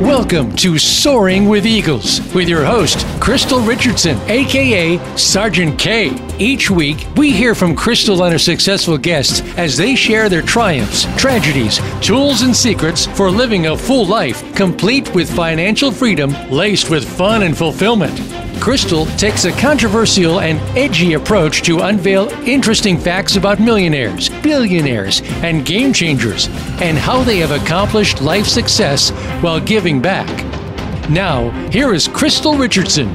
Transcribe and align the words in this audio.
Welcome 0.00 0.54
to 0.56 0.78
Soaring 0.78 1.48
with 1.48 1.66
Eagles 1.66 2.20
with 2.32 2.48
your 2.48 2.64
host, 2.64 2.98
Krystylle 3.18 3.66
Richardson, 3.66 4.16
aka 4.30 4.96
Sergeant 5.16 5.76
K. 5.76 6.16
Each 6.38 6.70
week, 6.70 7.04
we 7.16 7.32
hear 7.32 7.52
from 7.52 7.74
Krystylle 7.74 8.22
and 8.22 8.32
her 8.32 8.38
successful 8.38 8.96
guests 8.96 9.42
as 9.58 9.76
they 9.76 9.96
share 9.96 10.28
their 10.28 10.40
triumphs, 10.40 11.04
tragedies, 11.20 11.80
tools, 12.00 12.42
and 12.42 12.54
secrets 12.54 13.06
for 13.06 13.28
living 13.28 13.66
a 13.66 13.76
full 13.76 14.06
life, 14.06 14.54
complete 14.54 15.12
with 15.16 15.34
financial 15.34 15.90
freedom, 15.90 16.32
laced 16.48 16.90
with 16.90 17.04
fun 17.04 17.42
and 17.42 17.58
fulfillment. 17.58 18.16
Krystylle 18.60 19.06
takes 19.18 19.46
a 19.46 19.52
controversial 19.52 20.40
and 20.40 20.58
edgy 20.76 21.14
approach 21.14 21.62
to 21.62 21.80
unveil 21.80 22.28
interesting 22.46 22.98
facts 22.98 23.36
about 23.36 23.60
millionaires, 23.60 24.27
billionaires, 24.42 25.22
and 25.42 25.64
game 25.64 25.92
changers, 25.92 26.48
and 26.80 26.98
how 26.98 27.22
they 27.22 27.38
have 27.38 27.50
accomplished 27.50 28.20
life 28.20 28.46
success 28.46 29.10
while 29.42 29.60
giving 29.60 30.00
back. 30.00 30.28
Now, 31.10 31.50
here 31.70 31.94
is 31.94 32.06
Krystylle 32.06 32.58
Richardson. 32.58 33.08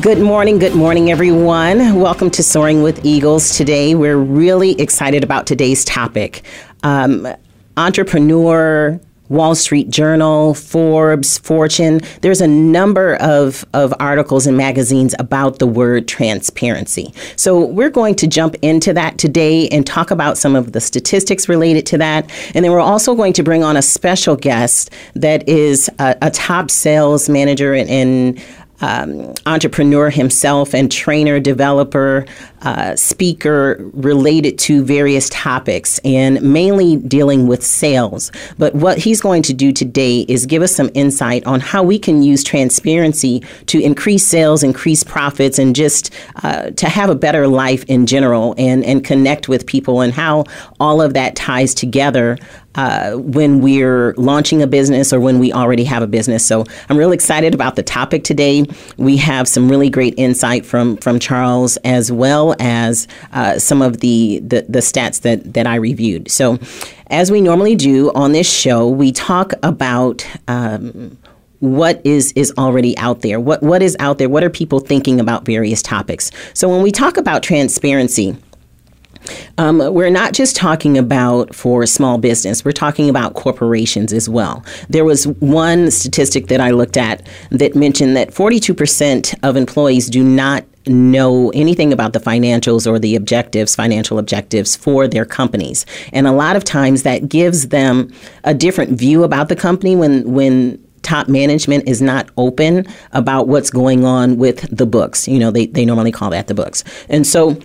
Good 0.00 0.18
morning, 0.18 0.58
good 0.58 0.74
morning, 0.74 1.10
everyone. 1.10 2.00
Welcome 2.00 2.30
to 2.32 2.42
Soaring 2.42 2.82
with 2.82 3.04
Eagles. 3.04 3.56
Today, 3.56 3.94
we're 3.94 4.16
really 4.16 4.72
excited 4.80 5.22
about 5.22 5.46
today's 5.46 5.84
topic. 5.84 6.42
Um, 6.82 7.28
entrepreneur, 7.76 9.00
Wall 9.32 9.54
Street 9.54 9.88
Journal, 9.88 10.52
Forbes, 10.52 11.38
Fortune. 11.38 12.00
There's 12.20 12.42
a 12.42 12.46
number 12.46 13.16
of, 13.16 13.64
of 13.72 13.94
articles 13.98 14.46
and 14.46 14.56
magazines 14.56 15.14
about 15.18 15.58
the 15.58 15.66
word 15.66 16.06
transparency. 16.06 17.14
So 17.36 17.64
we're 17.64 17.90
going 17.90 18.14
to 18.16 18.26
jump 18.26 18.56
into 18.60 18.92
that 18.92 19.16
today 19.16 19.68
and 19.68 19.86
talk 19.86 20.10
about 20.10 20.36
some 20.36 20.54
of 20.54 20.72
the 20.72 20.80
statistics 20.80 21.48
related 21.48 21.86
to 21.86 21.98
that. 21.98 22.30
And 22.54 22.62
then 22.62 22.72
we're 22.72 22.80
also 22.80 23.14
going 23.14 23.32
to 23.32 23.42
bring 23.42 23.64
on 23.64 23.76
a 23.76 23.82
special 23.82 24.36
guest 24.36 24.90
that 25.14 25.48
is 25.48 25.90
a, 25.98 26.14
a 26.20 26.30
top 26.30 26.70
sales 26.70 27.30
manager 27.30 27.72
and, 27.72 27.88
in 27.88 28.42
um, 28.82 29.32
entrepreneur 29.46 30.10
himself 30.10 30.74
and 30.74 30.90
trainer, 30.90 31.40
developer, 31.40 32.26
uh, 32.62 32.96
speaker 32.96 33.76
related 33.92 34.58
to 34.58 34.84
various 34.84 35.28
topics 35.30 35.98
and 36.04 36.40
mainly 36.42 36.96
dealing 36.96 37.46
with 37.46 37.62
sales. 37.62 38.30
But 38.58 38.74
what 38.74 38.98
he's 38.98 39.20
going 39.20 39.42
to 39.42 39.52
do 39.52 39.72
today 39.72 40.20
is 40.28 40.46
give 40.46 40.62
us 40.62 40.74
some 40.74 40.90
insight 40.94 41.44
on 41.46 41.60
how 41.60 41.82
we 41.82 41.98
can 41.98 42.22
use 42.22 42.44
transparency 42.44 43.42
to 43.66 43.80
increase 43.80 44.24
sales, 44.24 44.62
increase 44.62 45.02
profits, 45.02 45.58
and 45.58 45.74
just 45.74 46.12
uh, 46.42 46.70
to 46.70 46.88
have 46.88 47.10
a 47.10 47.14
better 47.14 47.48
life 47.48 47.84
in 47.88 48.06
general 48.06 48.54
and, 48.58 48.84
and 48.84 49.04
connect 49.04 49.48
with 49.48 49.66
people 49.66 50.00
and 50.00 50.12
how 50.12 50.44
all 50.78 51.00
of 51.00 51.14
that 51.14 51.34
ties 51.36 51.74
together 51.74 52.38
uh, 52.74 53.12
when 53.16 53.60
we're 53.60 54.14
launching 54.16 54.62
a 54.62 54.66
business 54.66 55.12
or 55.12 55.20
when 55.20 55.38
we 55.38 55.52
already 55.52 55.84
have 55.84 56.02
a 56.02 56.06
business. 56.06 56.44
So 56.44 56.64
I'm 56.88 56.96
really 56.96 57.14
excited 57.14 57.54
about 57.54 57.76
the 57.76 57.82
topic 57.82 58.24
today. 58.24 58.64
We 58.96 59.16
have 59.18 59.46
some 59.46 59.68
really 59.68 59.90
great 59.90 60.14
insight 60.16 60.64
from 60.64 60.96
from 60.98 61.18
Charles 61.18 61.76
as 61.78 62.10
well 62.10 62.51
as 62.58 63.08
uh, 63.32 63.58
some 63.58 63.82
of 63.82 63.98
the, 63.98 64.40
the 64.44 64.66
the 64.68 64.80
stats 64.80 65.22
that 65.22 65.54
that 65.54 65.66
I 65.66 65.76
reviewed. 65.76 66.30
So 66.30 66.58
as 67.08 67.30
we 67.30 67.40
normally 67.40 67.76
do 67.76 68.12
on 68.14 68.32
this 68.32 68.50
show, 68.50 68.88
we 68.88 69.12
talk 69.12 69.52
about. 69.62 70.26
Um, 70.48 71.18
what 71.60 72.04
is 72.04 72.32
is 72.32 72.52
already 72.58 72.98
out 72.98 73.20
there 73.20 73.38
what 73.38 73.62
what 73.62 73.82
is 73.82 73.96
out 74.00 74.18
there 74.18 74.28
what 74.28 74.42
are 74.42 74.50
people 74.50 74.80
thinking 74.80 75.20
about 75.20 75.44
various 75.44 75.80
topics 75.80 76.32
so 76.54 76.68
when 76.68 76.82
we 76.82 76.90
talk 76.90 77.16
about 77.16 77.40
transparency 77.40 78.36
um, 79.58 79.78
we're 79.92 80.10
not 80.10 80.32
just 80.32 80.56
talking 80.56 80.98
about 80.98 81.54
for 81.54 81.86
small 81.86 82.18
business, 82.18 82.64
we're 82.64 82.72
talking 82.72 83.08
about 83.08 83.34
corporations 83.34 84.12
as 84.12 84.28
well. 84.28 84.64
There 84.88 85.04
was 85.04 85.26
one 85.26 85.90
statistic 85.90 86.48
that 86.48 86.60
I 86.60 86.70
looked 86.70 86.96
at 86.96 87.26
that 87.50 87.74
mentioned 87.74 88.16
that 88.16 88.30
42% 88.30 89.38
of 89.42 89.56
employees 89.56 90.08
do 90.08 90.24
not 90.24 90.64
know 90.86 91.50
anything 91.50 91.92
about 91.92 92.12
the 92.12 92.18
financials 92.18 92.90
or 92.90 92.98
the 92.98 93.16
objectives, 93.16 93.74
financial 93.74 94.18
objectives 94.18 94.74
for 94.74 95.06
their 95.06 95.24
companies. 95.24 95.86
And 96.12 96.26
a 96.26 96.32
lot 96.32 96.56
of 96.56 96.64
times 96.64 97.02
that 97.02 97.28
gives 97.28 97.68
them 97.68 98.12
a 98.44 98.54
different 98.54 98.98
view 98.98 99.24
about 99.24 99.48
the 99.48 99.56
company 99.56 99.96
when 99.96 100.32
when 100.32 100.82
top 101.02 101.28
management 101.28 101.88
is 101.88 102.00
not 102.00 102.30
open 102.36 102.86
about 103.12 103.48
what's 103.48 103.70
going 103.70 104.04
on 104.04 104.36
with 104.36 104.60
the 104.74 104.86
books. 104.86 105.26
You 105.26 105.38
know, 105.38 105.50
they, 105.50 105.66
they 105.66 105.84
normally 105.84 106.12
call 106.12 106.30
that 106.30 106.46
the 106.46 106.54
books. 106.54 106.84
And 107.08 107.26
so 107.26 107.56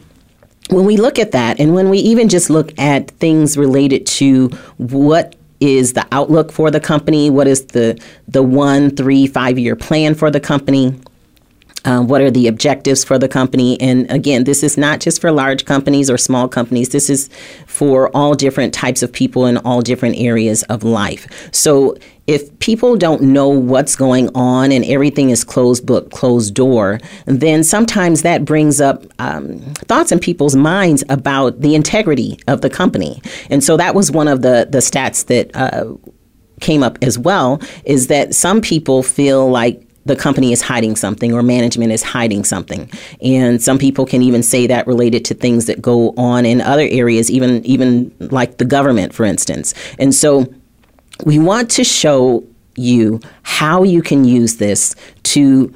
when 0.70 0.86
we 0.86 0.98
look 0.98 1.18
at 1.20 1.32
that, 1.32 1.60
and 1.60 1.74
when 1.74 1.90
we 1.90 2.00
even 2.00 2.30
just 2.30 2.50
look 2.50 2.78
at 2.80 3.12
things 3.12 3.58
related 3.58 4.06
to 4.08 4.50
what 4.78 5.36
is 5.60 5.94
the 5.94 6.06
outlook 6.12 6.52
for 6.52 6.70
the 6.70 6.80
company, 6.80 7.30
what 7.30 7.48
is 7.48 7.66
the 7.68 8.00
the 8.28 8.44
one, 8.44 8.96
three, 8.96 9.28
five 9.28 9.58
year 9.58 9.76
plan 9.76 10.14
for 10.14 10.30
the 10.30 10.40
company, 10.40 11.00
um, 11.88 12.08
what 12.08 12.20
are 12.20 12.30
the 12.30 12.48
objectives 12.48 13.06
for 13.06 13.18
the 13.18 13.30
company? 13.30 13.80
And 13.80 14.12
again, 14.12 14.44
this 14.44 14.62
is 14.62 14.78
not 14.78 15.00
just 15.00 15.22
for 15.22 15.32
large 15.32 15.64
companies 15.64 16.10
or 16.10 16.18
small 16.18 16.50
companies. 16.50 16.90
This 16.90 17.10
is 17.10 17.30
for 17.66 18.16
all 18.16 18.34
different 18.34 18.74
types 18.74 19.02
of 19.02 19.12
people 19.12 19.46
in 19.46 19.56
all 19.60 19.82
different 19.82 20.18
areas 20.18 20.64
of 20.64 20.84
life. 20.84 21.50
So 21.54 21.98
if 22.28 22.60
people 22.60 22.98
don't 22.98 23.22
know 23.22 23.48
what's 23.48 23.96
going 23.96 24.30
on 24.36 24.74
and 24.74 24.84
everything 24.84 25.30
is 25.30 25.46
closed 25.46 25.86
book, 25.86 26.12
closed 26.12 26.54
door, 26.54 27.00
then 27.26 27.64
sometimes 27.64 28.22
that 28.22 28.44
brings 28.44 28.82
up 28.82 29.06
um, 29.20 29.60
thoughts 29.88 30.12
in 30.12 30.20
people's 30.20 30.58
minds 30.58 31.06
about 31.08 31.62
the 31.62 31.74
integrity 31.74 32.38
of 32.48 32.60
the 32.60 32.70
company. 32.70 33.22
And 33.50 33.64
so 33.64 33.78
that 33.78 33.96
was 33.96 34.12
one 34.12 34.28
of 34.28 34.42
the 34.42 34.68
the 34.70 34.80
stats 34.80 35.26
that. 35.28 35.56
Uh, 35.56 35.96
came 36.60 36.82
up 36.82 36.98
as 37.04 37.20
well 37.20 37.62
is 37.86 38.08
that 38.08 38.34
some 38.34 38.62
people 38.62 39.04
feel 39.04 39.48
like 39.48 39.87
the 40.08 40.16
company 40.16 40.52
is 40.52 40.62
hiding 40.62 40.96
something 40.96 41.34
or 41.34 41.44
management 41.44 41.92
is 41.92 42.04
hiding 42.04 42.44
something. 42.44 42.90
And 43.22 43.62
some 43.62 43.78
people 43.78 44.06
can 44.06 44.22
even 44.22 44.42
say 44.42 44.68
that 44.68 44.88
related 44.88 45.26
to 45.26 45.34
things 45.34 45.66
that 45.66 45.82
go 45.82 46.14
on 46.18 46.46
in 46.46 46.62
other 46.62 46.88
areas, 46.90 47.30
even 47.30 47.66
even 47.66 48.14
like 48.20 48.58
the 48.58 48.66
government, 48.66 49.14
for 49.14 49.26
instance. 49.26 49.74
And 50.00 50.16
so 50.16 50.52
we 51.26 51.40
want 51.40 51.70
to 51.72 51.84
show 51.84 52.44
you 52.76 53.20
how 53.44 53.84
you 53.84 54.02
can 54.02 54.24
use 54.24 54.58
this 54.58 54.96
to 55.24 55.74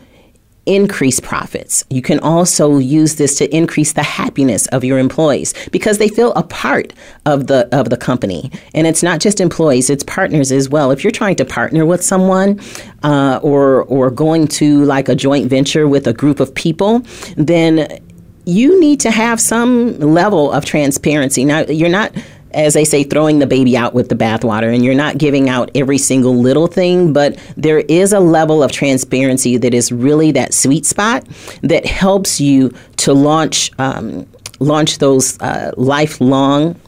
increase 0.66 1.20
profits. 1.20 1.84
You 1.90 2.02
can 2.02 2.20
also 2.20 2.78
use 2.78 3.16
this 3.16 3.36
to 3.40 3.56
increase 3.56 3.94
the 3.94 4.04
happiness 4.04 4.68
of 4.68 4.84
your 4.84 5.00
employees 5.00 5.54
because 5.72 5.98
they 5.98 6.08
feel 6.08 6.34
a 6.34 6.44
part 6.44 6.94
of 7.26 7.48
the 7.48 7.68
of 7.72 7.90
the 7.90 7.98
company. 7.98 8.52
And 8.76 8.86
it's 8.86 9.02
not 9.02 9.20
just 9.20 9.40
employees, 9.40 9.90
it's 9.90 10.04
partners 10.04 10.52
as 10.52 10.70
well. 10.70 10.92
If 10.92 11.04
you're 11.04 11.12
trying 11.12 11.36
to 11.38 11.46
partner 11.46 11.86
with 11.86 12.04
someone 12.04 12.60
uh, 13.04 13.40
or 13.42 13.84
or 13.84 14.12
going 14.12 14.48
to 14.50 14.84
like 14.86 15.10
a 15.10 15.16
joint 15.16 15.50
venture 15.50 15.88
with 15.88 16.06
a 16.08 16.14
group 16.14 16.40
of 16.40 16.54
people, 16.54 17.02
then 17.38 18.00
you 18.46 18.80
need 18.80 19.00
to 19.00 19.12
have 19.12 19.40
some 19.40 20.00
level 20.00 20.52
of 20.52 20.66
transparency. 20.66 21.46
Now, 21.46 21.62
you're 21.62 21.90
not 21.90 22.12
as 22.54 22.74
they 22.74 22.86
say, 22.86 23.04
throwing 23.04 23.40
the 23.40 23.48
baby 23.48 23.76
out 23.76 23.94
with 23.94 24.10
the 24.10 24.16
bathwater, 24.16 24.74
and 24.74 24.84
you're 24.84 24.96
not 24.96 25.18
giving 25.18 25.50
out 25.50 25.72
every 25.76 25.98
single 25.98 26.36
little 26.36 26.68
thing, 26.68 27.14
but 27.14 27.38
there 27.58 27.80
is 27.80 28.14
a 28.14 28.20
level 28.20 28.64
of 28.64 28.72
transparency 28.72 29.58
that 29.58 29.74
is 29.74 29.92
really 29.92 30.32
that 30.32 30.54
sweet 30.54 30.86
spot 30.86 31.26
that 31.62 31.86
helps 31.86 32.40
you 32.40 32.74
to 32.98 33.14
launch 33.14 33.72
um, 33.80 34.28
launch 34.60 35.00
those 35.00 35.40
uh, 35.42 35.72
lifelong 35.76 36.80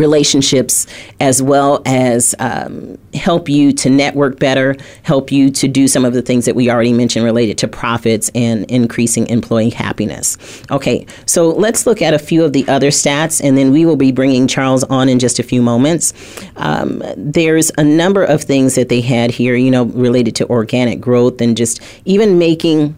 relationships 0.00 0.86
as 1.20 1.42
well 1.42 1.82
as 1.84 2.34
um, 2.38 2.98
help 3.12 3.48
you 3.48 3.70
to 3.70 3.90
network 3.90 4.38
better, 4.38 4.74
help 5.02 5.30
you 5.30 5.50
to 5.50 5.68
do 5.68 5.86
some 5.86 6.04
of 6.06 6.14
the 6.14 6.22
things 6.22 6.46
that 6.46 6.56
we 6.56 6.70
already 6.70 6.92
mentioned 6.92 7.24
related 7.24 7.58
to 7.58 7.68
profits 7.68 8.30
and 8.34 8.64
increasing 8.70 9.26
employee 9.28 9.70
happiness. 9.70 10.38
Okay, 10.70 11.06
so 11.26 11.50
let's 11.50 11.86
look 11.86 12.00
at 12.00 12.14
a 12.14 12.18
few 12.18 12.42
of 12.42 12.54
the 12.54 12.66
other 12.66 12.88
stats 12.88 13.44
and 13.44 13.58
then 13.58 13.70
we 13.70 13.84
will 13.84 13.96
be 13.96 14.10
bringing 14.10 14.48
Charles 14.48 14.82
on 14.84 15.08
in 15.08 15.18
just 15.18 15.38
a 15.38 15.42
few 15.42 15.60
moments. 15.60 16.14
Um, 16.56 17.02
there's 17.16 17.70
a 17.76 17.84
number 17.84 18.24
of 18.24 18.42
things 18.42 18.74
that 18.76 18.88
they 18.88 19.02
had 19.02 19.30
here, 19.30 19.54
you 19.54 19.70
know, 19.70 19.84
related 19.84 20.34
to 20.36 20.48
organic 20.48 21.00
growth 21.00 21.40
and 21.42 21.56
just 21.56 21.80
even 22.06 22.38
making 22.38 22.96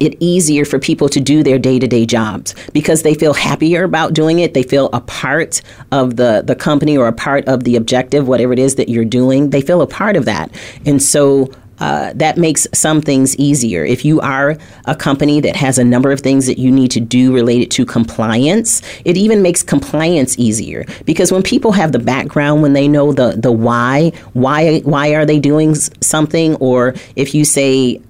it 0.00 0.16
easier 0.20 0.64
for 0.64 0.78
people 0.78 1.08
to 1.08 1.20
do 1.20 1.42
their 1.42 1.58
day-to-day 1.58 2.06
jobs. 2.06 2.54
Because 2.72 3.02
they 3.02 3.14
feel 3.14 3.34
happier 3.34 3.84
about 3.84 4.14
doing 4.14 4.38
it 4.38 4.54
they 4.54 4.62
feel 4.62 4.90
a 4.92 5.00
part 5.00 5.62
of 5.92 6.16
the 6.16 6.42
the 6.44 6.54
company 6.54 6.96
or 6.96 7.06
a 7.08 7.12
part 7.12 7.46
of 7.46 7.64
the 7.64 7.76
objective 7.76 8.28
whatever 8.28 8.52
it 8.52 8.58
is 8.58 8.74
that 8.76 8.88
you're 8.88 9.04
doing 9.04 9.50
they 9.50 9.60
feel 9.60 9.82
a 9.82 9.86
part 9.86 10.16
of 10.16 10.24
that. 10.24 10.50
And 10.84 11.02
so 11.02 11.50
uh, 11.78 12.12
that 12.14 12.36
makes 12.36 12.66
some 12.72 13.00
things 13.00 13.36
easier. 13.36 13.84
If 13.84 14.04
you 14.04 14.20
are 14.20 14.56
a 14.84 14.94
company 14.94 15.40
that 15.40 15.56
has 15.56 15.78
a 15.78 15.84
number 15.84 16.12
of 16.12 16.20
things 16.20 16.46
that 16.46 16.58
you 16.58 16.70
need 16.70 16.90
to 16.92 17.00
do 17.00 17.34
related 17.34 17.70
to 17.72 17.84
compliance, 17.84 18.80
it 19.04 19.16
even 19.16 19.42
makes 19.42 19.62
compliance 19.62 20.38
easier. 20.38 20.84
Because 21.04 21.32
when 21.32 21.42
people 21.42 21.72
have 21.72 21.92
the 21.92 21.98
background, 21.98 22.62
when 22.62 22.74
they 22.74 22.86
know 22.86 23.12
the 23.12 23.32
the 23.32 23.52
why, 23.52 24.12
why 24.34 24.80
why 24.80 25.14
are 25.14 25.26
they 25.26 25.38
doing 25.38 25.74
something, 25.74 26.54
or 26.56 26.94
if 27.16 27.34
you 27.34 27.44
say 27.44 28.00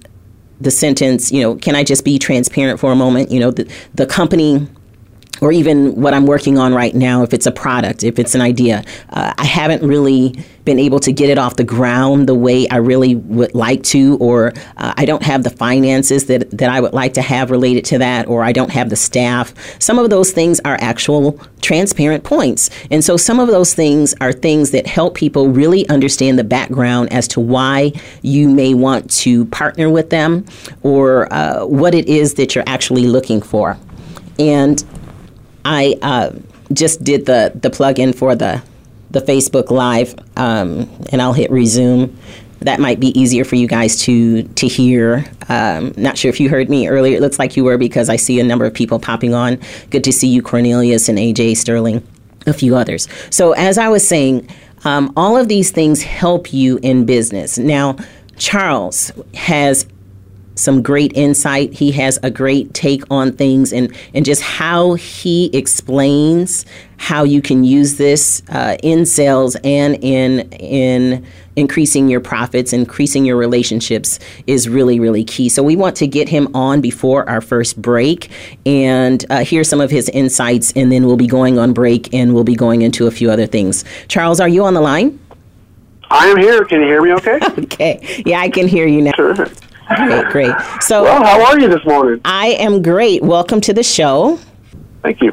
the 0.59 0.71
sentence, 0.71 1.31
you 1.31 1.41
know, 1.41 1.55
can 1.55 1.75
I 1.75 1.83
just 1.83 2.05
be 2.05 2.17
transparent 2.17 2.79
for 2.79 2.91
a 2.91 2.95
moment? 2.95 3.31
You 3.31 3.39
know, 3.39 3.51
the, 3.51 3.69
the 3.93 4.05
company 4.05 4.67
or 5.41 5.51
even 5.51 5.95
what 5.95 6.13
I'm 6.13 6.25
working 6.25 6.57
on 6.57 6.73
right 6.73 6.93
now, 6.93 7.23
if 7.23 7.33
it's 7.33 7.45
a 7.45 7.51
product, 7.51 8.03
if 8.03 8.19
it's 8.19 8.35
an 8.35 8.41
idea. 8.41 8.83
Uh, 9.09 9.33
I 9.37 9.45
haven't 9.45 9.87
really 9.87 10.35
been 10.65 10.79
able 10.79 10.99
to 10.99 11.11
get 11.11 11.29
it 11.29 11.37
off 11.37 11.55
the 11.57 11.63
ground 11.63 12.27
the 12.27 12.33
way 12.35 12.67
I 12.69 12.77
really 12.77 13.15
would 13.15 13.53
like 13.53 13.83
to, 13.83 14.17
or 14.19 14.53
uh, 14.77 14.93
I 14.97 15.05
don't 15.05 15.23
have 15.23 15.43
the 15.43 15.51
finances 15.51 16.25
that, 16.25 16.49
that 16.51 16.69
I 16.69 16.81
would 16.81 16.93
like 16.93 17.13
to 17.13 17.21
have 17.21 17.51
related 17.51 17.85
to 17.85 17.99
that, 17.99 18.27
or 18.27 18.43
I 18.43 18.51
don't 18.51 18.71
have 18.71 18.89
the 18.89 18.95
staff. 18.95 19.53
Some 19.79 19.99
of 19.99 20.09
those 20.09 20.31
things 20.31 20.59
are 20.65 20.77
actual 20.81 21.39
transparent 21.61 22.23
points. 22.23 22.69
And 22.89 23.03
so 23.03 23.15
some 23.17 23.39
of 23.39 23.47
those 23.47 23.73
things 23.73 24.15
are 24.21 24.33
things 24.33 24.71
that 24.71 24.87
help 24.87 25.15
people 25.15 25.49
really 25.49 25.87
understand 25.89 26.39
the 26.39 26.43
background 26.43 27.13
as 27.13 27.27
to 27.29 27.39
why 27.39 27.91
you 28.23 28.49
may 28.49 28.73
want 28.73 29.11
to 29.11 29.45
partner 29.45 29.89
with 29.89 30.09
them 30.09 30.45
or 30.81 31.31
uh, 31.31 31.65
what 31.65 31.93
it 31.93 32.07
is 32.07 32.35
that 32.35 32.55
you're 32.55 32.63
actually 32.67 33.07
looking 33.07 33.41
for. 33.41 33.77
And 34.39 34.83
I 35.65 35.97
uh, 36.01 36.31
just 36.71 37.03
did 37.03 37.25
the 37.25 37.51
the 37.55 37.69
plug-in 37.69 38.13
for 38.13 38.35
the 38.35 38.61
the 39.11 39.19
Facebook 39.19 39.71
Live, 39.71 40.15
um, 40.37 40.89
and 41.11 41.21
I'll 41.21 41.33
hit 41.33 41.51
resume. 41.51 42.15
That 42.59 42.79
might 42.79 42.99
be 42.99 43.07
easier 43.19 43.43
for 43.43 43.55
you 43.55 43.67
guys 43.67 43.99
to 44.03 44.43
to 44.43 44.67
hear. 44.67 45.25
Um, 45.49 45.93
not 45.97 46.17
sure 46.17 46.29
if 46.29 46.39
you 46.39 46.49
heard 46.49 46.69
me 46.69 46.87
earlier. 46.87 47.17
It 47.17 47.21
looks 47.21 47.39
like 47.39 47.57
you 47.57 47.63
were 47.63 47.77
because 47.77 48.09
I 48.09 48.15
see 48.15 48.39
a 48.39 48.43
number 48.43 48.65
of 48.65 48.73
people 48.73 48.99
popping 48.99 49.33
on. 49.33 49.59
Good 49.89 50.03
to 50.05 50.13
see 50.13 50.27
you, 50.27 50.41
Cornelius 50.41 51.09
and 51.09 51.17
AJ 51.17 51.57
Sterling, 51.57 52.05
a 52.47 52.53
few 52.53 52.75
others. 52.75 53.07
So 53.29 53.51
as 53.53 53.77
I 53.77 53.89
was 53.89 54.07
saying, 54.07 54.47
um, 54.85 55.11
all 55.17 55.35
of 55.35 55.47
these 55.47 55.71
things 55.71 56.03
help 56.03 56.53
you 56.53 56.79
in 56.81 57.05
business. 57.05 57.57
Now, 57.57 57.97
Charles 58.37 59.11
has 59.33 59.85
some 60.55 60.81
great 60.81 61.11
insight. 61.15 61.73
He 61.73 61.91
has 61.91 62.17
a 62.23 62.31
great 62.31 62.73
take 62.73 63.03
on 63.11 63.33
things 63.33 63.71
and, 63.71 63.95
and 64.13 64.25
just 64.25 64.41
how 64.41 64.93
he 64.93 65.55
explains 65.55 66.65
how 66.97 67.23
you 67.23 67.41
can 67.41 67.63
use 67.63 67.97
this 67.97 68.41
uh, 68.49 68.77
in 68.81 69.05
sales 69.05 69.55
and 69.63 69.95
in 70.01 70.49
in 70.53 71.25
increasing 71.55 72.09
your 72.09 72.19
profits, 72.19 72.73
increasing 72.73 73.25
your 73.25 73.37
relationships 73.37 74.19
is 74.47 74.67
really, 74.67 74.99
really 74.99 75.23
key. 75.23 75.49
So 75.49 75.63
we 75.63 75.75
want 75.75 75.95
to 75.97 76.07
get 76.07 76.27
him 76.27 76.49
on 76.53 76.81
before 76.81 77.27
our 77.29 77.41
first 77.41 77.81
break 77.81 78.29
and 78.65 79.25
uh, 79.29 79.43
hear 79.43 79.63
some 79.63 79.79
of 79.79 79.89
his 79.89 80.09
insights, 80.09 80.73
and 80.75 80.91
then 80.91 81.05
we'll 81.05 81.17
be 81.17 81.27
going 81.27 81.57
on 81.57 81.73
break 81.73 82.13
and 82.13 82.33
we'll 82.33 82.43
be 82.43 82.55
going 82.55 82.81
into 82.81 83.07
a 83.07 83.11
few 83.11 83.31
other 83.31 83.47
things. 83.47 83.85
Charles, 84.07 84.39
are 84.39 84.49
you 84.49 84.65
on 84.65 84.73
the 84.73 84.81
line? 84.81 85.19
I 86.09 86.27
am 86.27 86.37
here. 86.37 86.63
Can 86.65 86.81
you 86.81 86.87
hear 86.87 87.01
me 87.01 87.13
okay? 87.13 87.39
okay. 87.59 88.23
Yeah, 88.25 88.39
I 88.39 88.49
can 88.49 88.67
hear 88.67 88.87
you 88.87 89.01
now. 89.01 89.11
Terrific. 89.13 89.53
Great, 89.87 90.25
great. 90.27 90.55
So, 90.81 91.03
well, 91.03 91.23
how 91.23 91.45
are 91.45 91.59
you 91.59 91.67
this 91.67 91.85
morning? 91.85 92.19
I 92.25 92.47
am 92.47 92.81
great. 92.81 93.21
Welcome 93.21 93.61
to 93.61 93.73
the 93.73 93.83
show. 93.83 94.39
Thank 95.03 95.21
you. 95.21 95.31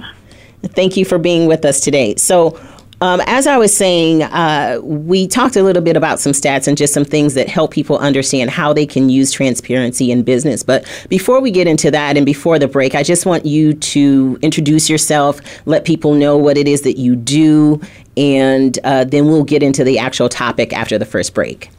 Thank 0.62 0.96
you 0.96 1.04
for 1.04 1.18
being 1.18 1.46
with 1.46 1.64
us 1.64 1.80
today. 1.80 2.16
So, 2.16 2.60
um, 3.00 3.20
as 3.26 3.48
I 3.48 3.56
was 3.56 3.76
saying, 3.76 4.22
uh, 4.22 4.78
we 4.80 5.26
talked 5.26 5.56
a 5.56 5.62
little 5.64 5.82
bit 5.82 5.96
about 5.96 6.20
some 6.20 6.32
stats 6.32 6.68
and 6.68 6.78
just 6.78 6.94
some 6.94 7.04
things 7.04 7.34
that 7.34 7.48
help 7.48 7.72
people 7.72 7.98
understand 7.98 8.50
how 8.50 8.72
they 8.72 8.86
can 8.86 9.08
use 9.08 9.32
transparency 9.32 10.12
in 10.12 10.22
business. 10.22 10.62
But 10.62 10.84
before 11.08 11.40
we 11.40 11.50
get 11.50 11.66
into 11.66 11.90
that 11.90 12.16
and 12.16 12.24
before 12.24 12.60
the 12.60 12.68
break, 12.68 12.94
I 12.94 13.02
just 13.02 13.26
want 13.26 13.44
you 13.44 13.74
to 13.74 14.38
introduce 14.40 14.88
yourself, 14.88 15.40
let 15.66 15.84
people 15.84 16.14
know 16.14 16.36
what 16.36 16.56
it 16.56 16.68
is 16.68 16.82
that 16.82 16.96
you 16.96 17.16
do, 17.16 17.80
and 18.16 18.78
uh, 18.84 19.02
then 19.02 19.26
we'll 19.26 19.42
get 19.42 19.64
into 19.64 19.82
the 19.82 19.98
actual 19.98 20.28
topic 20.28 20.72
after 20.72 20.96
the 20.96 21.06
first 21.06 21.34
break. 21.34 21.70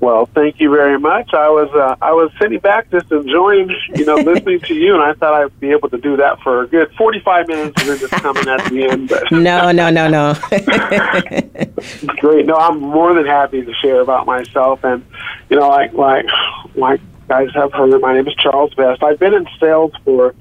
Well, 0.00 0.26
thank 0.26 0.60
you 0.60 0.70
very 0.70 0.98
much. 0.98 1.32
I 1.32 1.48
was 1.48 1.70
uh, 1.74 1.96
I 2.02 2.12
was 2.12 2.30
sitting 2.40 2.58
back 2.58 2.90
just 2.90 3.10
enjoying, 3.10 3.70
you 3.94 4.04
know, 4.04 4.14
listening 4.16 4.60
to 4.60 4.74
you, 4.74 4.94
and 4.94 5.02
I 5.02 5.14
thought 5.14 5.34
I'd 5.34 5.60
be 5.60 5.70
able 5.70 5.88
to 5.90 5.98
do 5.98 6.16
that 6.16 6.40
for 6.40 6.62
a 6.62 6.66
good 6.66 6.92
forty 6.96 7.20
five 7.20 7.48
minutes, 7.48 7.80
and 7.80 7.90
then 7.90 7.98
just 7.98 8.12
coming 8.12 8.48
at 8.48 8.64
the 8.70 8.84
end. 8.84 9.08
But 9.08 9.30
no, 9.32 9.72
no, 9.72 9.90
no, 9.90 10.08
no. 10.08 10.34
Great. 12.18 12.46
No, 12.46 12.56
I'm 12.56 12.80
more 12.80 13.14
than 13.14 13.26
happy 13.26 13.64
to 13.64 13.74
share 13.74 14.00
about 14.00 14.26
myself, 14.26 14.84
and 14.84 15.04
you 15.50 15.58
know, 15.58 15.68
like 15.68 15.92
like 15.92 16.26
like 16.74 17.00
guys 17.28 17.48
have 17.54 17.72
heard, 17.72 18.00
my 18.00 18.14
name 18.14 18.28
is 18.28 18.34
Charles 18.34 18.74
Best. 18.74 19.02
I've 19.02 19.18
been 19.18 19.34
in 19.34 19.46
sales 19.58 19.92
for 20.04 20.34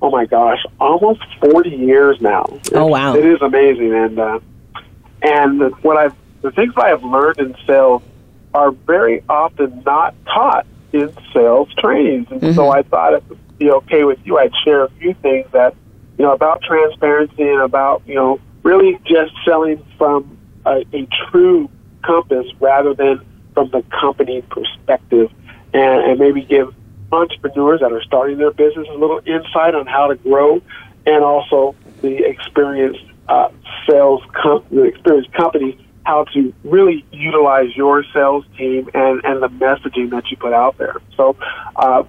oh 0.00 0.10
my 0.10 0.26
gosh, 0.26 0.64
almost 0.80 1.22
forty 1.40 1.70
years 1.70 2.20
now. 2.20 2.46
It's, 2.50 2.72
oh 2.72 2.86
wow, 2.86 3.14
it 3.14 3.24
is 3.24 3.42
amazing, 3.42 3.92
and 3.92 4.18
uh, 4.18 4.40
and 5.22 5.60
what 5.82 5.96
I've 5.96 6.14
the 6.42 6.50
things 6.50 6.72
I 6.76 6.88
have 6.88 7.04
learned 7.04 7.38
in 7.38 7.56
sales 7.66 8.02
are 8.54 8.70
very 8.70 9.22
often 9.28 9.82
not 9.84 10.14
taught 10.26 10.66
in 10.92 11.12
sales 11.32 11.68
trainings. 11.78 12.30
And 12.30 12.40
mm-hmm. 12.40 12.54
so 12.54 12.70
I 12.70 12.82
thought 12.82 13.14
it 13.14 13.24
would 13.28 13.58
be 13.58 13.70
okay 13.70 14.04
with 14.04 14.18
you. 14.24 14.38
I'd 14.38 14.52
share 14.64 14.84
a 14.84 14.90
few 14.90 15.14
things 15.14 15.46
that, 15.52 15.74
you 16.18 16.24
know, 16.24 16.32
about 16.32 16.62
transparency 16.62 17.42
and 17.42 17.62
about, 17.62 18.02
you 18.06 18.14
know, 18.14 18.40
really 18.62 18.98
just 19.04 19.32
selling 19.44 19.84
from 19.96 20.36
a, 20.66 20.84
a 20.92 21.08
true 21.30 21.70
compass 22.04 22.46
rather 22.60 22.94
than 22.94 23.20
from 23.54 23.70
the 23.70 23.82
company 24.00 24.42
perspective 24.42 25.30
and, 25.72 26.10
and 26.10 26.18
maybe 26.18 26.42
give 26.42 26.74
entrepreneurs 27.12 27.80
that 27.80 27.92
are 27.92 28.02
starting 28.02 28.38
their 28.38 28.52
business 28.52 28.86
a 28.90 28.94
little 28.94 29.20
insight 29.26 29.74
on 29.74 29.86
how 29.86 30.06
to 30.08 30.16
grow 30.16 30.60
and 31.06 31.24
also 31.24 31.74
the 32.00 32.24
experienced 32.24 33.04
uh, 33.28 33.48
sales, 33.88 34.22
com- 34.32 34.64
the 34.70 34.84
experienced 34.84 35.32
company 35.32 35.78
how 36.04 36.24
to 36.34 36.52
really 36.64 37.04
utilize 37.12 37.76
your 37.76 38.04
sales 38.12 38.44
team 38.56 38.88
and, 38.94 39.24
and 39.24 39.42
the 39.42 39.48
messaging 39.48 40.10
that 40.10 40.30
you 40.30 40.36
put 40.36 40.52
out 40.52 40.76
there. 40.78 40.96
So 41.16 41.36
uh, 41.76 42.02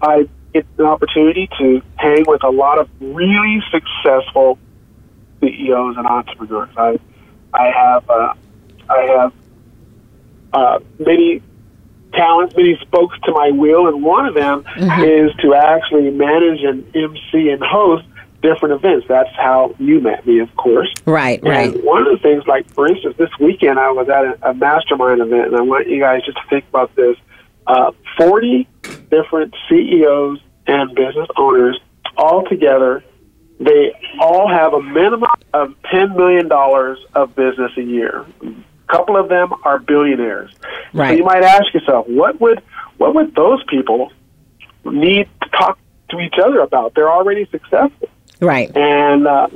I 0.00 0.28
get 0.54 0.66
an 0.78 0.86
opportunity 0.86 1.48
to 1.58 1.82
hang 1.96 2.24
with 2.26 2.42
a 2.42 2.50
lot 2.50 2.78
of 2.78 2.88
really 3.00 3.62
successful 3.70 4.58
CEOs 5.40 5.96
and 5.96 6.06
entrepreneurs. 6.06 6.70
I 6.76 6.98
I 7.52 7.70
have 7.70 8.10
uh, 8.10 8.34
I 8.88 9.00
have 9.02 9.32
uh, 10.52 10.78
many 10.98 11.42
talents, 12.12 12.56
many 12.56 12.78
spokes 12.80 13.18
to 13.24 13.32
my 13.32 13.50
wheel, 13.50 13.88
and 13.88 14.02
one 14.02 14.26
of 14.26 14.34
them 14.34 14.64
mm-hmm. 14.64 15.02
is 15.02 15.34
to 15.42 15.54
actually 15.54 16.10
manage 16.10 16.62
and 16.62 16.86
MC 16.94 17.50
and 17.50 17.62
host 17.62 18.06
different 18.46 18.74
events. 18.74 19.06
That's 19.08 19.34
how 19.36 19.74
you 19.78 20.00
met 20.00 20.26
me, 20.26 20.38
of 20.38 20.54
course. 20.56 20.92
Right, 21.04 21.40
and 21.42 21.48
right. 21.48 21.84
One 21.84 22.06
of 22.06 22.12
the 22.12 22.22
things, 22.22 22.44
like 22.46 22.72
for 22.72 22.86
instance, 22.86 23.16
this 23.18 23.30
weekend 23.40 23.78
I 23.78 23.90
was 23.90 24.08
at 24.08 24.24
a, 24.24 24.50
a 24.50 24.54
mastermind 24.54 25.20
event, 25.20 25.48
and 25.48 25.56
I 25.56 25.62
want 25.62 25.88
you 25.88 26.00
guys 26.00 26.22
just 26.24 26.38
to 26.38 26.44
think 26.48 26.64
about 26.68 26.94
this: 26.94 27.16
uh, 27.66 27.90
forty 28.16 28.68
different 29.10 29.54
CEOs 29.68 30.40
and 30.66 30.94
business 30.94 31.28
owners 31.36 31.78
all 32.16 32.44
together. 32.44 33.02
They 33.58 33.92
all 34.20 34.48
have 34.48 34.74
a 34.74 34.82
minimum 34.82 35.30
of 35.52 35.74
ten 35.90 36.16
million 36.16 36.48
dollars 36.48 36.98
of 37.14 37.34
business 37.34 37.72
a 37.76 37.82
year. 37.82 38.24
A 38.42 38.92
couple 38.92 39.16
of 39.16 39.28
them 39.28 39.52
are 39.64 39.78
billionaires. 39.80 40.52
Right. 40.92 41.10
So 41.10 41.16
you 41.16 41.24
might 41.24 41.42
ask 41.42 41.74
yourself, 41.74 42.06
what 42.06 42.40
would 42.40 42.62
what 42.98 43.14
would 43.14 43.34
those 43.34 43.64
people 43.64 44.12
need 44.84 45.28
to 45.42 45.48
talk 45.50 45.78
to 46.10 46.20
each 46.20 46.34
other 46.42 46.60
about? 46.60 46.94
They're 46.94 47.10
already 47.10 47.46
successful. 47.50 48.08
Right. 48.40 48.74
And 48.76 49.26
uh, 49.26 49.48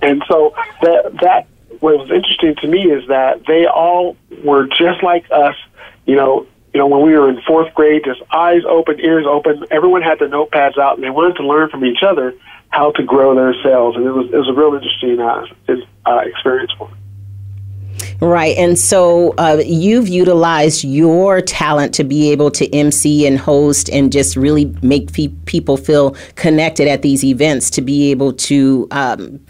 and 0.00 0.22
so 0.28 0.54
that 0.82 1.12
that 1.20 1.46
what 1.80 1.98
was 1.98 2.10
interesting 2.10 2.54
to 2.62 2.68
me 2.68 2.90
is 2.90 3.06
that 3.08 3.46
they 3.46 3.66
all 3.66 4.16
were 4.44 4.66
just 4.66 5.02
like 5.02 5.24
us. 5.30 5.56
You 6.06 6.16
know, 6.16 6.46
you 6.72 6.78
know, 6.78 6.86
when 6.86 7.02
we 7.02 7.12
were 7.12 7.28
in 7.28 7.40
fourth 7.42 7.72
grade, 7.74 8.02
just 8.04 8.22
eyes 8.32 8.62
open, 8.68 9.00
ears 9.00 9.26
open. 9.28 9.64
Everyone 9.70 10.02
had 10.02 10.18
their 10.18 10.28
notepads 10.28 10.78
out, 10.78 10.94
and 10.94 11.04
they 11.04 11.10
wanted 11.10 11.36
to 11.36 11.46
learn 11.46 11.68
from 11.68 11.84
each 11.84 12.02
other 12.02 12.34
how 12.70 12.90
to 12.92 13.02
grow 13.02 13.34
their 13.34 13.54
sales. 13.62 13.96
And 13.96 14.06
it 14.06 14.12
was 14.12 14.26
it 14.32 14.36
was 14.36 14.48
a 14.48 14.54
real 14.54 14.74
interesting 14.74 15.20
uh, 15.20 15.46
uh, 16.10 16.20
experience 16.24 16.72
for 16.78 16.88
me. 16.88 16.94
Right. 18.20 18.56
And 18.56 18.78
so 18.78 19.34
uh, 19.38 19.62
you've 19.64 20.08
utilized 20.08 20.84
your 20.84 21.40
talent 21.40 21.94
to 21.94 22.04
be 22.04 22.30
able 22.30 22.50
to 22.52 22.72
MC 22.74 23.26
and 23.26 23.38
host 23.38 23.88
and 23.90 24.12
just 24.12 24.36
really 24.36 24.74
make 24.82 25.10
fe- 25.10 25.34
people 25.46 25.76
feel 25.76 26.16
connected 26.36 26.88
at 26.88 27.02
these 27.02 27.24
events 27.24 27.70
to 27.70 27.82
be 27.82 28.10
able 28.10 28.32
to. 28.34 28.88
Um, 28.90 29.40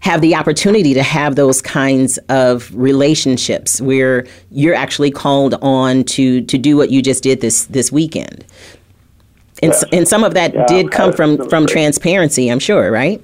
have 0.00 0.20
the 0.20 0.34
opportunity 0.34 0.94
to 0.94 1.02
have 1.02 1.36
those 1.36 1.62
kinds 1.62 2.18
of 2.28 2.68
relationships 2.74 3.80
where 3.80 4.26
you're 4.50 4.74
actually 4.74 5.12
called 5.12 5.54
on 5.62 6.02
to 6.02 6.40
to 6.42 6.58
do 6.58 6.76
what 6.76 6.90
you 6.90 7.00
just 7.00 7.22
did 7.22 7.40
this 7.40 7.66
this 7.66 7.92
weekend. 7.92 8.44
And, 9.62 9.70
yes. 9.70 9.84
and 9.92 10.08
some 10.08 10.24
of 10.24 10.34
that 10.34 10.54
yeah, 10.54 10.66
did 10.66 10.90
come 10.90 11.12
from 11.12 11.48
from 11.48 11.68
transparency, 11.68 12.48
I'm 12.48 12.58
sure, 12.58 12.90
right? 12.90 13.22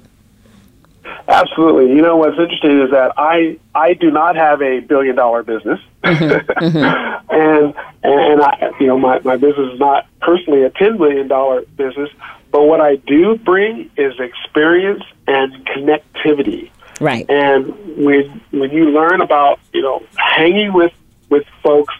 Absolutely. 1.27 1.95
You 1.95 2.01
know 2.01 2.17
what's 2.17 2.37
interesting 2.37 2.81
is 2.81 2.91
that 2.91 3.13
I 3.17 3.57
I 3.75 3.93
do 3.93 4.09
not 4.09 4.35
have 4.35 4.61
a 4.61 4.79
billion 4.79 5.15
dollar 5.15 5.43
business, 5.43 5.79
mm-hmm. 6.03 6.49
mm-hmm. 6.51 7.29
and 7.29 7.73
and 8.03 8.41
I 8.41 8.71
you 8.79 8.87
know 8.87 8.97
my 8.97 9.19
my 9.19 9.37
business 9.37 9.73
is 9.73 9.79
not 9.79 10.07
personally 10.21 10.63
a 10.63 10.69
ten 10.71 10.97
million 10.97 11.27
dollar 11.27 11.61
business, 11.77 12.09
but 12.51 12.63
what 12.63 12.81
I 12.81 12.95
do 12.95 13.37
bring 13.37 13.91
is 13.95 14.19
experience 14.19 15.03
and 15.27 15.65
connectivity. 15.67 16.71
Right. 16.99 17.29
And 17.29 17.67
when 18.03 18.41
when 18.51 18.71
you 18.71 18.89
learn 18.89 19.21
about 19.21 19.59
you 19.73 19.81
know 19.81 20.03
hanging 20.15 20.73
with 20.73 20.93
with 21.29 21.45
folks, 21.63 21.93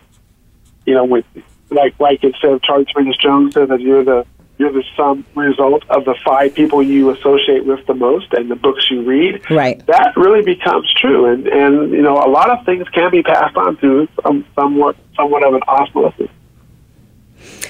you 0.86 0.96
know 0.96 1.06
with 1.06 1.26
like 1.70 2.00
like 2.00 2.24
it 2.24 2.36
said 2.42 2.62
Charlie 2.64 2.86
Tremendous 2.86 3.18
Jones 3.18 3.54
said 3.54 3.70
that 3.70 3.80
you're 3.80 4.04
the 4.04 4.26
you're 4.60 4.74
the 4.74 4.84
sum 4.96 5.26
result 5.36 5.84
of 5.90 6.04
the 6.04 6.16
five 6.24 6.54
people 6.54 6.84
you 6.84 7.10
associate 7.12 7.66
with 7.66 7.84
the 7.88 7.94
most 7.94 8.34
and 8.34 8.52
the 8.52 8.58
books 8.58 8.92
you 8.92 9.02
read. 9.04 9.50
Right. 9.50 9.84
That 9.88 10.16
really 10.18 10.44
becomes 10.44 10.94
true, 10.94 11.26
and 11.26 11.48
and 11.48 11.92
you 11.92 12.02
know 12.02 12.18
a 12.18 12.30
lot 12.30 12.52
of 12.52 12.66
things 12.66 12.88
can 12.90 13.10
be 13.10 13.24
passed 13.24 13.56
on 13.56 13.78
through 13.78 14.10
some, 14.22 14.46
somewhat 14.54 14.98
somewhat 15.16 15.44
of 15.46 15.54
an 15.56 15.62
osmosis. 15.68 16.30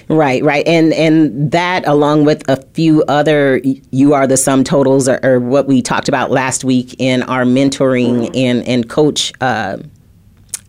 Right, 0.09 0.43
right, 0.43 0.67
and 0.67 0.91
and 0.93 1.51
that 1.51 1.87
along 1.87 2.25
with 2.25 2.43
a 2.49 2.59
few 2.73 3.03
other, 3.03 3.61
you 3.91 4.13
are 4.15 4.25
the 4.25 4.37
sum 4.37 4.63
totals, 4.63 5.07
or, 5.07 5.19
or 5.23 5.39
what 5.39 5.67
we 5.67 5.83
talked 5.83 6.09
about 6.09 6.31
last 6.31 6.63
week 6.63 6.95
in 6.97 7.21
our 7.23 7.43
mentoring 7.43 8.25
mm-hmm. 8.25 8.35
and 8.35 8.67
and 8.67 8.89
coach. 8.89 9.31
Uh, 9.39 9.77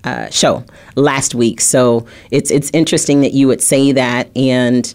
uh, 0.03 0.31
show 0.31 0.65
last 0.97 1.35
week, 1.35 1.61
so 1.61 2.07
it's 2.31 2.51
it's 2.51 2.71
interesting 2.73 3.21
that 3.21 3.35
you 3.35 3.47
would 3.47 3.61
say 3.61 3.93
that, 3.93 4.35
and 4.35 4.95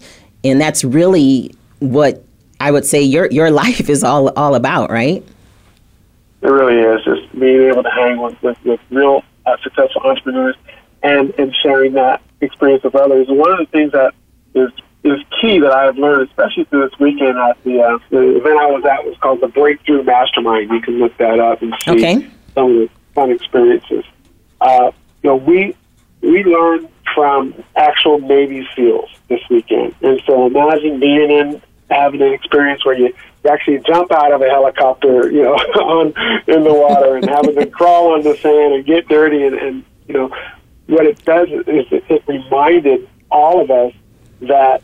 and 0.50 0.60
that's 0.60 0.84
really 0.84 1.54
what 1.80 2.22
I 2.60 2.70
would 2.70 2.84
say 2.84 3.02
your 3.02 3.26
your 3.30 3.50
life 3.64 3.88
is 3.88 4.02
all 4.04 4.28
all 4.30 4.54
about, 4.54 4.90
right? 4.90 5.24
It 6.42 6.48
really 6.48 6.78
is 6.78 7.04
just 7.04 7.38
being 7.38 7.68
able 7.70 7.82
to 7.82 7.90
hang 7.90 8.20
with 8.20 8.40
with, 8.42 8.58
with 8.64 8.80
real 8.90 9.24
uh, 9.44 9.56
successful 9.62 10.02
entrepreneurs 10.02 10.56
and 11.02 11.32
and 11.38 11.54
sharing 11.62 11.92
that 11.94 12.22
experience 12.40 12.84
with 12.84 12.94
others. 12.94 13.26
One 13.28 13.52
of 13.52 13.58
the 13.58 13.66
things 13.66 13.92
that 13.92 14.14
is 14.54 14.70
is 15.04 15.20
key 15.40 15.60
that 15.60 15.72
I've 15.72 15.96
learned, 15.96 16.28
especially 16.28 16.64
through 16.64 16.88
this 16.88 16.98
weekend 16.98 17.38
at 17.38 17.62
the 17.64 17.80
uh, 17.80 17.98
the 18.10 18.36
event 18.36 18.58
I 18.58 18.66
was 18.66 18.84
at 18.84 19.04
was 19.04 19.16
called 19.18 19.40
the 19.40 19.48
Breakthrough 19.48 20.02
Mastermind. 20.02 20.70
You 20.70 20.80
can 20.80 20.98
look 20.98 21.16
that 21.18 21.38
up 21.38 21.62
and 21.62 21.74
see 21.84 21.92
okay. 21.92 22.30
some 22.54 22.70
of 22.70 22.76
the 22.76 22.90
fun 23.14 23.30
experiences. 23.30 24.04
Uh, 24.60 24.90
you 25.22 25.30
know, 25.30 25.36
we 25.36 25.74
we 26.20 26.44
learned 26.44 26.88
from 27.14 27.54
actual 27.74 28.18
Navy 28.18 28.66
SEALs 28.74 29.10
this 29.28 29.40
weekend, 29.50 29.94
and 30.02 30.20
so 30.26 30.46
imagine 30.46 31.00
being 31.00 31.30
in 31.30 31.62
having 31.90 32.20
an 32.22 32.32
experience 32.32 32.84
where 32.84 32.98
you 32.98 33.14
you 33.46 33.52
actually 33.52 33.78
jump 33.86 34.10
out 34.12 34.32
of 34.32 34.42
a 34.42 34.48
helicopter, 34.48 35.30
you 35.30 35.42
know, 35.42 35.54
on 35.54 36.06
in 36.46 36.64
the 36.64 36.74
water 36.74 37.16
and 37.16 37.28
having 37.28 37.54
to 37.54 37.66
crawl 37.70 38.14
on 38.14 38.22
the 38.22 38.36
sand 38.36 38.74
and 38.74 38.84
get 38.84 39.08
dirty 39.08 39.44
and, 39.44 39.54
and 39.54 39.84
you 40.08 40.14
know 40.14 40.34
what 40.86 41.06
it 41.06 41.24
does 41.24 41.48
is 41.48 41.86
it, 41.90 42.04
it 42.08 42.22
reminded 42.28 43.08
all 43.30 43.60
of 43.60 43.70
us 43.70 43.92
that 44.40 44.82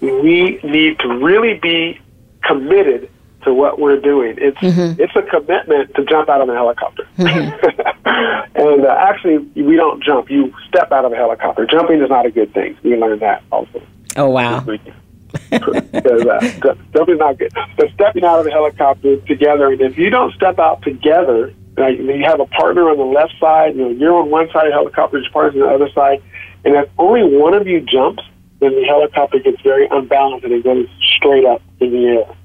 we 0.00 0.60
need 0.62 0.98
to 0.98 1.08
really 1.08 1.54
be 1.58 2.00
committed 2.42 3.10
to 3.46 3.54
what 3.54 3.78
we're 3.78 4.00
doing. 4.00 4.34
It's 4.38 4.58
mm-hmm. 4.58 5.00
it's 5.00 5.14
a 5.16 5.22
commitment 5.22 5.94
to 5.94 6.04
jump 6.04 6.28
out 6.28 6.42
of 6.42 6.48
a 6.48 6.54
helicopter. 6.54 7.08
Mm-hmm. 7.16 8.58
and 8.60 8.84
uh, 8.84 8.96
actually, 8.98 9.38
we 9.38 9.76
don't 9.76 10.02
jump. 10.02 10.30
You 10.30 10.52
step 10.68 10.92
out 10.92 11.04
of 11.04 11.12
a 11.12 11.16
helicopter. 11.16 11.66
Jumping 11.66 12.02
is 12.02 12.10
not 12.10 12.26
a 12.26 12.30
good 12.30 12.52
thing. 12.52 12.76
We 12.82 12.96
learned 12.96 13.22
that 13.22 13.42
also. 13.50 13.80
Oh 14.16 14.28
wow. 14.28 14.60
because 15.50 16.26
uh, 16.26 16.74
jumping 16.92 17.14
is 17.14 17.18
not 17.18 17.38
good. 17.38 17.52
But 17.76 17.90
stepping 17.94 18.24
out 18.24 18.40
of 18.40 18.46
a 18.46 18.50
helicopter 18.50 19.16
together, 19.22 19.72
and 19.72 19.80
if 19.80 19.96
you 19.96 20.10
don't 20.10 20.34
step 20.34 20.58
out 20.58 20.82
together, 20.82 21.52
like 21.76 21.98
you 21.98 22.24
have 22.24 22.40
a 22.40 22.46
partner 22.46 22.90
on 22.90 22.98
the 22.98 23.04
left 23.04 23.34
side, 23.38 23.76
you 23.76 23.82
know, 23.82 23.90
you're 23.90 24.14
on 24.14 24.30
one 24.30 24.48
side 24.52 24.66
of 24.66 24.72
the 24.72 24.74
helicopter, 24.74 25.18
your 25.18 25.30
partner's 25.30 25.62
on 25.62 25.68
the 25.68 25.74
other 25.74 25.92
side, 25.92 26.22
and 26.64 26.74
if 26.74 26.88
only 26.98 27.22
one 27.22 27.54
of 27.54 27.66
you 27.66 27.80
jumps, 27.80 28.22
then 28.60 28.74
the 28.74 28.84
helicopter 28.84 29.38
gets 29.38 29.60
very 29.62 29.86
unbalanced 29.90 30.44
and 30.44 30.52
it 30.52 30.64
goes 30.64 30.88
straight 31.16 31.44
up 31.44 31.62
in 31.80 31.92
the 31.92 32.06
air. 32.06 32.36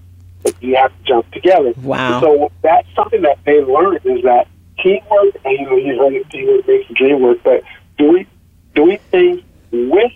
But 0.44 0.62
you 0.62 0.76
have 0.76 0.92
to 0.92 1.04
jump 1.04 1.32
together. 1.32 1.74
Wow. 1.82 2.22
So 2.22 2.52
that's 2.62 2.88
something 2.96 3.22
that 3.22 3.40
they 3.46 3.62
learned 3.62 4.06
is 4.06 4.24
that 4.24 4.48
teamwork, 4.82 5.36
and 5.46 5.60
you 5.60 5.66
know, 5.66 5.78
you 5.78 5.98
heard 5.98 6.14
it, 6.14 6.30
teamwork 6.30 6.68
makes 6.68 6.88
the 6.88 6.94
dream 6.96 7.22
work, 7.22 7.38
but 7.44 7.64
doing, 7.98 8.26
doing 8.74 9.00
things 9.12 9.42
with 9.72 10.12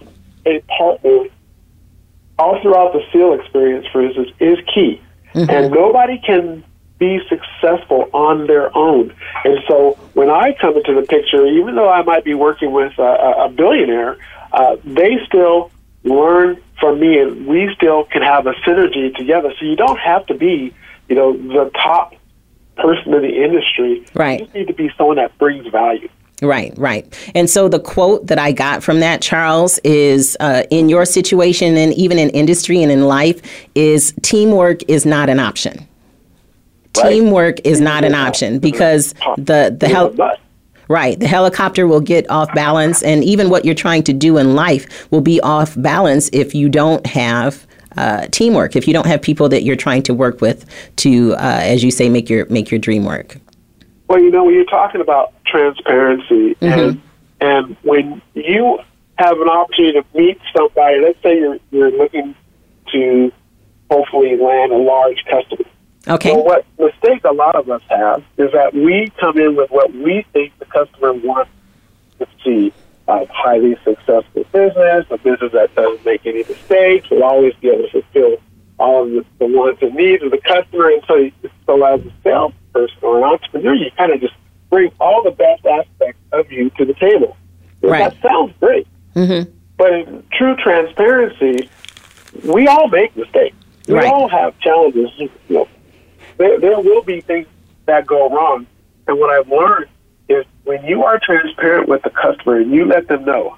a 0.45 0.61
partner 0.77 1.25
all 2.37 2.61
throughout 2.61 2.93
the 2.93 3.01
SEAL 3.11 3.33
experience, 3.39 3.87
for 3.91 4.05
instance, 4.05 4.29
is 4.39 4.57
key. 4.73 5.01
Mm-hmm. 5.33 5.49
And 5.49 5.73
nobody 5.73 6.19
can 6.25 6.63
be 6.97 7.19
successful 7.27 8.09
on 8.13 8.47
their 8.47 8.75
own. 8.75 9.13
And 9.43 9.59
so 9.67 9.97
when 10.13 10.29
I 10.29 10.53
come 10.53 10.77
into 10.77 10.93
the 10.93 11.05
picture, 11.05 11.45
even 11.45 11.75
though 11.75 11.89
I 11.89 12.01
might 12.03 12.23
be 12.23 12.33
working 12.33 12.71
with 12.71 12.97
a, 12.97 13.45
a 13.45 13.49
billionaire, 13.49 14.17
uh, 14.53 14.77
they 14.85 15.17
still 15.27 15.71
learn 16.05 16.61
from 16.79 16.99
me, 16.99 17.19
and 17.19 17.47
we 17.47 17.73
still 17.75 18.05
can 18.05 18.21
have 18.21 18.47
a 18.47 18.53
synergy 18.65 19.13
together. 19.15 19.53
So 19.59 19.65
you 19.65 19.75
don't 19.75 19.99
have 19.99 20.25
to 20.27 20.33
be, 20.33 20.73
you 21.09 21.15
know, 21.15 21.35
the 21.35 21.69
top 21.71 22.15
person 22.77 23.13
in 23.13 23.21
the 23.21 23.43
industry. 23.43 24.05
Right. 24.13 24.39
You 24.39 24.45
just 24.45 24.55
need 24.55 24.67
to 24.67 24.73
be 24.73 24.91
someone 24.97 25.17
that 25.17 25.37
brings 25.37 25.67
value. 25.67 26.09
Right, 26.41 26.73
right. 26.77 27.31
And 27.33 27.49
so 27.49 27.69
the 27.69 27.79
quote 27.79 28.27
that 28.27 28.37
I 28.37 28.51
got 28.51 28.83
from 28.83 28.99
that, 28.99 29.21
Charles, 29.21 29.79
is 29.79 30.35
uh, 30.41 30.63
in 30.69 30.89
your 30.89 31.05
situation 31.05 31.77
and 31.77 31.93
even 31.93 32.19
in 32.19 32.29
industry 32.31 32.83
and 32.83 32.91
in 32.91 33.05
life, 33.05 33.41
is 33.73 34.13
teamwork 34.21 34.81
is 34.89 35.05
not 35.05 35.29
an 35.29 35.39
option. 35.39 35.87
Right. 36.97 37.09
Teamwork 37.09 37.59
is 37.63 37.79
not 37.79 38.03
an 38.03 38.15
option 38.15 38.59
because 38.59 39.13
the 39.37 39.75
the 39.77 39.87
help. 39.87 40.17
Right. 40.87 41.19
The 41.19 41.27
helicopter 41.27 41.87
will 41.87 42.01
get 42.01 42.29
off 42.29 42.53
balance, 42.53 43.01
and 43.01 43.23
even 43.23 43.49
what 43.49 43.65
you're 43.65 43.75
trying 43.75 44.03
to 44.03 44.13
do 44.13 44.37
in 44.37 44.55
life 44.55 45.11
will 45.11 45.21
be 45.21 45.41
off 45.41 45.73
balance 45.77 46.29
if 46.31 46.53
you 46.53 46.69
don't 46.69 47.05
have 47.07 47.65
uh, 47.97 48.27
teamwork. 48.27 48.75
If 48.75 48.87
you 48.87 48.93
don't 48.93 49.07
have 49.07 49.21
people 49.21 49.49
that 49.49 49.63
you're 49.63 49.75
trying 49.75 50.03
to 50.03 50.13
work 50.13 50.41
with 50.41 50.65
to, 50.97 51.33
uh, 51.33 51.59
as 51.63 51.83
you 51.83 51.91
say, 51.91 52.09
make 52.09 52.29
your 52.29 52.45
make 52.47 52.69
your 52.69 52.79
dream 52.79 53.05
work. 53.05 53.37
Well, 54.07 54.19
you 54.19 54.29
know, 54.29 54.43
when 54.43 54.53
you're 54.53 54.65
talking 54.65 55.01
about 55.01 55.33
transparency, 55.45 56.55
mm-hmm. 56.55 56.65
and 56.65 57.01
and 57.41 57.77
when 57.81 58.21
you 58.33 58.79
have 59.17 59.39
an 59.39 59.49
opportunity 59.49 59.99
to 59.99 60.05
meet 60.13 60.39
somebody, 60.55 60.99
let's 61.01 61.21
say 61.23 61.39
you're 61.39 61.57
you're 61.71 61.91
looking 61.91 62.35
to 62.91 63.31
hopefully 63.89 64.37
land 64.37 64.71
a 64.71 64.77
large 64.77 65.23
customer 65.25 65.69
Okay. 66.07 66.29
So 66.29 66.37
what 66.37 66.65
mistake 66.77 67.23
a 67.23 67.33
lot 67.33 67.55
of 67.55 67.69
us 67.69 67.81
have 67.89 68.23
is 68.37 68.51
that 68.51 68.73
we 68.73 69.11
come 69.19 69.37
in 69.37 69.55
with 69.55 69.71
what 69.71 69.93
we 69.93 70.25
think 70.33 70.57
the 70.59 70.65
customer 70.65 71.13
wants 71.13 71.51
to 72.19 72.27
see. 72.43 72.73
A 73.07 73.23
highly 73.31 73.77
successful 73.83 74.45
business, 74.51 75.05
a 75.11 75.17
business 75.19 75.51
that 75.51 75.75
doesn't 75.75 76.03
make 76.03 76.25
any 76.25 76.39
mistakes, 76.39 77.07
will 77.11 77.23
always 77.23 77.53
be 77.61 77.69
able 77.69 77.87
to 77.89 78.01
fulfill 78.01 78.37
all 78.79 79.03
of 79.03 79.11
the, 79.11 79.25
the 79.37 79.45
wants 79.45 79.79
and 79.83 79.93
needs 79.93 80.23
of 80.23 80.31
the 80.31 80.39
customer. 80.39 80.89
And 80.89 81.03
so, 81.07 81.29
so 81.67 81.83
as 81.85 82.01
a 82.01 82.11
salesperson 82.23 82.97
or 83.03 83.19
an 83.19 83.23
entrepreneur, 83.25 83.75
you 83.75 83.91
kind 83.95 84.11
of 84.11 84.21
just 84.21 84.33
bring 84.71 84.91
all 84.99 85.21
the 85.21 85.29
best 85.29 85.63
aspects 85.67 86.19
of 86.31 86.51
you 86.51 86.71
to 86.71 86.85
the 86.85 86.95
table. 86.95 87.37
Right. 87.83 88.11
That 88.11 88.27
sounds 88.27 88.53
great. 88.59 88.87
Mm-hmm. 89.15 89.51
But 89.77 89.93
in 89.93 90.23
true 90.33 90.55
transparency, 90.55 91.69
we 92.43 92.67
all 92.67 92.87
make 92.87 93.15
mistakes. 93.15 93.55
We 93.87 93.93
right. 93.93 94.11
all 94.11 94.27
have 94.29 94.57
challenges. 94.59 95.11
You 95.19 95.29
know, 95.47 95.67
there, 96.37 96.59
there 96.59 96.79
will 96.79 97.03
be 97.03 97.21
things 97.21 97.47
that 97.85 98.05
go 98.05 98.29
wrong. 98.29 98.67
And 99.07 99.19
what 99.19 99.29
I've 99.29 99.49
learned 99.49 99.87
is 100.29 100.45
when 100.63 100.83
you 100.85 101.03
are 101.03 101.19
transparent 101.19 101.87
with 101.87 102.01
the 102.03 102.09
customer 102.09 102.57
and 102.57 102.71
you 102.71 102.85
let 102.85 103.07
them 103.07 103.25
know 103.25 103.57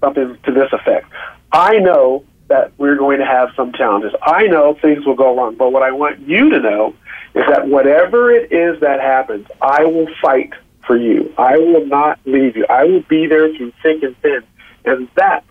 something 0.00 0.36
to 0.44 0.52
this 0.52 0.72
effect, 0.72 1.06
I 1.52 1.78
know 1.78 2.24
that 2.48 2.72
we're 2.78 2.96
going 2.96 3.18
to 3.18 3.26
have 3.26 3.50
some 3.56 3.72
challenges. 3.72 4.12
I 4.22 4.46
know 4.46 4.74
things 4.74 5.04
will 5.04 5.16
go 5.16 5.36
wrong. 5.36 5.56
But 5.56 5.72
what 5.72 5.82
I 5.82 5.90
want 5.90 6.20
you 6.20 6.50
to 6.50 6.60
know 6.60 6.94
is 7.34 7.44
that 7.48 7.66
whatever 7.66 8.30
it 8.30 8.52
is 8.52 8.80
that 8.80 9.00
happens, 9.00 9.46
I 9.60 9.84
will 9.84 10.06
fight 10.22 10.52
for 10.86 10.96
you. 10.96 11.32
I 11.36 11.56
will 11.56 11.86
not 11.86 12.20
leave 12.24 12.56
you. 12.56 12.66
I 12.68 12.84
will 12.84 13.02
be 13.02 13.26
there 13.26 13.54
through 13.56 13.72
thick 13.82 14.02
and 14.02 14.16
thin. 14.18 14.42
And 14.84 15.08
that's 15.16 15.44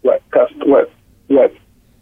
what 0.00 0.22
what 0.64 0.90
what 1.26 1.54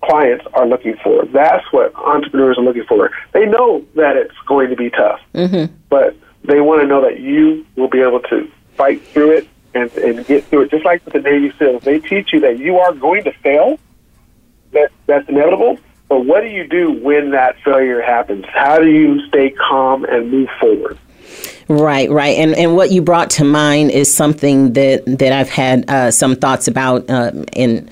clients 0.07 0.47
are 0.55 0.67
looking 0.67 0.97
for. 1.03 1.25
That's 1.27 1.65
what 1.73 1.95
entrepreneurs 1.95 2.59
are 2.59 2.65
looking 2.65 2.85
for. 2.85 3.11
They 3.33 3.47
know 3.47 3.85
that 3.95 4.17
it's 4.17 4.37
going 4.47 4.71
to 4.71 4.77
be 4.77 4.91
tough, 4.91 5.21
mm-hmm. 5.35 5.73
but 5.89 6.17
they 6.45 6.61
want 6.61 6.83
to 6.83 6.87
know 6.87 7.03
that 7.03 7.21
you 7.21 7.67
will 7.77 7.89
be 7.89 8.01
able 8.01 8.21
to 8.21 8.51
fight 8.77 9.03
through 9.09 9.33
it 9.33 9.49
and, 9.75 9.93
and 9.99 10.27
get 10.27 10.45
through 10.45 10.63
it. 10.63 10.71
Just 10.71 10.85
like 10.85 11.05
with 11.05 11.15
the 11.15 11.21
Navy 11.21 11.53
SEALs, 11.59 11.83
they 11.83 11.99
teach 11.99 12.33
you 12.33 12.41
that 12.41 12.59
you 12.59 12.79
are 12.79 12.93
going 12.95 13.25
to 13.25 13.33
fail. 13.33 13.79
That 14.73 14.91
that's 15.07 15.29
inevitable. 15.29 15.79
But 16.09 16.25
what 16.25 16.43
do 16.43 16.49
you 16.49 16.67
do 16.67 16.93
when 16.93 17.31
that 17.31 17.57
failure 17.65 18.01
happens? 18.01 18.45
How 18.47 18.79
do 18.79 18.89
you 18.89 19.27
stay 19.27 19.51
calm 19.51 20.05
and 20.05 20.31
move 20.31 20.49
forward? 20.61 20.99
Right, 21.69 22.09
right, 22.09 22.39
and 22.39 22.55
and 22.55 22.77
what 22.77 22.93
you 22.93 23.03
brought 23.03 23.31
to 23.31 23.45
mind 23.45 23.91
is 23.91 24.13
something 24.13 24.75
that 24.75 25.05
that 25.19 25.33
I've 25.33 25.49
had 25.49 25.91
uh, 25.91 26.11
some 26.13 26.37
thoughts 26.37 26.69
about 26.69 27.11
uh, 27.11 27.33
in 27.55 27.91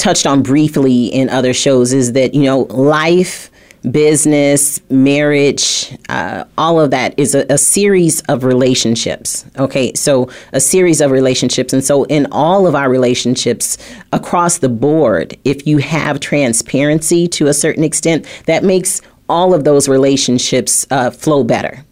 touched 0.00 0.26
on 0.26 0.42
briefly 0.42 1.06
in 1.06 1.28
other 1.28 1.54
shows 1.54 1.92
is 1.92 2.12
that, 2.14 2.34
you 2.34 2.42
know, 2.42 2.60
life, 2.70 3.50
business, 3.90 4.80
marriage, 4.90 5.96
uh, 6.08 6.44
all 6.58 6.80
of 6.80 6.90
that 6.90 7.18
is 7.18 7.34
a, 7.34 7.46
a, 7.48 7.56
series 7.56 8.20
of 8.22 8.44
relationships. 8.44 9.46
Okay, 9.58 9.92
so 9.94 10.28
a 10.52 10.60
series 10.60 11.00
of 11.00 11.10
relationships. 11.10 11.72
And 11.72 11.82
so, 11.82 12.04
in 12.04 12.26
all 12.30 12.66
of 12.66 12.74
our 12.74 12.90
relationships 12.90 13.78
across 14.12 14.58
the 14.58 14.68
board, 14.68 15.36
if 15.44 15.66
you 15.66 15.78
have 15.78 16.20
transparency 16.20 17.26
to 17.28 17.46
a 17.46 17.54
certain 17.54 17.84
extent, 17.84 18.26
that 18.46 18.64
makes 18.64 19.00
all 19.28 19.54
of 19.54 19.64
those 19.64 19.88
relationships 19.88 20.86
uh, 20.90 21.10
flow 21.10 21.44
better. 21.44 21.84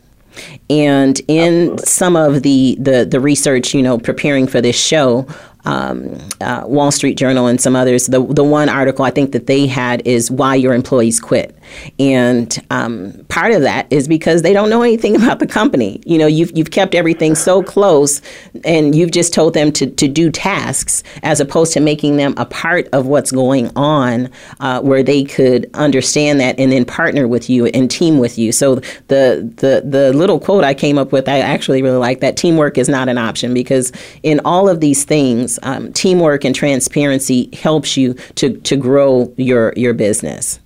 And 0.71 1.21
in 1.29 1.73
Absolutely. 1.73 1.87
some 1.87 2.17
of 2.17 2.43
the, 2.43 2.77
the, 2.79 3.05
the 3.05 3.21
research, 3.21 3.75
you 3.75 3.83
know, 3.83 3.99
preparing 3.99 4.47
for 4.47 4.61
this 4.61 4.79
show, 4.79 5.27
um, 5.69 6.19
uh, 6.41 6.65
Wall 6.67 6.91
Street 6.91 7.19
Journal 7.19 7.47
and 7.47 7.61
some 7.61 7.77
others. 7.77 8.07
The 8.07 8.25
the 8.25 8.43
one 8.43 8.71
article 8.71 9.05
I 9.05 9.11
think 9.11 9.33
that 9.33 9.47
they 9.47 9.67
had 9.67 10.05
is 10.07 10.31
why 10.31 10.55
your 10.55 10.73
employees 10.73 11.21
quit, 11.21 11.55
and 11.99 12.59
um, 12.71 13.13
part 13.29 13.53
of 13.53 13.61
that 13.63 13.87
is 13.93 14.09
because 14.09 14.41
they 14.41 14.55
don't 14.55 14.71
know 14.71 14.81
anything 14.83 15.15
about 15.23 15.41
the 15.41 15.47
company. 15.47 16.01
You 16.07 16.17
know, 16.17 16.27
you've 16.27 16.57
you've 16.57 16.71
kept 16.71 16.95
everything 16.95 17.35
so 17.35 17.63
close, 17.63 18.23
and 18.65 18.95
you've 18.95 19.11
just 19.11 19.35
told 19.35 19.53
them 19.53 19.71
to 19.73 19.87
to 19.87 20.09
do 20.09 20.31
tasks 20.31 21.03
as 21.23 21.39
opposed 21.39 21.75
to 21.75 21.81
making 21.81 22.17
them 22.17 22.33
a 22.39 22.47
part 22.47 22.89
of 22.95 23.07
what's 23.07 23.31
going 23.31 23.71
on, 23.77 24.31
uh, 24.61 24.81
where 24.81 25.03
they 25.03 25.23
could 25.23 25.69
understand 25.75 26.41
that 26.41 26.59
and 26.59 26.73
then 26.73 26.87
partner 26.87 27.29
with 27.29 27.51
you 27.51 27.67
and 27.67 27.91
team 27.91 28.19
with 28.19 28.39
you. 28.39 28.53
So 28.53 28.77
the 29.09 29.53
the 29.57 29.83
the 29.85 30.15
little 30.15 30.41
quote 30.41 30.65
I 30.65 30.73
came 30.73 30.97
up 30.97 31.13
with, 31.13 31.29
I 31.29 31.41
actually 31.41 31.83
really 31.83 31.99
like 31.99 32.21
that. 32.21 32.39
Teamwork 32.39 32.79
is 32.79 32.89
not 32.89 33.11
an 33.11 33.19
option 33.19 33.53
because 33.53 33.93
in 34.23 34.41
all 34.47 34.67
of 34.67 34.81
these 34.81 35.05
things, 35.05 35.58
um, 35.63 35.93
teamwork 35.93 36.45
and 36.45 36.55
transparency 36.55 37.51
helps 37.53 37.97
you 37.97 38.15
to 38.37 38.57
to 38.59 38.77
grow 38.77 39.33
your 39.37 39.73
your 39.77 39.95
business. 39.95 40.61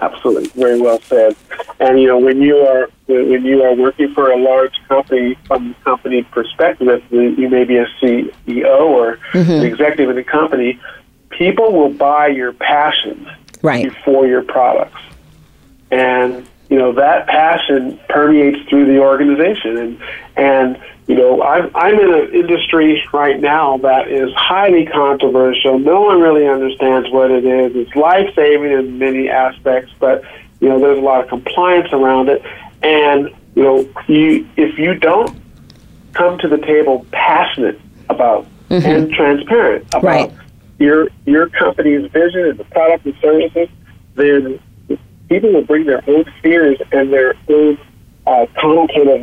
Absolutely, 0.00 0.48
very 0.48 0.80
well 0.80 1.00
said. 1.02 1.36
And 1.78 2.00
you 2.00 2.06
know, 2.06 2.18
when 2.18 2.40
you 2.40 2.56
are 2.56 2.88
when 3.06 3.44
you 3.44 3.62
are 3.62 3.74
working 3.74 4.14
for 4.14 4.30
a 4.30 4.36
large 4.36 4.74
company, 4.88 5.36
from 5.46 5.68
the 5.68 5.74
company 5.84 6.22
perspective, 6.22 7.02
you 7.10 7.48
may 7.48 7.64
be 7.64 7.76
a 7.76 7.86
CEO 8.00 8.80
or 8.80 9.16
mm-hmm. 9.32 9.50
an 9.50 9.64
executive 9.64 10.10
in 10.10 10.16
the 10.16 10.24
company. 10.24 10.80
People 11.30 11.72
will 11.72 11.92
buy 11.92 12.28
your 12.28 12.52
passion 12.52 13.30
right. 13.62 13.84
before 13.84 14.26
your 14.26 14.42
products, 14.42 15.00
and 15.90 16.46
you 16.70 16.78
know 16.78 16.92
that 16.92 17.26
passion 17.26 17.98
permeates 18.08 18.68
through 18.68 18.86
the 18.86 18.98
organization. 18.98 19.76
And 19.76 20.02
and 20.36 20.82
you 21.10 21.16
know, 21.16 21.42
I'm, 21.42 21.72
I'm 21.74 21.98
in 21.98 22.14
an 22.14 22.32
industry 22.32 23.02
right 23.12 23.40
now 23.40 23.78
that 23.78 24.06
is 24.06 24.32
highly 24.36 24.86
controversial. 24.86 25.76
No 25.76 26.02
one 26.02 26.20
really 26.20 26.46
understands 26.46 27.10
what 27.10 27.32
it 27.32 27.44
is. 27.44 27.74
It's 27.74 27.96
life 27.96 28.32
saving 28.36 28.70
in 28.70 28.96
many 29.00 29.28
aspects, 29.28 29.92
but 29.98 30.22
you 30.60 30.68
know, 30.68 30.78
there's 30.78 30.98
a 30.98 31.00
lot 31.00 31.24
of 31.24 31.28
compliance 31.28 31.92
around 31.92 32.28
it. 32.28 32.44
And 32.84 33.28
you 33.56 33.62
know, 33.64 33.88
you 34.06 34.48
if 34.56 34.78
you 34.78 34.94
don't 34.94 35.36
come 36.12 36.38
to 36.38 36.46
the 36.46 36.58
table 36.58 37.04
passionate 37.10 37.80
about 38.08 38.46
mm-hmm. 38.68 38.86
and 38.86 39.10
transparent 39.10 39.86
about 39.88 40.04
right. 40.04 40.32
your 40.78 41.08
your 41.26 41.48
company's 41.48 42.08
vision 42.12 42.46
and 42.50 42.56
the 42.56 42.64
product 42.66 43.04
and 43.04 43.16
services, 43.20 43.68
then 44.14 44.60
people 45.28 45.52
will 45.52 45.64
bring 45.64 45.86
their 45.86 46.08
own 46.08 46.24
fears 46.40 46.80
and 46.92 47.12
their 47.12 47.34
own 47.48 47.76
uh, 48.28 48.46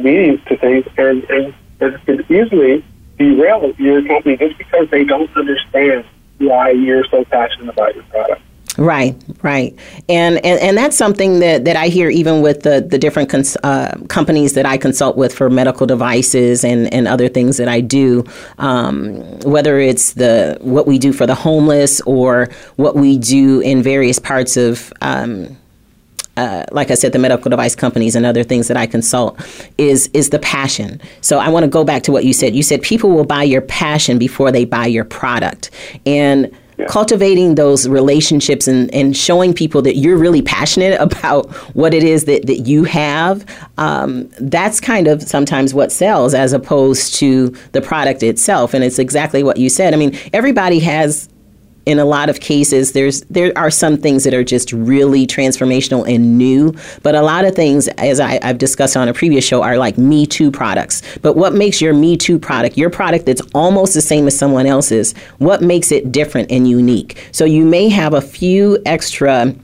meanings 0.04 0.42
to 0.50 0.58
things, 0.58 0.86
and, 0.98 1.24
and 1.30 1.54
that 1.80 2.06
can 2.06 2.22
easily 2.30 2.84
derail 3.18 3.74
your 3.78 4.06
company 4.08 4.38
just 4.38 4.58
because 4.58 4.90
they 4.90 5.04
don't 5.04 5.36
understand 5.36 6.06
why 6.38 6.72
you're 6.72 7.06
so 7.10 7.24
passionate 7.26 7.70
about 7.70 7.96
your 7.96 8.04
product. 8.06 8.42
Right, 8.78 9.16
right, 9.42 9.76
and, 10.08 10.38
and 10.46 10.60
and 10.60 10.78
that's 10.78 10.96
something 10.96 11.40
that, 11.40 11.66
that 11.66 11.76
I 11.76 11.88
hear 11.88 12.12
even 12.12 12.44
with 12.44 12.62
the 12.62 12.80
the 12.80 13.00
different 13.00 13.28
cons- 13.28 13.58
uh, 13.64 13.98
companies 14.08 14.54
that 14.54 14.68
I 14.68 14.78
consult 14.78 15.18
with 15.18 15.34
for 15.34 15.50
medical 15.50 15.88
devices 15.88 16.64
and, 16.64 16.94
and 16.94 17.08
other 17.08 17.28
things 17.28 17.58
that 17.58 17.68
I 17.68 17.82
do, 17.82 18.24
um, 18.60 19.40
whether 19.40 19.80
it's 19.80 20.14
the 20.14 20.60
what 20.62 20.86
we 20.86 21.00
do 21.00 21.12
for 21.12 21.26
the 21.26 21.34
homeless 21.34 22.02
or 22.02 22.50
what 22.76 22.96
we 22.96 23.18
do 23.18 23.62
in 23.62 23.82
various 23.82 24.20
parts 24.20 24.58
of. 24.58 24.94
Um, 25.02 25.58
uh, 26.38 26.66
like 26.72 26.92
I 26.92 26.94
said, 26.94 27.12
the 27.12 27.20
medical 27.20 27.50
device 27.50 27.76
companies 27.76 28.16
and 28.16 28.26
other 28.26 28.44
things 28.44 28.68
that 28.68 28.78
I 28.78 28.86
consult 28.86 29.40
is 29.78 30.10
is 30.14 30.30
the 30.30 30.40
passion. 30.40 31.02
So 31.22 31.40
I 31.40 31.50
want 31.50 31.64
to 31.64 31.70
go 31.70 31.84
back 31.84 32.04
to 32.04 32.12
what 32.12 32.24
you 32.24 32.34
said. 32.34 32.56
You 32.56 32.64
said 32.64 32.82
people 32.82 33.10
will 33.10 33.26
buy 33.26 33.44
your 33.44 33.62
passion 33.62 34.18
before 34.18 34.52
they 34.52 34.64
buy 34.64 34.86
your 34.86 35.04
product, 35.04 35.72
and 36.06 36.56
yeah. 36.78 36.86
cultivating 36.86 37.56
those 37.56 37.88
relationships 37.90 38.68
and, 38.68 38.94
and 38.94 39.18
showing 39.18 39.52
people 39.52 39.82
that 39.82 39.98
you're 39.98 40.18
really 40.18 40.44
passionate 40.44 40.96
about 41.02 41.50
what 41.76 41.94
it 41.94 42.04
is 42.04 42.26
that, 42.26 42.46
that 42.46 42.60
you 42.60 42.84
have, 42.84 43.44
um, 43.78 44.30
that's 44.40 44.80
kind 44.80 45.08
of 45.08 45.24
sometimes 45.24 45.74
what 45.74 45.92
sells 45.92 46.36
as 46.36 46.54
opposed 46.54 47.16
to 47.16 47.50
the 47.72 47.82
product 47.82 48.22
itself. 48.22 48.76
And 48.76 48.84
it's 48.84 49.00
exactly 49.00 49.42
what 49.42 49.58
you 49.58 49.70
said. 49.70 49.94
I 49.94 49.98
mean, 49.98 50.16
everybody 50.34 50.80
has 50.80 51.30
in 51.88 52.00
a 52.00 52.06
lot 52.06 52.30
of 52.30 52.42
cases 52.42 52.92
there's 52.92 53.22
there 53.30 53.54
are 53.56 53.72
some 53.72 53.96
things 53.96 54.26
that 54.26 54.34
are 54.34 54.44
just 54.44 54.74
really 54.74 55.26
transformational 55.26 56.06
and 56.14 56.38
new 56.38 56.74
but 57.02 57.16
a 57.16 57.22
lot 57.22 57.46
of 57.46 57.56
things 57.56 57.88
as 57.98 58.20
I, 58.20 58.44
have 58.46 58.58
discussed 58.58 58.98
on 58.98 59.08
a 59.08 59.14
previous 59.14 59.46
show 59.46 59.64
are 59.64 59.78
like 59.78 59.98
me 59.98 60.26
too 60.26 60.52
products. 60.52 61.02
But 61.22 61.38
what 61.38 61.54
makes 61.54 61.82
your 61.82 61.94
me 61.94 62.18
too 62.18 62.38
product 62.38 62.78
your 62.78 62.90
product 62.90 63.26
that's 63.26 63.42
almost 63.56 63.94
the 63.94 64.02
same 64.02 64.28
as 64.28 64.38
someone 64.38 64.66
else's 64.66 65.14
what 65.38 65.62
makes 65.62 65.92
it 65.94 66.12
different 66.12 66.52
and 66.52 66.68
unique? 66.68 67.30
So 67.32 67.46
you 67.46 67.64
may 67.64 67.88
have 67.88 68.14
a 68.14 68.22
few 68.22 68.78
extra 68.86 69.56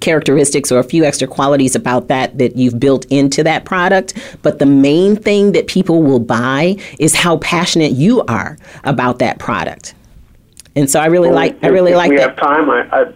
characteristics 0.00 0.70
or 0.70 0.78
a 0.78 0.84
few 0.84 1.04
extra 1.04 1.26
qualities 1.26 1.74
about 1.74 2.06
that 2.06 2.38
that 2.38 2.54
you've 2.54 2.78
built 2.78 3.04
into 3.06 3.42
that 3.42 3.64
product 3.64 4.12
but 4.42 4.58
the 4.58 4.66
main 4.66 5.16
thing 5.16 5.52
that 5.52 5.66
people 5.66 6.02
will 6.02 6.20
buy 6.20 6.76
is 6.98 7.14
how 7.14 7.38
passionate 7.38 7.92
you 7.92 8.22
are 8.24 8.58
about 8.84 9.18
that 9.20 9.38
product 9.38 9.94
and 10.76 10.88
so 10.88 11.00
I 11.00 11.06
really 11.06 11.28
well, 11.28 11.36
like 11.36 11.64
I 11.64 11.68
really 11.68 11.92
if 11.92 11.96
like 11.96 12.10
we 12.10 12.16
that. 12.16 12.30
have 12.30 12.36
time. 12.38 12.70
I, 12.70 12.88
I 12.92 13.12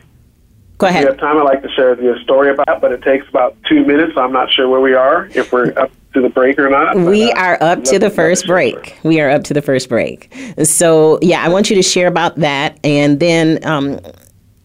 Go 0.81 0.87
ahead. 0.87 1.05
If 1.05 1.11
we 1.11 1.13
have 1.13 1.21
time, 1.21 1.37
I'd 1.37 1.43
like 1.43 1.63
to 1.63 1.69
share 1.69 1.95
the 1.95 2.19
story 2.23 2.51
about, 2.51 2.81
but 2.81 2.91
it 2.91 3.03
takes 3.03 3.29
about 3.29 3.55
two 3.69 3.85
minutes. 3.85 4.17
I'm 4.17 4.33
not 4.33 4.51
sure 4.51 4.67
where 4.67 4.81
we 4.81 4.95
are, 4.95 5.27
if 5.35 5.53
we're 5.53 5.73
up 5.79 5.93
to 6.15 6.23
the 6.23 6.31
break 6.31 6.59
or 6.59 6.71
not. 6.71 6.97
We 6.97 7.31
uh, 7.33 7.39
are 7.39 7.63
up 7.63 7.85
to 7.85 7.99
the 7.99 8.09
first 8.09 8.47
break. 8.47 8.99
We 9.03 9.21
are 9.21 9.29
up 9.29 9.45
to 9.45 9.55
the 9.55 9.61
first 9.61 9.91
break. 9.91 10.35
So, 10.65 11.19
yeah, 11.21 11.45
I 11.45 11.49
want 11.51 11.69
you 11.69 11.77
to 11.77 11.83
share 11.83 12.09
about 12.09 12.37
that. 12.37 12.79
And 12.83 13.21
then 13.21 13.63
um, 13.65 14.01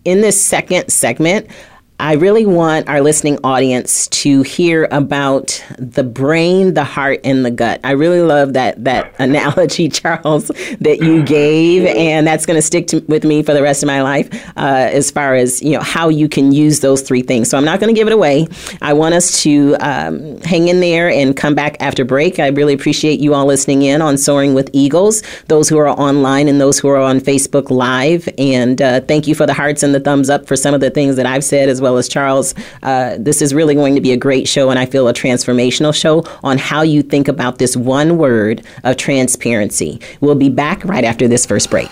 in 0.05 0.21
this 0.21 0.41
second 0.41 0.89
segment, 0.89 1.49
I 1.97 2.15
really 2.15 2.45
want 2.45 2.89
our 2.89 2.99
listening 2.99 3.39
audience 3.41 4.08
to 4.10 4.41
hear 4.41 4.86
about 4.91 5.63
the 5.79 6.03
brain, 6.03 6.73
the 6.73 6.84
heart, 6.84 7.21
and 7.23 7.45
the 7.45 7.51
gut. 7.51 7.79
I 7.86 7.91
really 7.91 8.19
love 8.19 8.53
that 8.53 8.84
that 8.84 9.15
analogy, 9.19 9.88
Charles, 9.88 10.49
that 10.81 10.99
you 10.99 11.23
gave, 11.23 11.86
and 11.86 12.27
that's 12.27 12.45
going 12.45 12.58
to 12.58 12.62
stick 12.62 12.89
with 13.08 13.23
me 13.23 13.43
for 13.43 13.53
the 13.53 13.62
rest 13.62 13.81
of 13.81 13.88
my 13.88 14.01
life. 14.01 14.29
Uh, 14.58 14.89
as 14.91 15.10
far 15.10 15.36
as 15.36 15.63
you 15.63 15.71
know, 15.71 15.79
how 15.81 16.10
you 16.10 16.27
can 16.27 16.51
use 16.51 16.81
those 16.81 17.01
three 17.01 17.21
things. 17.21 17.49
So 17.49 17.58
I'm 17.58 17.63
not 17.63 17.79
going 17.79 17.93
to 17.93 17.97
give 17.97 18.08
it 18.08 18.13
away. 18.13 18.47
I 18.81 18.91
want 18.91 19.15
us 19.15 19.41
to 19.43 19.75
um, 19.79 20.39
hang 20.41 20.67
in 20.67 20.81
there 20.81 21.10
and 21.10 21.36
come 21.36 21.55
back 21.55 21.77
after 21.79 22.03
break. 22.03 22.39
I 22.39 22.47
really 22.47 22.73
appreciate 22.73 23.21
you 23.21 23.34
all 23.34 23.45
listening 23.45 23.84
in 23.84 24.01
on 24.01 24.17
Soaring 24.17 24.53
with 24.53 24.69
Eagles. 24.73 25.23
Those 25.47 25.69
who 25.69 25.77
are 25.77 25.89
online 25.89 26.49
and 26.49 26.60
those 26.60 26.77
who 26.77 26.89
are 26.89 26.97
on 26.97 27.21
Facebook 27.21 27.69
Live, 27.69 28.27
and 28.38 28.81
uh, 28.81 28.99
thank 28.99 29.27
you 29.27 29.36
for 29.36 29.45
the 29.45 29.53
hearts 29.53 29.81
and 29.81 29.95
the 29.95 30.01
thumbs 30.01 30.29
up 30.29 30.45
for 30.45 30.58
some 30.58 30.73
of 30.73 30.81
the 30.81 30.89
things 30.89 31.15
that 31.15 31.25
I've 31.25 31.43
said 31.43 31.69
as 31.69 31.79
well 31.79 31.84
as 31.97 32.07
Charles. 32.09 32.53
Uh, 32.83 33.17
this 33.19 33.41
is 33.41 33.53
really 33.53 33.75
going 33.75 33.95
to 33.95 34.01
be 34.01 34.11
a 34.11 34.17
great 34.17 34.47
show, 34.47 34.69
and 34.69 34.79
I 34.79 34.85
feel 34.85 35.07
a 35.07 35.13
transformational 35.13 35.93
show 35.93 36.23
on 36.43 36.57
how 36.57 36.81
you 36.81 37.01
think 37.01 37.27
about 37.27 37.59
this 37.59 37.77
one 37.77 38.17
word 38.17 38.63
of 38.83 38.97
transparency. 38.97 39.99
We'll 40.21 40.35
be 40.35 40.49
back 40.49 40.83
right 40.83 41.03
after 41.03 41.27
this 41.27 41.45
first 41.45 41.69
break. 41.69 41.89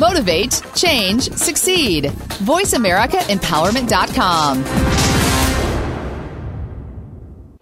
Motivate, 0.00 0.62
change, 0.74 1.30
succeed. 1.32 2.12
VoiceAmericaEmpowerment.com. 2.44 4.64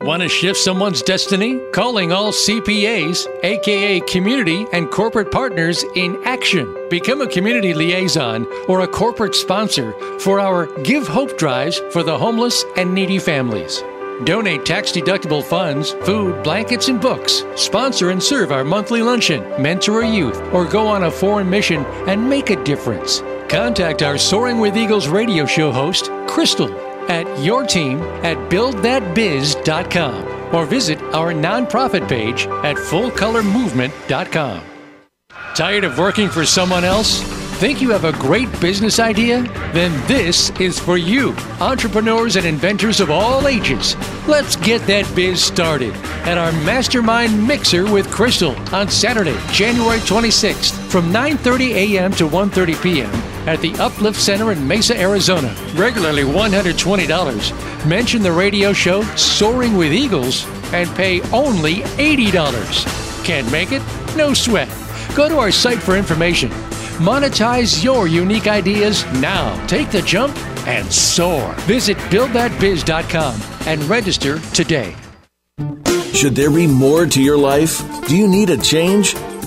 Want 0.03 0.23
to 0.23 0.29
shift 0.29 0.61
someone's 0.61 1.03
destiny? 1.03 1.59
Calling 1.73 2.13
all 2.13 2.31
CPAs, 2.31 3.27
aka 3.43 3.99
community 4.03 4.65
and 4.73 4.89
corporate 4.89 5.33
partners, 5.33 5.85
in 5.97 6.17
action. 6.25 6.73
Become 6.89 7.23
a 7.23 7.27
community 7.27 7.75
liaison 7.75 8.47
or 8.69 8.83
a 8.83 8.87
corporate 8.87 9.35
sponsor 9.35 9.93
for 10.21 10.39
our 10.39 10.67
Give 10.85 11.09
Hope 11.09 11.37
drives 11.37 11.81
for 11.91 12.05
the 12.05 12.17
homeless 12.17 12.65
and 12.77 12.95
needy 12.95 13.19
families. 13.19 13.83
Donate 14.25 14.65
tax 14.65 14.93
deductible 14.93 15.43
funds, 15.43 15.93
food, 16.05 16.43
blankets, 16.43 16.89
and 16.89 17.01
books. 17.01 17.45
Sponsor 17.57 18.11
and 18.11 18.23
serve 18.23 18.53
our 18.53 18.65
monthly 18.65 19.03
luncheon, 19.03 19.43
mentor 19.63 20.03
a 20.03 20.09
youth, 20.09 20.41
or 20.53 20.65
go 20.65 20.87
on 20.87 21.05
a 21.05 21.11
foreign 21.11 21.49
mission 21.49 21.85
and 22.07 22.29
make 22.29 22.51
a 22.51 22.63
difference. 22.65 23.21
Contact 23.49 24.03
our 24.03 24.19
Soaring 24.19 24.59
with 24.59 24.77
Eagles 24.77 25.09
radio 25.09 25.47
show 25.47 25.71
host, 25.71 26.07
Krystylle, 26.27 26.77
at 27.09 27.27
your 27.43 27.65
team 27.65 28.01
at 28.25 28.37
buildthatbiz.com 28.51 30.55
or 30.55 30.67
visit 30.67 31.01
our 31.15 31.33
nonprofit 31.33 32.09
page 32.09 32.47
at 32.47 32.77
fullcolormovement.com. 32.77 34.63
Tired 35.55 35.85
of 35.85 35.99
working 35.99 36.29
for 36.29 36.45
someone 36.45 36.85
else? 36.85 37.38
Think 37.59 37.83
you 37.83 37.91
have 37.91 38.05
a 38.05 38.13
great 38.13 38.49
business 38.61 39.01
idea? 39.01 39.43
Then 39.73 39.91
this 40.07 40.51
is 40.61 40.79
for 40.79 40.97
you, 40.97 41.35
entrepreneurs 41.61 42.37
and 42.37 42.47
inventors 42.47 43.01
of 43.01 43.11
all 43.11 43.49
ages. 43.49 43.97
Let's 44.29 44.55
get 44.55 44.81
that 44.83 45.13
biz 45.17 45.43
started 45.43 45.93
at 46.25 46.39
our 46.39 46.53
Mastermind 46.63 47.49
Mixer 47.49 47.93
with 47.93 48.07
Krystylle 48.11 48.57
on 48.73 48.89
Saturday, 48.89 49.37
January 49.51 49.99
26th 49.99 50.73
from 50.89 51.13
9:30 51.13 51.71
a.m. 51.75 52.13
to 52.13 52.29
1:30 52.29 52.81
p.m. 52.81 53.11
at 53.49 53.61
the 53.61 53.75
Uplift 53.81 54.21
Center 54.21 54.53
in 54.53 54.69
Mesa, 54.69 54.97
Arizona. 54.97 55.53
Regularly 55.75 56.23
$120. 56.23 57.87
Mention 57.89 58.23
the 58.23 58.31
radio 58.31 58.73
show 58.73 59.03
Soaring 59.17 59.77
with 59.77 59.93
Eagles 59.93 60.47
and 60.73 60.89
pay 60.95 61.23
only 61.33 61.83
$80. 61.99 63.25
Can't 63.25 63.51
make 63.51 63.73
it? 63.73 63.83
No 64.17 64.33
sweat. 64.33 64.69
Go 65.17 65.29
to 65.29 65.39
our 65.39 65.51
site 65.51 65.83
for 65.83 65.97
information. 65.97 66.53
Monetize 66.99 67.85
your 67.85 68.09
unique 68.09 68.49
ideas 68.49 69.05
now. 69.21 69.55
Take 69.67 69.93
the 69.93 70.03
jump 70.03 70.37
and 70.67 70.93
soar. 70.93 71.55
Visit 71.61 71.97
buildthatbiz.com 72.11 73.41
and 73.67 73.83
register 73.85 74.41
today. 74.53 74.97
Should 76.13 76.35
there 76.35 76.51
be 76.51 76.67
more 76.67 77.07
to 77.07 77.23
your 77.23 77.39
life? 77.39 77.81
Do 78.09 78.17
you 78.17 78.27
need 78.27 78.51
a 78.51 78.57
change? 78.57 79.15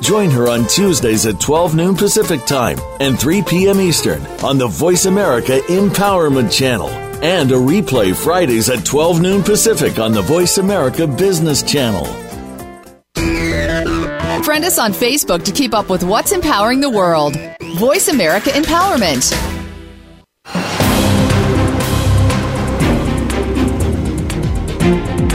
Join 0.00 0.30
her 0.30 0.48
on 0.48 0.66
Tuesdays 0.66 1.26
at 1.26 1.40
12 1.40 1.74
noon 1.74 1.94
Pacific 1.94 2.44
Time 2.46 2.78
and 3.00 3.18
3 3.18 3.42
p.m. 3.42 3.80
Eastern 3.80 4.24
on 4.42 4.56
the 4.56 4.66
Voice 4.66 5.04
America 5.04 5.60
Empowerment 5.68 6.50
Channel 6.50 6.88
and 7.22 7.50
a 7.52 7.56
replay 7.56 8.14
Fridays 8.16 8.70
at 8.70 8.84
12 8.84 9.20
noon 9.20 9.42
Pacific 9.42 9.98
on 9.98 10.12
the 10.12 10.22
Voice 10.22 10.56
America 10.56 11.06
Business 11.06 11.62
Channel. 11.62 12.06
Friend 14.42 14.64
us 14.64 14.78
on 14.78 14.92
Facebook 14.92 15.44
to 15.44 15.52
keep 15.52 15.74
up 15.74 15.90
with 15.90 16.02
what's 16.02 16.32
empowering 16.32 16.80
the 16.80 16.90
world. 16.90 17.36
Voice 17.76 18.08
America 18.08 18.48
Empowerment. 18.50 19.30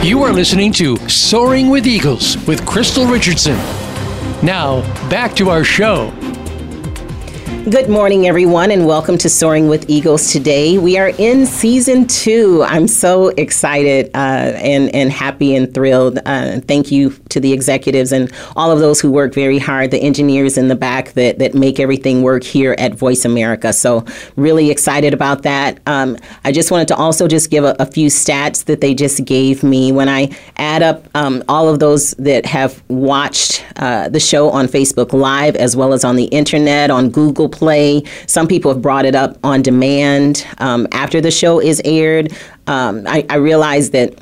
You 0.04 0.22
are 0.22 0.32
listening 0.32 0.72
to 0.74 0.96
Soaring 1.08 1.68
with 1.68 1.86
Eagles 1.86 2.36
with 2.46 2.60
Krystylle 2.62 3.10
Richardson. 3.10 3.85
Now, 4.42 4.82
back 5.08 5.34
to 5.36 5.48
our 5.48 5.64
show. 5.64 6.12
Good 7.68 7.88
morning, 7.88 8.28
everyone, 8.28 8.70
and 8.70 8.86
welcome 8.86 9.18
to 9.18 9.28
Soaring 9.28 9.66
with 9.66 9.90
Eagles 9.90 10.30
today. 10.30 10.78
We 10.78 10.98
are 10.98 11.08
in 11.08 11.46
season 11.46 12.06
two. 12.06 12.62
I'm 12.62 12.86
so 12.86 13.30
excited 13.30 14.08
uh, 14.14 14.52
and, 14.54 14.94
and 14.94 15.10
happy 15.10 15.56
and 15.56 15.74
thrilled. 15.74 16.20
Uh, 16.24 16.60
thank 16.60 16.92
you 16.92 17.10
to 17.30 17.40
the 17.40 17.52
executives 17.52 18.12
and 18.12 18.32
all 18.54 18.70
of 18.70 18.78
those 18.78 19.00
who 19.00 19.10
work 19.10 19.34
very 19.34 19.58
hard, 19.58 19.90
the 19.90 19.98
engineers 19.98 20.56
in 20.56 20.68
the 20.68 20.76
back 20.76 21.14
that, 21.14 21.40
that 21.40 21.54
make 21.54 21.80
everything 21.80 22.22
work 22.22 22.44
here 22.44 22.76
at 22.78 22.94
Voice 22.94 23.24
America. 23.24 23.72
So, 23.72 24.04
really 24.36 24.70
excited 24.70 25.12
about 25.12 25.42
that. 25.42 25.80
Um, 25.86 26.16
I 26.44 26.52
just 26.52 26.70
wanted 26.70 26.86
to 26.86 26.94
also 26.94 27.26
just 27.26 27.50
give 27.50 27.64
a, 27.64 27.74
a, 27.80 27.86
few 27.86 28.06
stats 28.06 28.66
that 28.66 28.80
they 28.80 28.94
just 28.94 29.24
gave 29.24 29.64
me. 29.64 29.90
When 29.90 30.08
I 30.08 30.30
add 30.56 30.84
up 30.84 31.08
um, 31.16 31.42
all 31.48 31.68
of 31.68 31.80
those 31.80 32.12
that 32.12 32.46
have 32.46 32.80
watched 32.88 33.64
uh, 33.74 34.08
the 34.08 34.20
show 34.20 34.50
on 34.50 34.66
Facebook 34.66 35.12
Live 35.12 35.56
as 35.56 35.74
well 35.74 35.92
as 35.92 36.04
on 36.04 36.14
the 36.14 36.26
internet, 36.26 36.92
on 36.92 37.10
Google 37.10 37.48
play. 37.56 38.02
Some 38.26 38.46
people 38.46 38.72
have 38.72 38.82
brought 38.82 39.04
it 39.04 39.14
up 39.14 39.38
on 39.42 39.62
demand 39.62 40.46
um, 40.58 40.86
after 40.92 41.20
the 41.20 41.30
show 41.30 41.60
is 41.60 41.80
aired. 41.84 42.32
Um, 42.66 43.04
I, 43.06 43.24
I 43.30 43.36
realize 43.36 43.90
that 43.90 44.14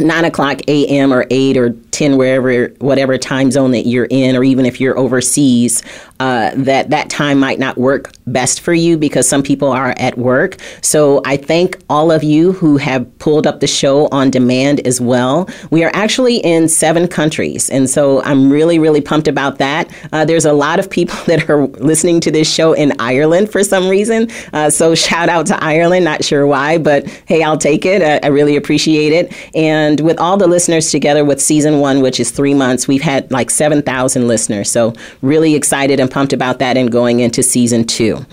9 0.00 0.24
o'clock 0.24 0.60
a.m. 0.68 1.12
or 1.12 1.26
8 1.30 1.56
or 1.56 1.70
10 1.94 2.16
wherever 2.16 2.66
whatever 2.80 3.16
time 3.16 3.50
zone 3.52 3.70
that 3.70 3.86
you're 3.86 4.08
in 4.10 4.34
or 4.34 4.42
even 4.42 4.66
if 4.66 4.80
you're 4.80 4.98
overseas 4.98 5.82
uh, 6.20 6.52
that 6.54 6.90
that 6.90 7.10
time 7.10 7.38
might 7.38 7.58
not 7.58 7.76
work 7.76 8.12
best 8.26 8.60
for 8.60 8.72
you 8.72 8.96
because 8.96 9.28
some 9.28 9.42
people 9.42 9.70
are 9.70 9.94
at 9.98 10.16
work. 10.18 10.56
So 10.80 11.22
i 11.24 11.36
thank 11.36 11.78
all 11.88 12.10
of 12.10 12.22
you 12.24 12.52
who 12.52 12.76
have 12.78 13.06
pulled 13.18 13.46
up 13.46 13.60
the 13.60 13.66
show 13.66 14.08
on 14.08 14.30
demand 14.30 14.86
as 14.86 15.00
well. 15.00 15.48
We 15.70 15.84
are 15.84 15.90
actually 15.94 16.36
in 16.38 16.68
seven 16.68 17.06
countries 17.08 17.70
and 17.70 17.88
so 17.88 18.22
i'm 18.22 18.50
really 18.50 18.78
really 18.78 19.00
pumped 19.00 19.28
about 19.28 19.58
that. 19.58 19.92
Uh, 20.12 20.24
there's 20.24 20.44
a 20.44 20.52
lot 20.52 20.78
of 20.78 20.90
people 20.90 21.16
that 21.26 21.48
are 21.48 21.66
listening 21.66 22.20
to 22.20 22.30
this 22.30 22.52
show 22.52 22.72
in 22.72 22.92
ireland 22.98 23.52
for 23.52 23.62
some 23.62 23.88
reason. 23.88 24.28
Uh, 24.52 24.70
so 24.70 24.94
shout 24.94 25.28
out 25.28 25.46
to 25.46 25.62
ireland 25.62 26.04
not 26.04 26.24
sure 26.24 26.46
why 26.46 26.78
but 26.78 27.06
hey 27.26 27.42
i'll 27.42 27.58
take 27.58 27.84
it. 27.84 28.02
I, 28.02 28.26
I 28.26 28.30
really 28.30 28.56
appreciate 28.56 29.12
it. 29.12 29.32
And 29.54 29.83
with 30.00 30.18
all 30.18 30.36
the 30.36 30.46
listeners 30.46 30.90
together 30.90 31.24
with 31.24 31.40
season 31.40 31.80
one, 31.80 32.00
which 32.00 32.20
is 32.20 32.30
three 32.30 32.54
months, 32.54 32.88
we've 32.88 33.02
had 33.02 33.30
like 33.30 33.50
7,000 33.50 34.28
listeners. 34.28 34.70
So, 34.70 34.94
really 35.22 35.54
excited 35.54 36.00
and 36.00 36.10
pumped 36.10 36.32
about 36.32 36.58
that 36.58 36.76
and 36.76 36.90
going 36.90 37.20
into 37.20 37.42
season 37.42 37.84
two. 37.84 38.24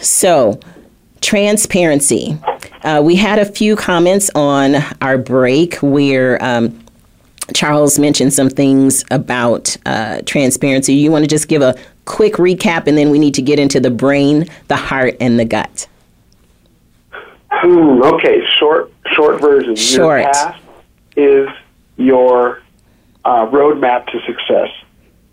So, 0.00 0.60
transparency. 1.20 2.38
Uh, 2.82 3.02
we 3.04 3.16
had 3.16 3.38
a 3.38 3.44
few 3.44 3.76
comments 3.76 4.30
on 4.34 4.76
our 5.00 5.18
break 5.18 5.76
where 5.76 6.42
um, 6.42 6.78
Charles 7.54 7.98
mentioned 7.98 8.32
some 8.32 8.50
things 8.50 9.04
about 9.10 9.76
uh, 9.86 10.22
transparency. 10.26 10.94
You 10.94 11.10
want 11.10 11.24
to 11.24 11.28
just 11.28 11.48
give 11.48 11.62
a 11.62 11.74
quick 12.04 12.34
recap 12.34 12.86
and 12.86 12.96
then 12.96 13.10
we 13.10 13.18
need 13.18 13.34
to 13.34 13.42
get 13.42 13.58
into 13.58 13.80
the 13.80 13.90
brain, 13.90 14.46
the 14.68 14.76
heart, 14.76 15.16
and 15.20 15.38
the 15.38 15.44
gut. 15.44 15.86
Hmm, 17.50 18.02
okay, 18.02 18.40
short 18.58 18.92
short 19.14 19.40
version. 19.40 19.74
Short. 19.74 20.22
Your 20.22 20.32
past 20.32 20.62
is 21.18 21.48
your 21.96 22.62
uh, 23.24 23.46
roadmap 23.46 24.06
to 24.06 24.20
success. 24.26 24.68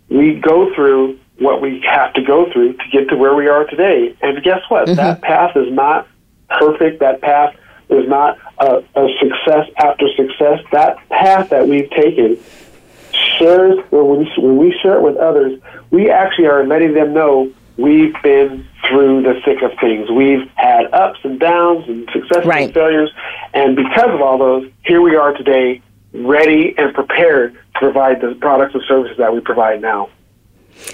We 0.08 0.34
go 0.34 0.74
through 0.74 1.18
what 1.38 1.60
we 1.60 1.80
have 1.80 2.14
to 2.14 2.22
go 2.22 2.50
through 2.52 2.74
to 2.74 2.84
get 2.90 3.08
to 3.10 3.16
where 3.16 3.34
we 3.34 3.48
are 3.48 3.64
today. 3.64 4.16
And 4.22 4.42
guess 4.42 4.60
what? 4.68 4.86
Mm-hmm. 4.86 4.96
That 4.96 5.22
path 5.22 5.56
is 5.56 5.72
not 5.72 6.08
perfect. 6.48 7.00
That 7.00 7.20
path 7.20 7.54
is 7.88 8.08
not 8.08 8.38
a, 8.58 8.82
a 8.94 9.08
success 9.20 9.68
after 9.76 10.06
success. 10.16 10.60
That 10.72 10.96
path 11.08 11.50
that 11.50 11.68
we've 11.68 11.90
taken 11.90 12.38
shares 13.38 13.78
when 13.90 14.18
we, 14.18 14.32
when 14.38 14.56
we 14.56 14.78
share 14.82 14.96
it 14.96 15.02
with 15.02 15.16
others, 15.16 15.60
we 15.90 16.10
actually 16.10 16.48
are 16.48 16.66
letting 16.66 16.94
them 16.94 17.12
know 17.12 17.52
we've 17.76 18.14
been 18.22 18.66
through 18.88 19.22
the 19.22 19.40
thick 19.44 19.62
of 19.62 19.78
things. 19.78 20.10
We've 20.10 20.50
had 20.66 20.92
ups 20.92 21.18
and 21.22 21.38
downs 21.38 21.84
and 21.88 22.08
successes 22.12 22.46
right. 22.46 22.64
and 22.64 22.74
failures, 22.74 23.10
and 23.54 23.76
because 23.76 24.10
of 24.10 24.20
all 24.20 24.38
those, 24.38 24.70
here 24.84 25.00
we 25.00 25.16
are 25.16 25.32
today, 25.32 25.82
ready 26.12 26.74
and 26.76 26.94
prepared 26.94 27.54
to 27.54 27.80
provide 27.80 28.20
the 28.20 28.34
products 28.40 28.74
and 28.74 28.82
services 28.88 29.16
that 29.18 29.32
we 29.32 29.40
provide 29.40 29.80
now. 29.80 30.08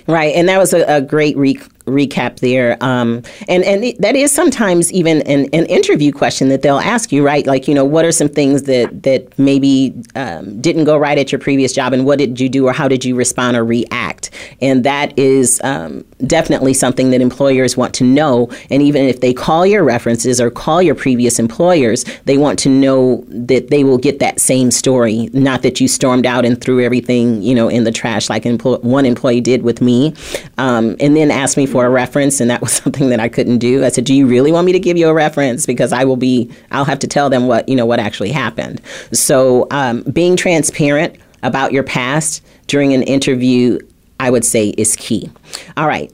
Right, 0.07 0.35
and 0.35 0.49
that 0.49 0.59
was 0.59 0.73
a, 0.73 0.85
a 0.85 1.01
great 1.01 1.37
re- 1.37 1.61
recap 1.87 2.41
there. 2.41 2.77
Um, 2.81 3.23
and 3.49 3.65
and 3.65 3.97
that 3.99 4.15
is 4.15 4.33
sometimes 4.33 4.93
even 4.93 5.23
an, 5.23 5.49
an, 5.53 5.67
interview 5.67 6.13
question 6.13 6.49
that 6.49 6.63
they'll 6.63 6.79
ask 6.79 7.13
you, 7.13 7.25
right? 7.25 7.47
Like, 7.47 7.67
you 7.67 7.75
know, 7.75 7.85
what 7.85 8.05
are 8.05 8.13
some 8.13 8.29
things 8.29 8.65
that 8.65 9.03
that 9.03 9.37
maybe 9.39 9.95
um, 10.15 10.61
didn't 10.61 10.85
go 10.85 10.97
right 10.97 11.19
at 11.19 11.33
your 11.33 11.39
previous 11.39 11.73
job, 11.73 11.93
and 11.93 12.05
what 12.05 12.19
did 12.19 12.41
you 12.41 12.49
do, 12.49 12.69
or 12.69 12.73
how 12.73 12.89
did 12.89 13.05
you 13.05 13.15
respond 13.15 13.57
or 13.57 13.65
react? 13.65 14.31
And 14.61 14.85
that 14.85 15.17
is 15.19 15.61
um, 15.65 16.05
definitely 16.27 16.75
something 16.75 17.11
that 17.11 17.21
employers 17.21 17.77
want 17.77 17.95
to 17.95 18.05
know. 18.05 18.51
And 18.71 18.83
even 18.83 19.03
if 19.03 19.21
they 19.21 19.33
call 19.33 19.67
your 19.67 19.83
references 19.83 20.41
or 20.41 20.51
call 20.51 20.83
your 20.83 20.95
previous 20.95 21.39
employers, 21.39 22.05
they 22.25 22.39
want 22.39 22.59
to 22.61 22.69
know 22.69 23.25
that 23.29 23.71
they 23.71 23.85
will 23.85 23.99
get 23.99 24.19
that 24.21 24.41
same 24.41 24.71
story, 24.71 25.31
not 25.33 25.63
that 25.63 25.81
you 25.81 25.89
stormed 25.89 26.27
out 26.27 26.45
and 26.45 26.61
threw 26.61 26.85
everything, 26.85 27.43
you 27.43 27.55
know, 27.55 27.69
in 27.69 27.85
the 27.85 27.93
trash 27.93 28.29
like 28.29 28.45
one 28.45 29.07
employee 29.07 29.41
did 29.41 29.63
with 29.63 29.72
me, 29.81 30.15
um, 30.59 30.97
and 31.01 31.17
then 31.17 31.31
asked 31.31 31.57
me 31.57 31.67
for 31.67 31.87
a 31.87 31.91
reference, 31.91 32.41
and 32.41 32.51
that 32.51 32.61
was 32.61 32.73
something 32.83 33.09
that 33.09 33.21
I 33.21 33.29
couldn't 33.29 33.59
do. 33.59 33.85
I 33.85 33.89
said, 33.89 34.05
"Do 34.05 34.15
you 34.15 34.27
really 34.27 34.53
want 34.53 34.67
me 34.67 34.73
to 34.73 34.81
give 34.81 34.97
you 34.97 35.09
a 35.09 35.15
reference? 35.15 35.67
Because 35.67 35.93
I 35.93 36.05
will 36.05 36.17
be, 36.17 36.51
I'll 36.71 36.85
have 36.85 36.99
to 37.01 37.07
tell 37.07 37.31
them 37.31 37.47
what 37.47 37.69
you 37.69 37.77
know 37.77 37.87
what 37.87 38.01
actually 38.01 38.33
happened." 38.33 38.81
So, 39.13 39.67
um, 39.71 40.03
being 40.03 40.37
transparent 40.37 41.17
about 41.43 41.73
your 41.73 41.83
past 41.83 42.45
during 42.67 42.93
an 42.93 43.03
interview, 43.03 43.79
I 44.21 44.31
would 44.31 44.45
say, 44.45 44.69
is 44.71 44.97
key. 44.97 45.31
All 45.77 45.87
right, 45.87 46.13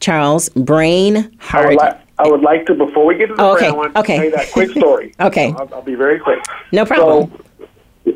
Charles, 0.00 0.48
brain, 0.50 1.36
heart. 1.38 1.66
I 1.66 1.68
would, 1.68 1.78
li- 1.78 2.00
I 2.18 2.28
would 2.28 2.42
like 2.42 2.66
to, 2.66 2.74
before 2.74 3.06
we 3.06 3.16
get 3.16 3.28
to 3.28 3.34
the 3.34 3.42
oh, 3.42 3.52
okay. 3.52 3.70
brain, 3.70 3.72
I 3.72 3.76
want 3.76 3.96
okay. 3.96 4.16
tell 4.16 4.24
you 4.24 4.30
that 4.32 4.52
quick 4.52 4.70
story. 4.70 5.14
okay. 5.20 5.52
I'll, 5.52 5.68
I'll, 5.74 5.82
be 5.82 5.94
very 5.94 6.18
quick. 6.18 6.40
No 6.72 6.84
problem. 6.84 7.30
So, 7.30 7.44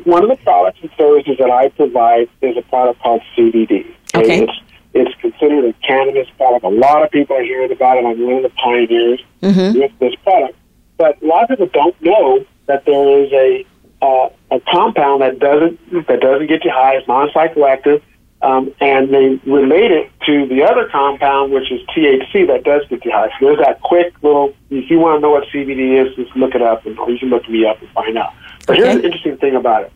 one 0.05 0.23
of 0.23 0.29
the 0.29 0.35
products 0.43 0.79
and 0.81 0.91
services 0.97 1.37
that 1.39 1.49
I 1.49 1.69
provide 1.69 2.29
is 2.41 2.57
a 2.57 2.61
product 2.63 3.01
called 3.01 3.21
CBD. 3.37 3.93
Okay. 4.15 4.43
It's 4.43 4.53
it's 4.93 5.15
considered 5.21 5.65
a 5.65 5.73
cannabis 5.85 6.27
product. 6.37 6.63
A 6.63 6.69
lot 6.69 7.03
of 7.03 7.09
people 7.09 7.35
are 7.35 7.41
hearing 7.43 7.71
about 7.71 7.97
it. 7.97 8.05
I'm 8.05 8.21
one 8.25 8.35
of 8.37 8.43
the 8.43 8.49
pioneers 8.49 9.21
mm-hmm. 9.41 9.79
with 9.79 9.91
this 9.99 10.13
product. 10.23 10.55
But 10.97 11.21
a 11.23 11.25
lot 11.25 11.43
of 11.43 11.49
people 11.49 11.67
don't 11.73 11.99
know 12.01 12.45
that 12.67 12.85
there 12.85 13.23
is 13.23 13.31
a 13.33 13.65
uh, 14.01 14.29
a 14.51 14.59
compound 14.71 15.21
that 15.21 15.39
doesn't 15.39 16.07
that 16.07 16.19
doesn't 16.21 16.47
get 16.47 16.63
you 16.63 16.71
high. 16.71 16.95
It's 16.97 17.07
non 17.07 17.29
psychoactive. 17.29 18.01
um, 18.43 18.73
and 18.81 19.11
they 19.13 19.39
relate 19.49 19.91
it 19.91 20.11
to 20.27 20.45
the 20.47 20.63
other 20.63 20.87
compound, 20.89 21.53
which 21.53 21.71
is 21.71 21.79
THC, 21.95 22.45
that 22.47 22.63
does 22.63 22.81
get 22.89 23.03
you 23.05 23.11
high. 23.11 23.29
So 23.39 23.45
there's 23.47 23.59
that 23.59 23.81
quick 23.81 24.13
little. 24.21 24.53
If 24.69 24.91
you 24.91 24.99
want 24.99 25.17
to 25.17 25.21
know 25.21 25.31
what 25.31 25.45
CBD 25.47 26.05
is, 26.05 26.13
just 26.15 26.35
look 26.35 26.53
it 26.53 26.61
up, 26.61 26.85
and, 26.85 26.99
or 26.99 27.09
you 27.09 27.17
can 27.17 27.29
look 27.29 27.49
me 27.49 27.65
up 27.65 27.81
and 27.81 27.89
find 27.91 28.17
out. 28.17 28.33
But 28.67 28.75
here's 28.75 28.89
Okay. 28.89 28.97
the 28.99 29.05
interesting 29.05 29.37
thing 29.37 29.55
about 29.55 29.83
it. 29.85 29.93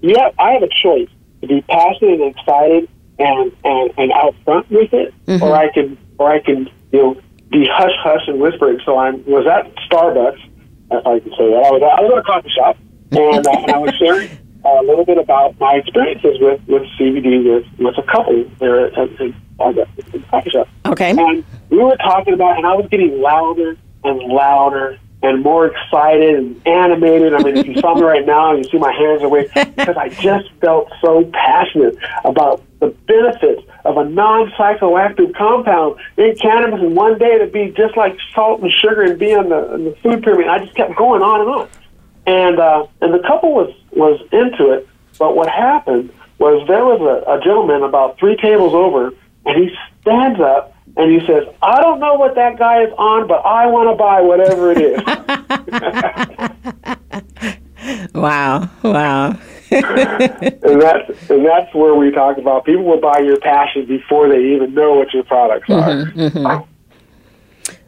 Yeah, 0.00 0.30
I 0.38 0.52
have 0.52 0.62
a 0.62 0.68
choice 0.68 1.08
to 1.40 1.46
be 1.46 1.62
passionate 1.62 2.20
and 2.20 2.36
excited 2.36 2.88
and 3.18 3.52
and, 3.64 3.92
and 3.96 4.12
out 4.12 4.34
front 4.44 4.70
with 4.70 4.92
it, 4.92 5.14
or 5.42 5.54
I 5.54 5.70
can 5.72 5.98
or 6.18 6.30
I 6.30 6.40
can 6.40 6.70
you 6.92 7.02
know 7.02 7.20
be 7.50 7.68
hush 7.70 7.92
hush 8.02 8.22
and 8.26 8.40
whispering. 8.40 8.80
So 8.84 8.96
I 8.96 9.10
was 9.10 9.46
at 9.46 9.74
Starbucks, 9.88 10.42
if 10.90 11.06
I 11.06 11.20
can 11.20 11.30
say 11.30 11.50
that. 11.50 11.64
I 11.66 11.70
was 11.70 11.82
I 11.82 12.00
was 12.02 12.12
at 12.12 12.18
a 12.18 12.22
coffee 12.22 12.50
shop, 12.50 12.76
and, 13.12 13.46
uh, 13.46 13.50
and 13.50 13.70
I 13.72 13.78
was 13.78 13.94
sharing 13.96 14.30
a 14.64 14.82
little 14.82 15.04
bit 15.04 15.18
about 15.18 15.58
my 15.58 15.74
experiences 15.74 16.38
with 16.40 16.60
with 16.66 16.82
CBD 16.98 17.44
with 17.44 17.66
with 17.78 17.98
a 17.98 18.02
couple 18.02 18.44
there 18.58 18.86
at, 18.86 18.98
at, 18.98 19.20
at 19.20 19.32
Starbucks, 19.56 19.98
at 19.98 20.12
the 20.12 20.18
coffee 20.30 20.50
shop. 20.50 20.68
Okay. 20.86 21.10
And 21.10 21.44
we 21.70 21.78
were 21.78 21.96
talking 21.96 22.34
about, 22.34 22.56
and 22.56 22.66
I 22.66 22.74
was 22.74 22.86
getting 22.90 23.20
louder 23.20 23.76
and 24.04 24.18
louder 24.20 24.98
and 25.22 25.42
more 25.42 25.66
excited 25.66 26.36
and 26.36 26.66
animated. 26.66 27.34
I 27.34 27.42
mean, 27.42 27.56
if 27.56 27.66
you 27.66 27.80
saw 27.80 27.94
me 27.94 28.02
right 28.02 28.24
now 28.24 28.54
and 28.54 28.64
you 28.64 28.70
see 28.70 28.78
my 28.78 28.92
hands 28.92 29.22
are 29.22 29.28
waving, 29.28 29.50
because 29.76 29.96
I 29.96 30.08
just 30.10 30.50
felt 30.60 30.92
so 31.00 31.24
passionate 31.32 31.96
about 32.24 32.62
the 32.80 32.88
benefits 33.06 33.62
of 33.84 33.96
a 33.96 34.04
non-psychoactive 34.04 35.34
compound 35.36 35.98
in 36.16 36.36
cannabis, 36.36 36.80
and 36.80 36.94
one 36.94 37.18
day 37.18 37.38
to 37.38 37.46
be 37.46 37.70
just 37.76 37.96
like 37.96 38.16
salt 38.34 38.60
and 38.60 38.70
sugar 38.72 39.02
and 39.02 39.18
be 39.18 39.34
on 39.34 39.48
the, 39.48 39.72
on 39.72 39.84
the 39.84 39.96
food 40.02 40.22
pyramid. 40.22 40.48
I 40.48 40.58
just 40.60 40.74
kept 40.76 40.96
going 40.96 41.22
on 41.22 41.40
and 41.40 41.50
on, 41.50 41.68
and 42.26 42.58
uh, 42.58 42.86
and 43.00 43.14
the 43.14 43.20
couple 43.20 43.52
was 43.52 43.74
was 43.92 44.20
into 44.32 44.72
it. 44.72 44.88
But 45.18 45.34
what 45.34 45.48
happened 45.48 46.12
was 46.38 46.66
there 46.68 46.84
was 46.84 47.00
a, 47.00 47.30
a 47.30 47.40
gentleman 47.40 47.82
about 47.82 48.18
three 48.18 48.36
tables 48.36 48.74
over, 48.74 49.12
and 49.44 49.56
he 49.56 49.74
stands 50.02 50.40
up 50.40 50.74
and 50.96 51.10
he 51.10 51.26
says, 51.26 51.44
"I 51.62 51.80
don't 51.80 51.98
know 52.00 52.14
what 52.14 52.36
that 52.36 52.58
guy 52.58 52.84
is 52.84 52.92
on, 52.96 53.26
but 53.26 53.44
I 53.44 53.66
want 53.66 53.90
to 53.90 53.96
buy 53.96 54.20
whatever 54.20 54.72
it 54.72 54.80
is." 54.80 55.00
Wow. 58.14 58.68
Wow. 58.82 59.38
And 59.70 60.80
that's 60.80 61.30
and 61.30 61.44
that's 61.44 61.74
where 61.74 61.94
we 61.94 62.10
talk 62.10 62.38
about 62.38 62.64
people 62.64 62.84
will 62.84 63.00
buy 63.00 63.18
your 63.20 63.38
passion 63.38 63.86
before 63.86 64.28
they 64.28 64.54
even 64.54 64.74
know 64.74 64.94
what 64.94 65.12
your 65.12 65.24
products 65.24 65.68
are. 65.70 66.64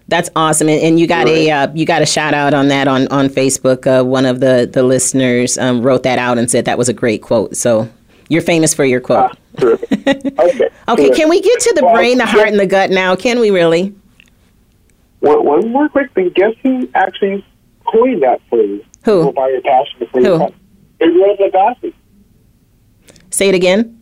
That's 0.08 0.28
awesome, 0.34 0.68
and, 0.68 0.82
and 0.82 0.98
you 0.98 1.06
got 1.06 1.28
a 1.28 1.50
uh, 1.50 1.72
you 1.72 1.86
got 1.86 2.02
a 2.02 2.06
shout 2.06 2.34
out 2.34 2.52
on 2.52 2.68
that 2.68 2.88
on 2.88 3.06
on 3.08 3.28
Facebook. 3.28 3.86
Uh, 3.86 4.04
one 4.04 4.26
of 4.26 4.40
the 4.40 4.68
the 4.70 4.82
listeners 4.82 5.56
um, 5.56 5.82
wrote 5.82 6.02
that 6.02 6.18
out 6.18 6.36
and 6.36 6.50
said 6.50 6.64
that 6.64 6.76
was 6.76 6.88
a 6.88 6.92
great 6.92 7.22
quote. 7.22 7.56
So 7.56 7.88
you're 8.28 8.42
famous 8.42 8.74
for 8.74 8.84
your 8.84 9.00
quote. 9.00 9.36
Terrific. 9.58 10.38
Okay. 10.38 10.68
Okay, 10.88 11.10
can 11.10 11.28
we 11.28 11.40
get 11.40 11.60
to 11.60 11.74
the 11.76 11.84
Well, 11.84 11.94
brain, 11.94 12.18
the 12.18 12.26
heart, 12.26 12.48
and 12.48 12.58
the 12.58 12.66
gut 12.66 12.90
now? 12.90 13.14
Can 13.14 13.38
we 13.38 13.50
really? 13.50 13.94
One, 15.20 15.44
one 15.44 15.70
more 15.70 15.88
quick 15.88 16.12
thing. 16.14 16.30
Guess 16.34 16.54
who 16.64 16.88
actually 16.96 17.46
coined 17.86 18.24
that 18.24 18.40
phrase? 18.48 18.82
Who? 19.04 19.18
People 19.20 19.32
buy 19.32 19.50
your 19.50 19.60
passion 19.60 20.00
before 20.00 20.20
Who? 20.22 20.54
Emeril 21.00 21.38
Lagasse. 21.38 21.92
Say 23.30 23.48
it 23.48 23.54
again. 23.54 24.00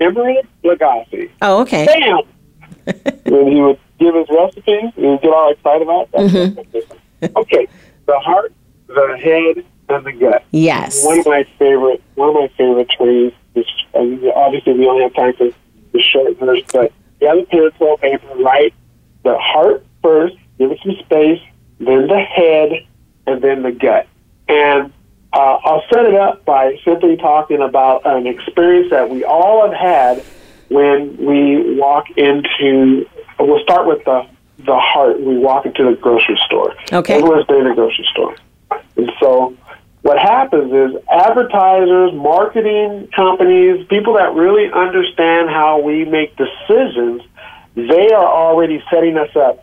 Emeril 0.00 0.42
Lagasse. 0.64 1.30
Oh, 1.40 1.62
okay. 1.62 1.86
Bam! 1.86 2.22
when 3.26 3.52
he 3.52 3.60
would 3.60 3.78
give 3.98 4.14
his 4.14 4.26
recipes, 4.30 4.92
he 4.96 5.06
would 5.06 5.20
get 5.22 5.32
all 5.32 5.52
excited 5.52 5.82
about 5.82 6.10
that. 6.12 6.20
Mm-hmm. 6.22 7.36
okay, 7.36 7.68
the 8.06 8.18
heart, 8.18 8.52
the 8.88 9.18
head, 9.22 9.64
and 9.88 10.06
the 10.06 10.12
gut. 10.12 10.44
Yes. 10.50 11.04
One 11.04 11.20
of 11.20 11.26
my 11.26 11.46
favorite, 11.58 12.02
one 12.14 12.30
of 12.30 12.34
my 12.34 12.48
favorite 12.56 12.90
trees. 12.90 13.32
Is, 13.54 13.66
and 13.94 14.24
obviously, 14.34 14.72
we 14.72 14.86
only 14.86 15.02
have 15.02 15.14
time 15.14 15.34
for 15.34 15.50
the 15.92 16.00
short 16.00 16.38
verse, 16.38 16.62
but 16.72 16.92
have 17.20 17.38
a 17.38 17.44
pencil, 17.44 17.96
paper, 17.98 18.34
write 18.36 18.74
the 19.24 19.36
heart 19.38 19.84
first, 20.02 20.36
give 20.58 20.72
it 20.72 20.78
some 20.82 20.96
space, 21.04 21.40
then 21.78 22.06
the 22.08 22.18
head, 22.18 22.86
and 23.26 23.42
then 23.42 23.62
the 23.62 23.72
gut. 23.72 24.06
And 24.48 24.92
uh, 25.32 25.58
I'll 25.64 25.82
set 25.92 26.04
it 26.04 26.14
up 26.14 26.44
by 26.44 26.78
simply 26.84 27.16
talking 27.16 27.60
about 27.62 28.02
an 28.04 28.26
experience 28.26 28.90
that 28.90 29.08
we 29.08 29.24
all 29.24 29.62
have 29.68 29.74
had 29.74 30.24
when 30.68 31.16
we 31.16 31.78
walk 31.78 32.10
into. 32.16 33.06
We'll 33.38 33.62
start 33.62 33.86
with 33.86 34.04
the 34.04 34.26
the 34.58 34.78
heart. 34.78 35.20
We 35.20 35.38
walk 35.38 35.66
into 35.66 35.84
the 35.84 35.96
grocery 35.96 36.38
store. 36.46 36.74
Okay. 36.92 37.14
Everyone's 37.14 37.46
been 37.46 37.62
in 37.62 37.66
a 37.68 37.74
grocery 37.74 38.06
store, 38.12 38.36
and 38.96 39.10
so 39.20 39.56
what 40.02 40.18
happens 40.18 40.72
is 40.72 41.02
advertisers, 41.10 42.12
marketing 42.12 43.08
companies, 43.14 43.86
people 43.88 44.14
that 44.14 44.34
really 44.34 44.70
understand 44.72 45.48
how 45.48 45.80
we 45.80 46.04
make 46.04 46.36
decisions, 46.36 47.22
they 47.74 48.12
are 48.12 48.26
already 48.26 48.82
setting 48.90 49.16
us 49.16 49.34
up 49.36 49.58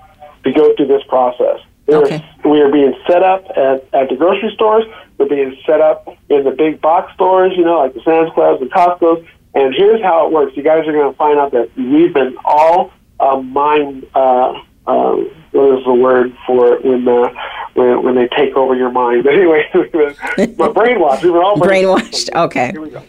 to 0.45 0.51
go 0.51 0.73
through 0.75 0.87
this 0.87 1.03
process. 1.09 1.59
We 1.87 1.93
are- 1.95 2.03
Okay. 2.03 2.25
We 2.45 2.61
are 2.61 2.71
being 2.71 2.95
set 3.05 3.21
up 3.21 3.45
at, 3.57 3.83
at 3.93 4.09
the 4.09 4.15
grocery 4.15 4.51
stores. 4.53 4.85
We're 5.19 5.27
being 5.27 5.57
set 5.65 5.81
up 5.81 6.07
in 6.29 6.45
the 6.45 6.51
big 6.51 6.79
box 6.81 7.13
stores, 7.13 7.53
you 7.55 7.65
know, 7.65 7.79
like 7.79 7.93
the 7.93 8.01
Sam's 8.01 8.31
Clubs 8.33 8.61
and 8.61 8.71
Costco's. 8.71 9.27
And 9.53 9.73
here's 9.75 10.01
how 10.01 10.25
it 10.25 10.31
works. 10.31 10.55
You 10.55 10.63
guys 10.63 10.87
are 10.87 10.93
going 10.93 11.11
to 11.11 11.17
find 11.17 11.37
out 11.37 11.51
that 11.51 11.69
we've 11.75 12.13
been 12.13 12.37
all 12.45 12.91
uh, 13.19 13.41
mind. 13.41 14.07
Uh, 14.15 14.61
uh, 14.87 15.15
what 15.51 15.77
is 15.77 15.85
the 15.85 15.93
word 15.93 16.35
for 16.47 16.73
it 16.73 16.85
when 16.85 17.07
uh, 17.07 17.29
when 17.73 18.03
when 18.03 18.15
they 18.15 18.27
take 18.29 18.55
over 18.55 18.75
your 18.75 18.91
mind? 18.91 19.23
But 19.23 19.33
anyway, 19.35 19.69
but 19.73 20.73
brainwashed. 20.73 21.23
We've 21.23 21.33
been 21.33 21.43
all 21.43 21.57
Brainwashed. 21.57 22.33
Okay. 22.33 22.71
Here 22.71 22.81
we 22.81 22.89
go. 22.89 23.03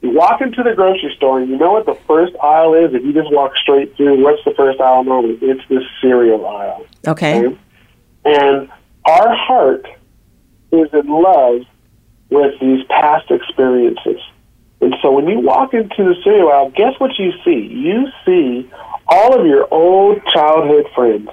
You 0.00 0.10
walk 0.10 0.40
into 0.40 0.62
the 0.62 0.74
grocery 0.74 1.12
store 1.16 1.40
and 1.40 1.50
you 1.50 1.56
know 1.56 1.72
what 1.72 1.86
the 1.86 1.96
first 2.06 2.34
aisle 2.42 2.74
is. 2.74 2.94
If 2.94 3.02
you 3.02 3.12
just 3.12 3.32
walk 3.32 3.56
straight 3.56 3.96
through, 3.96 4.22
what's 4.22 4.44
the 4.44 4.54
first 4.54 4.80
aisle 4.80 5.02
normally? 5.02 5.38
It's 5.42 5.66
the 5.68 5.82
cereal 6.00 6.46
aisle. 6.46 6.86
Okay. 7.06 7.46
Okay? 7.46 7.58
And 8.24 8.70
our 9.04 9.34
heart 9.34 9.86
is 10.72 10.88
in 10.92 11.06
love 11.06 11.62
with 12.30 12.60
these 12.60 12.84
past 12.86 13.30
experiences. 13.30 14.20
And 14.80 14.94
so 15.02 15.10
when 15.10 15.26
you 15.26 15.40
walk 15.40 15.74
into 15.74 16.04
the 16.04 16.14
cereal 16.22 16.50
aisle, 16.50 16.70
guess 16.70 16.98
what 16.98 17.18
you 17.18 17.32
see? 17.44 17.66
You 17.66 18.06
see 18.24 18.70
all 19.08 19.38
of 19.38 19.46
your 19.46 19.66
old 19.72 20.20
childhood 20.32 20.86
friends. 20.94 21.30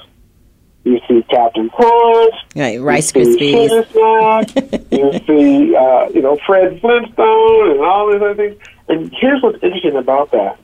You 0.84 1.00
see 1.08 1.24
Captain 1.30 1.70
Crunch. 1.70 2.36
Right. 2.56 2.80
Rice 2.80 3.12
Krispies. 3.12 3.70
You 4.92 5.12
see, 5.28 5.76
uh, 5.76 6.10
you 6.10 6.22
know, 6.22 6.38
Fred 6.46 6.80
Flintstone 6.80 7.72
and 7.72 7.82
all 7.82 8.12
these 8.12 8.22
other 8.22 8.36
things. 8.36 8.62
And 8.88 9.14
here's 9.20 9.42
what's 9.42 9.62
interesting 9.62 9.96
about 9.96 10.32
that. 10.32 10.58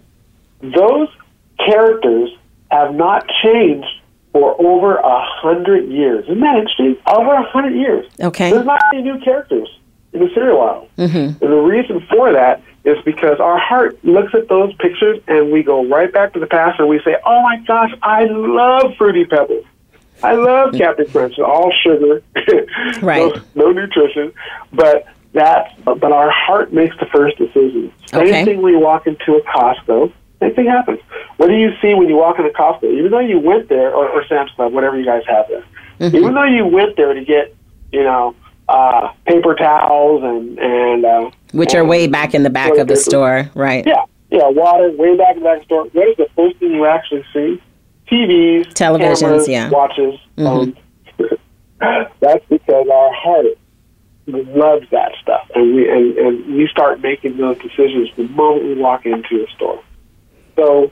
Those 0.62 1.10
characters 1.58 2.30
have 2.70 2.94
not 2.96 3.28
changed 3.44 4.01
for 4.34 4.60
over 4.62 4.96
a 4.98 5.26
hundred 5.42 5.90
years. 5.90 6.24
Isn't 6.26 6.40
that 6.40 6.58
interesting? 6.58 6.96
Over 7.08 7.34
a 7.34 7.44
hundred 7.50 7.76
years. 7.76 8.06
Okay. 8.20 8.52
There's 8.52 8.66
not 8.66 8.82
any 8.94 9.04
new 9.04 9.20
characters 9.20 9.68
in 10.14 10.22
the 10.22 10.30
cereal 10.34 10.62
aisle. 10.62 10.88
Mm-hmm. 10.98 11.44
And 11.44 11.52
the 11.54 11.58
reason 11.58 12.06
for 12.10 12.32
that 12.34 12.62
is 12.84 12.98
because 13.06 13.40
our 13.40 13.58
heart 13.60 14.04
looks 14.04 14.34
at 14.34 14.48
those 14.50 14.74
pictures 14.76 15.20
and 15.28 15.52
we 15.52 15.64
go 15.64 15.86
right 15.86 16.12
back 16.12 16.34
to 16.34 16.40
the 16.40 16.48
past 16.48 16.80
and 16.80 16.90
we 16.90 17.00
say, 17.06 17.16
oh 17.26 17.42
my 17.44 17.58
gosh, 17.68 17.92
I 18.02 18.26
love 18.26 18.96
Fruity 18.98 19.26
Pebbles. 19.26 19.66
I 20.24 20.34
love 20.34 20.74
Captain 20.74 21.08
Crunch, 21.10 21.40
all 21.40 21.72
sugar, 21.84 22.22
Right. 23.02 23.34
no, 23.56 23.66
no 23.66 23.72
nutrition, 23.72 24.32
but 24.72 25.06
that's 25.34 25.74
but 25.84 26.12
our 26.12 26.30
heart 26.30 26.74
makes 26.74 26.96
the 27.00 27.06
first 27.08 27.38
decision. 27.38 27.92
Same 28.08 28.22
Okay. 28.28 28.46
thing 28.46 28.60
you 28.62 28.80
walk 28.80 29.08
into 29.08 29.34
a 29.36 29.42
Costco. 29.42 30.12
Same 30.42 30.54
thing 30.56 30.66
happens. 30.66 31.00
What 31.38 31.48
do 31.48 31.54
you 31.54 31.72
see 31.82 31.94
when 31.94 32.10
you 32.10 32.16
walk 32.18 32.38
into 32.40 32.50
Costco? 32.52 32.84
Even 32.84 33.12
though 33.12 33.20
you 33.20 33.40
went 33.40 33.70
there, 33.70 33.94
or, 33.94 34.10
or 34.10 34.26
Sam's 34.28 34.52
Club, 34.52 34.74
whatever 34.74 34.98
you 35.00 35.06
guys 35.06 35.24
have 35.28 35.48
there, 35.48 35.64
Mm-hmm. 36.00 36.16
even 36.16 36.34
though 36.34 36.46
you 36.46 36.66
went 36.66 36.98
there 36.98 37.14
to 37.14 37.24
get, 37.24 37.56
you 37.92 38.04
know, 38.04 38.34
uh, 38.68 39.12
paper 39.28 39.54
towels 39.54 40.24
and 40.24 40.58
and 40.58 41.06
uh, 41.06 41.30
Which 41.54 41.76
are 41.76 41.82
and- 41.82 41.90
way 41.90 42.08
back 42.08 42.34
in 42.34 42.42
the 42.42 42.50
back 42.50 42.76
of 42.78 42.88
the 42.88 42.96
store. 42.96 43.50
Right. 43.54 43.86
yeah, 43.86 44.06
yeah, 44.32 44.48
water 44.50 44.90
way 44.94 45.16
back 45.16 45.36
in 45.38 45.44
the 45.44 45.50
back 45.50 45.58
of 45.58 45.62
the 45.62 45.66
store. 45.66 45.84
What 45.94 46.08
is 46.10 46.18
the 46.18 46.28
first 46.36 46.58
thing 46.58 46.72
you 46.72 46.86
actually 46.88 47.24
see? 47.34 47.62
TVs, 48.10 48.74
Televisions, 48.74 49.20
cameras, 49.20 49.48
yeah. 49.48 49.70
watches. 49.70 50.20
phones. 50.38 50.76
That's 52.20 52.46
because 52.50 52.88
our 52.92 53.14
heart 53.14 53.46
loves 54.28 54.86
that 54.92 55.12
stuff, 55.22 55.50
and 55.56 55.76
we 55.76 55.90
and, 55.90 56.18
and 56.18 56.56
we 56.56 56.68
start 56.68 57.00
making 57.02 57.38
those 57.38 57.58
decisions 57.60 58.10
the 58.18 58.24
moment 58.30 58.66
we 58.66 58.74
walk 58.76 59.06
into 59.06 59.44
a 59.44 59.48
store. 59.56 59.84
So, 60.56 60.92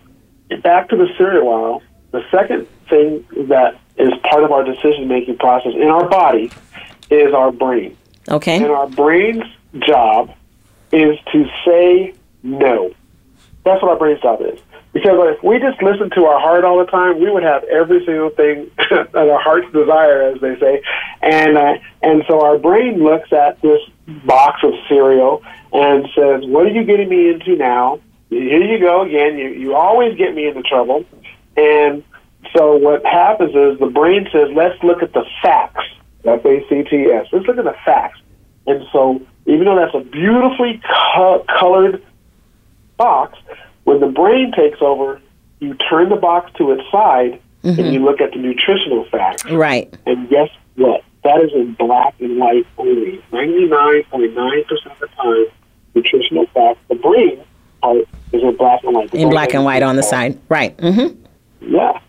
back 0.63 0.89
to 0.89 0.95
the 0.95 1.07
cereal 1.17 1.49
aisle. 1.49 1.83
The 2.11 2.23
second 2.31 2.67
thing 2.89 3.25
that 3.47 3.79
is 3.97 4.13
part 4.29 4.43
of 4.43 4.51
our 4.51 4.63
decision 4.63 5.07
making 5.07 5.37
process 5.37 5.73
in 5.75 5.87
our 5.87 6.07
body 6.09 6.51
is 7.11 7.33
our 7.33 7.51
brain. 7.51 7.95
Okay. 8.27 8.57
And 8.57 8.65
our 8.67 8.87
brain's 8.87 9.43
job 9.79 10.33
is 10.91 11.17
to 11.31 11.45
say 11.65 12.13
no. 12.43 12.93
That's 13.63 13.81
what 13.81 13.91
our 13.91 13.97
brain's 13.97 14.21
job 14.21 14.41
is. 14.41 14.59
Because 14.91 15.35
if 15.37 15.43
we 15.43 15.59
just 15.59 15.81
listen 15.83 16.09
to 16.11 16.25
our 16.25 16.39
heart 16.39 16.63
all 16.63 16.79
the 16.79 16.89
time, 16.89 17.19
we 17.19 17.29
would 17.29 17.43
have 17.43 17.63
every 17.65 18.03
single 18.05 18.31
thing 18.31 18.71
that 18.89 19.15
our 19.15 19.39
heart's 19.39 19.71
desire, 19.71 20.23
as 20.23 20.41
they 20.41 20.59
say. 20.59 20.81
And 21.21 21.57
uh, 21.57 21.73
and 22.01 22.23
so 22.27 22.43
our 22.43 22.57
brain 22.57 23.03
looks 23.03 23.31
at 23.31 23.61
this 23.61 23.79
box 24.25 24.61
of 24.63 24.73
cereal 24.87 25.43
and 25.71 26.07
says, 26.15 26.43
"What 26.45 26.65
are 26.65 26.71
you 26.71 26.83
getting 26.85 27.07
me 27.07 27.29
into 27.29 27.55
now? 27.55 27.99
Here 28.29 28.63
you 28.63 28.79
go 28.79 29.01
again. 29.01 29.37
You 29.37 29.49
you 29.49 29.75
always 29.75 30.17
get 30.17 30.33
me 30.35 30.47
into 30.47 30.61
trouble, 30.61 31.05
and 31.57 32.03
so 32.55 32.75
what 32.77 33.05
happens 33.05 33.51
is 33.55 33.79
the 33.79 33.91
brain 33.93 34.27
says, 34.31 34.49
let's 34.55 34.81
look 34.83 35.03
at 35.03 35.13
the 35.13 35.25
facts. 35.41 35.83
F 36.25 36.43
A 36.45 36.65
C 36.67 36.83
T 36.83 37.05
S. 37.05 37.27
Let's 37.31 37.45
look 37.47 37.57
at 37.57 37.65
the 37.65 37.75
facts. 37.85 38.19
And 38.67 38.83
so 38.91 39.21
even 39.45 39.65
though 39.65 39.75
that's 39.75 39.95
a 39.95 40.01
beautifully 40.09 40.81
co- 41.15 41.45
colored 41.47 42.03
box, 42.97 43.37
when 43.83 43.99
the 43.99 44.07
brain 44.07 44.51
takes 44.51 44.79
over, 44.81 45.21
you 45.59 45.75
turn 45.75 46.09
the 46.09 46.15
box 46.15 46.51
to 46.57 46.71
its 46.71 46.83
side 46.91 47.39
mm-hmm. 47.63 47.79
and 47.79 47.93
you 47.93 48.03
look 48.03 48.21
at 48.21 48.31
the 48.31 48.37
nutritional 48.37 49.05
facts. 49.05 49.45
Right. 49.45 49.93
And 50.05 50.29
guess 50.29 50.49
what? 50.75 51.03
That 51.23 51.41
is 51.41 51.51
in 51.53 51.73
black 51.73 52.15
and 52.19 52.37
white 52.37 52.65
only. 52.77 53.21
99.9% 53.31 54.91
of 54.91 54.99
the 54.99 55.07
time, 55.07 55.45
nutritional 55.95 56.45
facts, 56.53 56.79
the 56.89 56.95
brain 56.95 57.43
part 57.81 57.97
is 58.31 58.43
in 58.43 58.55
black 59.11 59.19
and 59.21 59.21
white. 59.21 59.21
The 59.21 59.21
in 59.21 59.29
black 59.29 59.53
and 59.53 59.65
white 59.65 59.83
on 59.83 59.95
the 59.95 60.03
side. 60.03 60.39
Right. 60.49 60.77
Mm-hmm. 60.77 61.73
Yeah. 61.73 61.99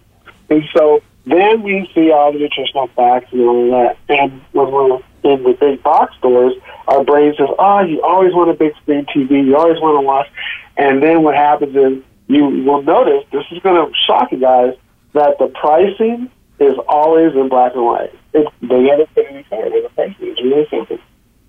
And 0.48 0.62
so 0.76 1.02
then 1.26 1.62
we 1.62 1.90
see 1.94 2.10
all 2.10 2.32
the 2.32 2.38
nutritional 2.38 2.88
facts 2.88 3.32
and 3.32 3.42
all 3.42 3.70
that. 3.70 3.96
And 4.08 4.40
when 4.52 4.70
we're 4.72 5.00
in 5.22 5.42
the 5.42 5.56
big 5.58 5.82
box 5.82 6.16
stores, 6.18 6.54
our 6.88 7.04
brain 7.04 7.34
says, 7.36 7.48
oh, 7.58 7.80
you 7.80 8.02
always 8.02 8.32
want 8.34 8.50
a 8.50 8.54
big 8.54 8.74
screen 8.82 9.06
TV, 9.06 9.44
you 9.44 9.56
always 9.56 9.80
want 9.80 10.02
to 10.02 10.06
watch. 10.06 10.28
And 10.76 11.02
then 11.02 11.22
what 11.22 11.34
happens 11.34 11.76
is 11.76 12.02
you 12.26 12.44
will 12.64 12.82
notice, 12.82 13.24
this 13.32 13.44
is 13.50 13.58
going 13.62 13.76
to 13.76 13.92
shock 14.06 14.32
you 14.32 14.38
guys, 14.38 14.74
that 15.12 15.38
the 15.38 15.48
pricing 15.48 16.30
is 16.58 16.74
always 16.88 17.34
in 17.34 17.48
black 17.48 17.74
and 17.74 17.84
white. 17.84 18.14
It, 18.32 18.46
they 18.62 18.80
never 18.80 19.06
put 19.06 19.26
any 19.26 19.42
color 19.44 19.66
in 19.66 19.82
the 19.82 19.88
pricing. 19.90 20.16
It's 20.20 20.42
really 20.42 20.66
simple. 20.70 20.98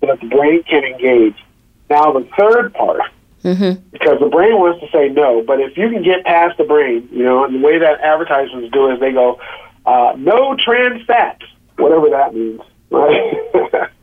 So 0.00 0.06
that 0.06 0.20
the 0.20 0.26
brain 0.26 0.62
can 0.64 0.84
engage. 0.84 1.36
Now, 1.88 2.12
the 2.12 2.28
third 2.38 2.74
part, 2.74 3.02
mm-hmm. 3.42 3.88
because 3.90 4.18
the 4.20 4.28
brain 4.28 4.58
wants 4.58 4.80
to 4.80 4.90
say 4.90 5.08
no, 5.08 5.42
but 5.42 5.60
if 5.60 5.76
you 5.76 5.90
can 5.90 6.02
get 6.02 6.24
past 6.24 6.58
the 6.58 6.64
brain, 6.64 7.08
you 7.12 7.24
know, 7.24 7.44
and 7.44 7.54
the 7.54 7.66
way 7.66 7.78
that 7.78 8.00
advertisements 8.00 8.70
do 8.72 8.90
is 8.90 9.00
they 9.00 9.12
go, 9.12 9.40
uh, 9.86 10.14
no 10.16 10.56
trans 10.56 11.04
fats, 11.06 11.44
whatever 11.76 12.08
that 12.10 12.34
means, 12.34 12.60
right? 12.90 13.32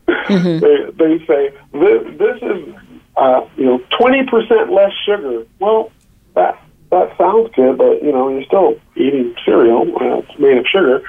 mm-hmm. 0.08 0.58
they, 0.98 1.18
they 1.18 1.26
say, 1.26 1.50
this, 1.72 2.18
this 2.18 2.36
is, 2.42 2.74
uh, 3.16 3.46
you 3.56 3.66
know, 3.66 3.78
20% 3.98 4.70
less 4.70 4.92
sugar. 5.04 5.46
Well, 5.58 5.90
that 6.34 6.60
that 6.90 7.16
sounds 7.16 7.50
good, 7.54 7.78
but 7.78 8.02
you 8.02 8.12
know 8.12 8.28
you're 8.28 8.44
still 8.44 8.76
eating 8.96 9.34
cereal. 9.44 9.82
Uh, 9.82 10.18
it's 10.18 10.38
made 10.38 10.58
of 10.58 10.66
sugar. 10.66 11.02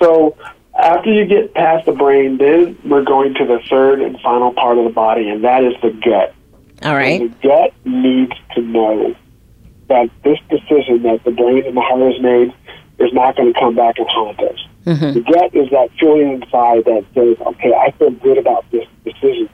So 0.00 0.36
after 0.78 1.12
you 1.12 1.26
get 1.26 1.54
past 1.54 1.86
the 1.86 1.92
brain, 1.92 2.38
then 2.38 2.78
we're 2.84 3.04
going 3.04 3.34
to 3.34 3.44
the 3.44 3.60
third 3.68 4.00
and 4.00 4.18
final 4.20 4.52
part 4.52 4.78
of 4.78 4.84
the 4.84 4.90
body, 4.90 5.28
and 5.28 5.44
that 5.44 5.64
is 5.64 5.74
the 5.82 5.90
gut. 5.90 6.34
All 6.82 6.94
right. 6.94 7.20
And 7.20 7.32
the 7.32 7.48
gut 7.48 7.72
needs 7.84 8.32
to 8.54 8.62
know 8.62 9.14
that 9.88 10.10
this 10.22 10.38
decision 10.48 11.02
that 11.02 11.24
the 11.24 11.30
brain 11.30 11.64
and 11.66 11.76
the 11.76 11.80
heart 11.80 12.12
has 12.12 12.22
made 12.22 12.54
is 12.98 13.12
not 13.12 13.36
going 13.36 13.52
to 13.52 13.58
come 13.58 13.74
back 13.74 13.98
and 13.98 14.06
haunt 14.08 14.40
us. 14.40 14.58
Mm-hmm. 14.84 15.12
The 15.14 15.20
gut 15.20 15.54
is 15.54 15.70
that 15.70 15.90
feeling 15.98 16.42
inside 16.42 16.84
that 16.84 17.04
says, 17.14 17.36
okay, 17.46 17.72
I 17.74 17.90
feel 17.92 18.10
good 18.10 18.38
about 18.38 18.70
this 18.70 18.86
decision. 19.04 19.48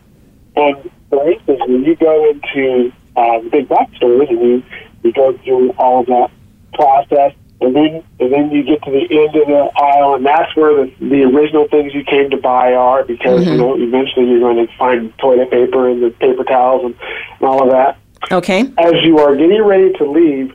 And 0.57 0.91
for 1.11 1.31
instance, 1.31 1.61
when 1.67 1.85
you 1.85 1.97
go 1.97 2.31
into 2.31 2.93
uh, 3.17 3.41
big 3.51 3.69
box 3.69 3.97
stores 3.97 4.29
and 4.31 4.41
you 4.41 4.63
you 5.03 5.13
go 5.13 5.37
through 5.45 5.71
all 5.73 6.01
of 6.01 6.07
that 6.07 6.31
process, 6.73 7.35
and 7.61 7.75
then 7.75 8.05
and 8.21 8.33
then 8.33 8.51
you 8.51 8.63
get 8.63 8.83
to 8.83 8.91
the 8.91 9.07
end 9.11 9.35
of 9.37 9.47
the 9.47 9.71
aisle, 9.77 10.17
and 10.17 10.27
that's 10.27 10.55
where 10.57 10.85
the, 10.85 10.93
the 11.01 11.23
original 11.23 11.69
things 11.69 11.95
you 11.95 12.05
came 12.05 12.31
to 12.31 12.37
buy 12.37 12.73
are, 12.75 13.05
because 13.05 13.43
mm-hmm. 13.43 13.53
you 13.53 13.57
know 13.57 13.75
eventually 13.77 14.29
you're 14.29 14.41
going 14.41 14.67
to 14.67 14.77
find 14.77 15.17
toilet 15.19 15.51
paper 15.51 15.89
and 15.89 16.03
the 16.03 16.11
paper 16.11 16.45
towels 16.45 16.85
and, 16.85 16.95
and 17.39 17.49
all 17.49 17.63
of 17.63 17.71
that. 17.71 17.99
Okay. 18.33 18.61
As 18.79 18.95
you 19.03 19.19
are 19.19 19.37
getting 19.37 19.63
ready 19.63 19.93
to 19.95 20.11
leave, 20.11 20.55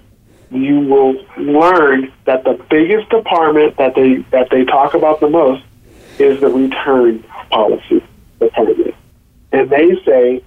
you 0.52 0.80
will 0.82 1.14
learn 1.38 2.12
that 2.26 2.44
the 2.44 2.60
biggest 2.70 3.10
department 3.10 3.78
that 3.78 3.96
they 3.96 4.18
that 4.32 4.50
they 4.52 4.66
talk 4.66 4.94
about 4.94 5.20
the 5.20 5.30
most 5.30 5.64
is 6.20 6.42
the 6.42 6.50
return 6.50 7.24
policy 7.50 8.04
department, 8.40 8.94
and 9.54 9.70
they 9.70 9.96
say, 10.06 10.44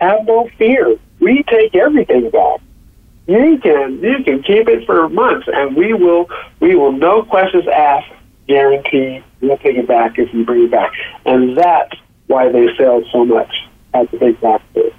"Have 0.00 0.24
no 0.24 0.48
fear, 0.56 0.96
we 1.20 1.42
take 1.44 1.74
everything 1.74 2.30
back." 2.30 2.60
You 3.30 3.58
can 3.58 4.00
you 4.02 4.24
can 4.24 4.42
keep 4.42 4.68
it 4.68 4.84
for 4.86 5.08
months, 5.08 5.46
and 5.52 5.76
we 5.76 5.92
will 5.92 6.28
we 6.58 6.74
will 6.74 6.92
no 6.92 7.22
questions 7.22 7.66
asked 7.68 8.12
guarantee 8.48 9.22
we'll 9.40 9.56
take 9.58 9.76
it 9.76 9.86
back 9.86 10.18
if 10.18 10.32
you 10.34 10.44
bring 10.44 10.64
it 10.64 10.70
back, 10.70 10.92
and 11.24 11.56
that's 11.56 11.94
why 12.26 12.50
they 12.50 12.66
sell 12.76 13.02
so 13.12 13.24
much 13.24 13.52
at 13.94 14.10
the 14.10 14.18
big 14.18 14.40
box 14.40 14.64
stores. 14.72 14.92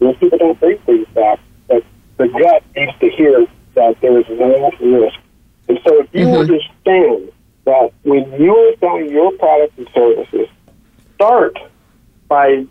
Most 0.00 0.20
people 0.20 0.38
don't 0.38 0.58
bring 0.60 0.78
things 0.78 1.08
back, 1.08 1.40
but 1.66 1.84
the 2.18 2.28
gut 2.28 2.62
needs 2.76 2.98
to 3.00 3.10
hear 3.10 3.46
that 3.74 4.00
there 4.00 4.18
is 4.18 4.26
no 4.28 4.70
risk. 4.80 5.18
And 5.68 5.78
so, 5.84 6.00
if 6.00 6.08
you 6.12 6.26
mm-hmm. 6.26 6.40
understand 6.40 7.32
that 7.64 7.92
when 8.02 8.30
you 8.40 8.54
are 8.54 8.76
selling 8.78 9.10
your 9.10 9.32
products 9.32 9.74
and 9.76 9.88
services, 9.94 10.48
start 11.14 11.56
by 12.28 12.64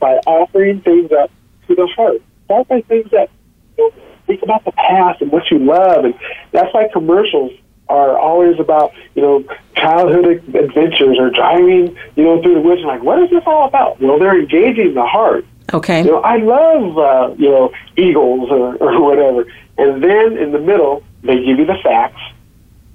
by 0.00 0.14
offering 0.26 0.80
things 0.80 1.12
up 1.12 1.30
to 1.68 1.74
the 1.76 1.86
heart. 1.94 2.22
Start 2.46 2.68
by 2.68 2.80
things 2.82 3.10
that 3.12 3.30
think 4.26 4.42
about 4.42 4.64
the 4.64 4.72
past 4.72 5.20
and 5.20 5.32
what 5.32 5.50
you 5.50 5.58
love, 5.58 6.04
and 6.04 6.14
that's 6.52 6.72
why 6.72 6.88
commercials 6.92 7.52
are 7.88 8.16
always 8.16 8.58
about 8.60 8.92
you 9.14 9.22
know 9.22 9.44
childhood 9.76 10.26
adventures 10.54 11.18
or 11.18 11.30
driving 11.30 11.96
you 12.16 12.24
know 12.24 12.40
through 12.40 12.54
the 12.54 12.60
woods. 12.60 12.82
Like, 12.82 13.02
what 13.02 13.22
is 13.22 13.30
this 13.30 13.42
all 13.46 13.66
about? 13.66 14.00
Well, 14.00 14.18
they're 14.18 14.38
engaging 14.38 14.94
the 14.94 15.06
heart. 15.06 15.44
Okay. 15.72 16.02
You 16.02 16.12
know, 16.12 16.20
I 16.20 16.36
love 16.36 16.98
uh, 16.98 17.34
you 17.36 17.50
know 17.50 17.72
eagles 17.96 18.50
or, 18.50 18.76
or 18.80 19.02
whatever, 19.02 19.46
and 19.78 20.02
then 20.02 20.38
in 20.38 20.52
the 20.52 20.60
middle 20.60 21.02
they 21.22 21.36
give 21.44 21.58
you 21.58 21.66
the 21.66 21.78
facts, 21.82 22.22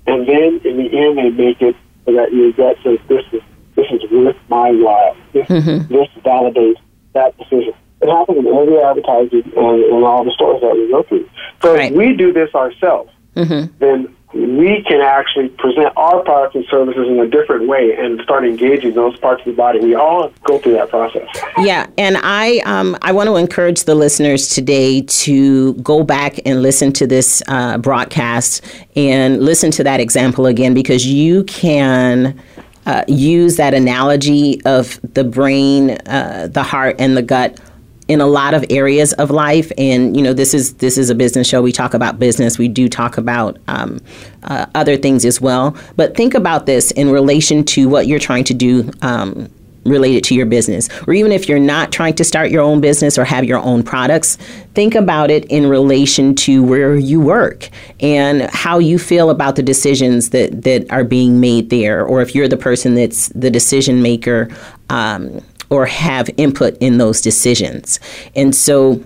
and 0.07 0.27
then 0.27 0.61
in 0.63 0.77
the 0.77 0.89
end 0.97 1.17
they 1.17 1.29
make 1.29 1.61
it 1.61 1.75
so 2.05 2.13
that 2.13 2.33
your 2.33 2.51
gut 2.53 2.77
says 2.83 2.99
this 3.07 3.23
is 3.33 3.41
this 3.75 3.87
is 3.91 4.09
worth 4.11 4.37
my 4.49 4.71
while. 4.71 5.15
This 5.33 5.47
mm-hmm. 5.47 5.93
this 5.93 6.07
validates 6.23 6.79
that 7.13 7.37
decision. 7.37 7.73
It 8.05 8.11
happens 8.11 8.37
in 8.37 8.47
every 8.47 8.79
advertising 8.79 9.51
and 9.57 9.83
in 9.83 10.03
all 10.03 10.23
the 10.23 10.31
stores 10.31 10.61
that 10.61 10.75
we 10.75 10.91
go 10.91 11.03
through. 11.03 11.29
So 11.61 11.73
right. 11.73 11.91
if 11.91 11.97
we 11.97 12.15
do 12.15 12.31
this 12.31 12.53
ourselves, 12.53 13.11
mm-hmm. 13.35 13.73
then 13.79 14.15
we 14.35 14.83
can 14.85 14.99
actually 14.99 15.47
present 15.49 15.93
our 15.95 16.21
products 16.23 16.55
and 16.55 16.65
services 16.65 17.07
in 17.07 17.19
a 17.19 17.27
different 17.27 17.67
way 17.69 17.95
and 17.97 18.19
start 18.21 18.43
engaging 18.43 18.93
those 18.93 19.17
parts 19.17 19.41
of 19.41 19.45
the 19.45 19.53
body. 19.53 19.79
We 19.79 19.95
all 19.95 20.31
go 20.43 20.59
through 20.59 20.73
that 20.73 20.89
process. 20.89 21.27
Yeah, 21.57 21.87
and 21.97 22.17
I 22.21 22.57
um, 22.65 22.97
I 23.01 23.13
want 23.13 23.27
to 23.27 23.37
encourage 23.37 23.85
the 23.85 23.95
listeners 23.95 24.49
today 24.49 25.01
to 25.01 25.73
go 25.75 26.03
back 26.03 26.37
and 26.45 26.61
listen 26.61 26.91
to 26.93 27.07
this 27.07 27.41
uh, 27.47 27.77
broadcast 27.77 28.61
and 28.97 29.41
listen 29.41 29.71
to 29.71 29.83
that 29.85 29.99
example 29.99 30.45
again 30.45 30.73
because 30.73 31.07
you 31.07 31.43
can. 31.45 32.39
Uh, 32.87 33.03
use 33.07 33.55
that 33.55 33.73
analogy 33.73 34.61
of 34.63 34.99
the 35.15 35.23
brain, 35.23 35.97
uh, 36.05 36.47
the 36.51 36.61
heart, 36.61 36.95
and 36.99 37.17
the 37.17 37.23
gut 37.23 37.59
in 38.07 38.21
a 38.21 38.27
lot 38.27 38.53
of 38.53 38.63
areas 38.69 39.13
of 39.13 39.31
life. 39.31 39.71
And 39.77 40.15
you 40.15 40.23
know 40.23 40.33
this 40.33 40.53
is 40.53 40.75
this 40.75 40.97
is 40.97 41.09
a 41.09 41.15
business 41.15 41.47
show. 41.47 41.61
We 41.61 41.71
talk 41.71 41.93
about 41.93 42.19
business. 42.19 42.57
We 42.57 42.67
do 42.67 42.87
talk 42.87 43.17
about 43.17 43.57
um, 43.67 43.99
uh, 44.43 44.65
other 44.75 44.97
things 44.97 45.25
as 45.25 45.41
well. 45.41 45.75
But 45.95 46.15
think 46.15 46.33
about 46.33 46.65
this 46.65 46.91
in 46.91 47.09
relation 47.09 47.63
to 47.65 47.89
what 47.89 48.07
you're 48.07 48.19
trying 48.19 48.43
to 48.45 48.53
do 48.53 48.91
um, 49.01 49.49
related 49.85 50.23
to 50.25 50.35
your 50.35 50.45
business. 50.45 50.89
Or 51.07 51.13
even 51.13 51.31
if 51.31 51.47
you're 51.47 51.59
not 51.59 51.91
trying 51.91 52.15
to 52.15 52.23
start 52.23 52.49
your 52.49 52.63
own 52.63 52.81
business 52.81 53.17
or 53.17 53.23
have 53.23 53.45
your 53.45 53.59
own 53.59 53.83
products 53.83 54.37
think 54.73 54.95
about 54.95 55.31
it 55.31 55.45
in 55.45 55.67
relation 55.67 56.35
to 56.35 56.63
where 56.63 56.95
you 56.95 57.21
work 57.21 57.69
and 58.01 58.41
how 58.51 58.79
you 58.79 58.99
feel 58.99 59.29
about 59.29 59.55
the 59.55 59.63
decisions 59.63 60.31
that 60.31 60.63
that 60.63 60.91
are 60.91 61.03
being 61.03 61.39
made 61.39 61.69
there. 61.69 62.05
Or 62.05 62.21
if 62.21 62.35
you're 62.35 62.47
the 62.47 62.57
person 62.57 62.95
that's 62.95 63.29
the 63.29 63.49
decision 63.49 64.01
maker 64.01 64.49
um, 64.89 65.41
or 65.69 65.85
have 65.85 66.29
input 66.37 66.77
in 66.79 66.97
those 66.97 67.21
decisions. 67.21 67.99
And 68.35 68.55
so 68.55 69.03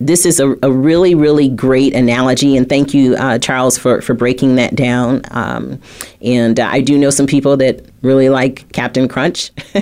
this 0.00 0.26
is 0.26 0.40
a, 0.40 0.56
a 0.62 0.70
really, 0.70 1.14
really 1.14 1.48
great 1.48 1.94
analogy, 1.94 2.56
and 2.56 2.68
thank 2.68 2.92
you, 2.92 3.14
uh, 3.16 3.38
Charles, 3.38 3.78
for, 3.78 4.02
for 4.02 4.14
breaking 4.14 4.56
that 4.56 4.74
down. 4.74 5.22
Um, 5.30 5.80
and 6.20 6.58
uh, 6.58 6.68
I 6.70 6.80
do 6.80 6.98
know 6.98 7.10
some 7.10 7.26
people 7.26 7.56
that 7.58 7.84
really 8.02 8.28
like 8.28 8.70
Captain 8.72 9.08
Crunch, 9.08 9.52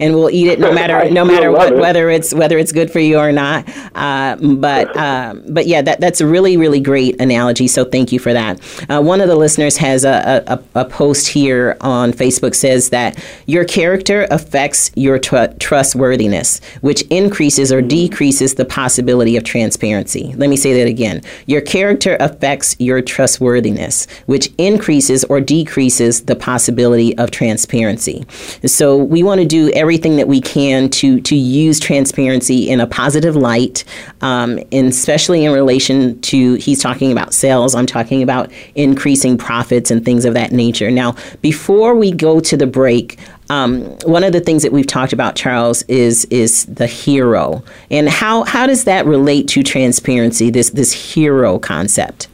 and 0.00 0.14
we'll 0.14 0.30
eat 0.30 0.48
it 0.48 0.58
no 0.58 0.72
matter 0.72 1.08
no 1.10 1.24
matter 1.24 1.52
what, 1.52 1.72
it. 1.72 1.78
whether 1.78 2.10
it's 2.10 2.34
whether 2.34 2.58
it's 2.58 2.72
good 2.72 2.90
for 2.90 2.98
you 2.98 3.18
or 3.18 3.30
not. 3.30 3.68
Uh, 3.94 4.36
but 4.36 4.96
um, 4.96 5.44
but 5.48 5.66
yeah, 5.66 5.82
that 5.82 6.00
that's 6.00 6.20
a 6.20 6.26
really 6.26 6.56
really 6.56 6.80
great 6.80 7.20
analogy. 7.20 7.68
So 7.68 7.84
thank 7.84 8.10
you 8.10 8.18
for 8.18 8.32
that. 8.32 8.60
Uh, 8.90 9.02
one 9.02 9.20
of 9.20 9.28
the 9.28 9.36
listeners 9.36 9.76
has 9.76 10.04
a, 10.04 10.42
a, 10.46 10.80
a, 10.80 10.84
post 10.84 11.28
here 11.28 11.76
on 11.80 12.12
Facebook 12.12 12.54
says 12.54 12.90
that 12.90 13.22
your 13.46 13.64
character 13.64 14.26
affects 14.30 14.90
your 14.94 15.18
tr- 15.18 15.52
trustworthiness, 15.58 16.60
which 16.80 17.02
increases 17.02 17.72
or 17.72 17.80
decreases 17.80 18.54
the 18.54 18.64
possibility 18.64 19.36
of 19.36 19.44
transparency. 19.44 20.34
Let 20.36 20.50
me 20.50 20.56
say 20.56 20.72
that 20.74 20.88
again. 20.88 21.22
Your 21.46 21.60
character 21.60 22.16
affects 22.20 22.76
your 22.78 23.00
trustworthiness, 23.00 24.06
which 24.26 24.52
increases 24.58 25.24
or 25.24 25.40
decreases 25.40 26.22
the 26.22 26.36
possibility 26.36 27.16
of 27.18 27.30
transparency 27.30 27.41
transparency. 27.42 28.24
So 28.64 28.96
we 28.96 29.24
want 29.24 29.40
to 29.40 29.46
do 29.46 29.68
everything 29.72 30.16
that 30.16 30.28
we 30.28 30.40
can 30.40 30.88
to 30.90 31.20
to 31.22 31.34
use 31.34 31.80
transparency 31.80 32.70
in 32.70 32.78
a 32.80 32.86
positive 32.86 33.34
light, 33.34 33.82
um, 34.20 34.60
and 34.70 34.86
especially 34.86 35.44
in 35.44 35.52
relation 35.52 36.20
to 36.20 36.54
he's 36.54 36.80
talking 36.80 37.10
about 37.10 37.34
sales. 37.34 37.74
I'm 37.74 37.86
talking 37.86 38.22
about 38.22 38.52
increasing 38.76 39.36
profits 39.36 39.90
and 39.90 40.04
things 40.04 40.24
of 40.24 40.34
that 40.34 40.52
nature. 40.52 40.88
Now, 40.88 41.16
before 41.40 41.96
we 41.96 42.12
go 42.12 42.38
to 42.38 42.56
the 42.56 42.66
break. 42.66 43.18
Um, 43.50 43.84
one 44.04 44.24
of 44.24 44.32
the 44.32 44.40
things 44.40 44.62
that 44.62 44.72
we've 44.72 44.86
talked 44.86 45.12
about, 45.12 45.36
Charles, 45.36 45.82
is 45.82 46.24
is 46.26 46.64
the 46.66 46.86
hero, 46.86 47.62
and 47.90 48.08
how 48.08 48.44
how 48.44 48.66
does 48.66 48.84
that 48.84 49.04
relate 49.04 49.46
to 49.48 49.62
transparency? 49.62 50.48
This 50.48 50.70
this 50.70 50.92
hero 50.92 51.58
concept. 51.58 52.28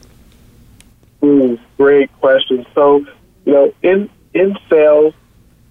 Ooh, 1.25 1.59
great 1.77 2.13
question. 2.21 2.65
So, 2.73 3.05
you 3.47 3.53
know, 3.53 3.75
in 3.83 4.09
in 4.39 4.57
sales 4.70 5.14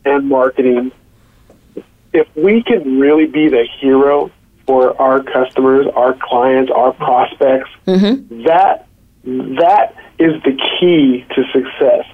and 0.05 0.27
marketing, 0.27 0.91
if 2.13 2.27
we 2.35 2.63
can 2.63 2.99
really 2.99 3.25
be 3.25 3.49
the 3.49 3.67
hero 3.79 4.31
for 4.65 4.99
our 5.01 5.23
customers, 5.23 5.87
our 5.95 6.17
clients, 6.21 6.71
our 6.71 6.91
prospects, 6.93 7.69
mm-hmm. 7.85 8.43
that 8.43 8.87
that 9.23 9.95
is 10.19 10.41
the 10.43 10.57
key 10.79 11.25
to 11.35 11.43
success. 11.51 12.05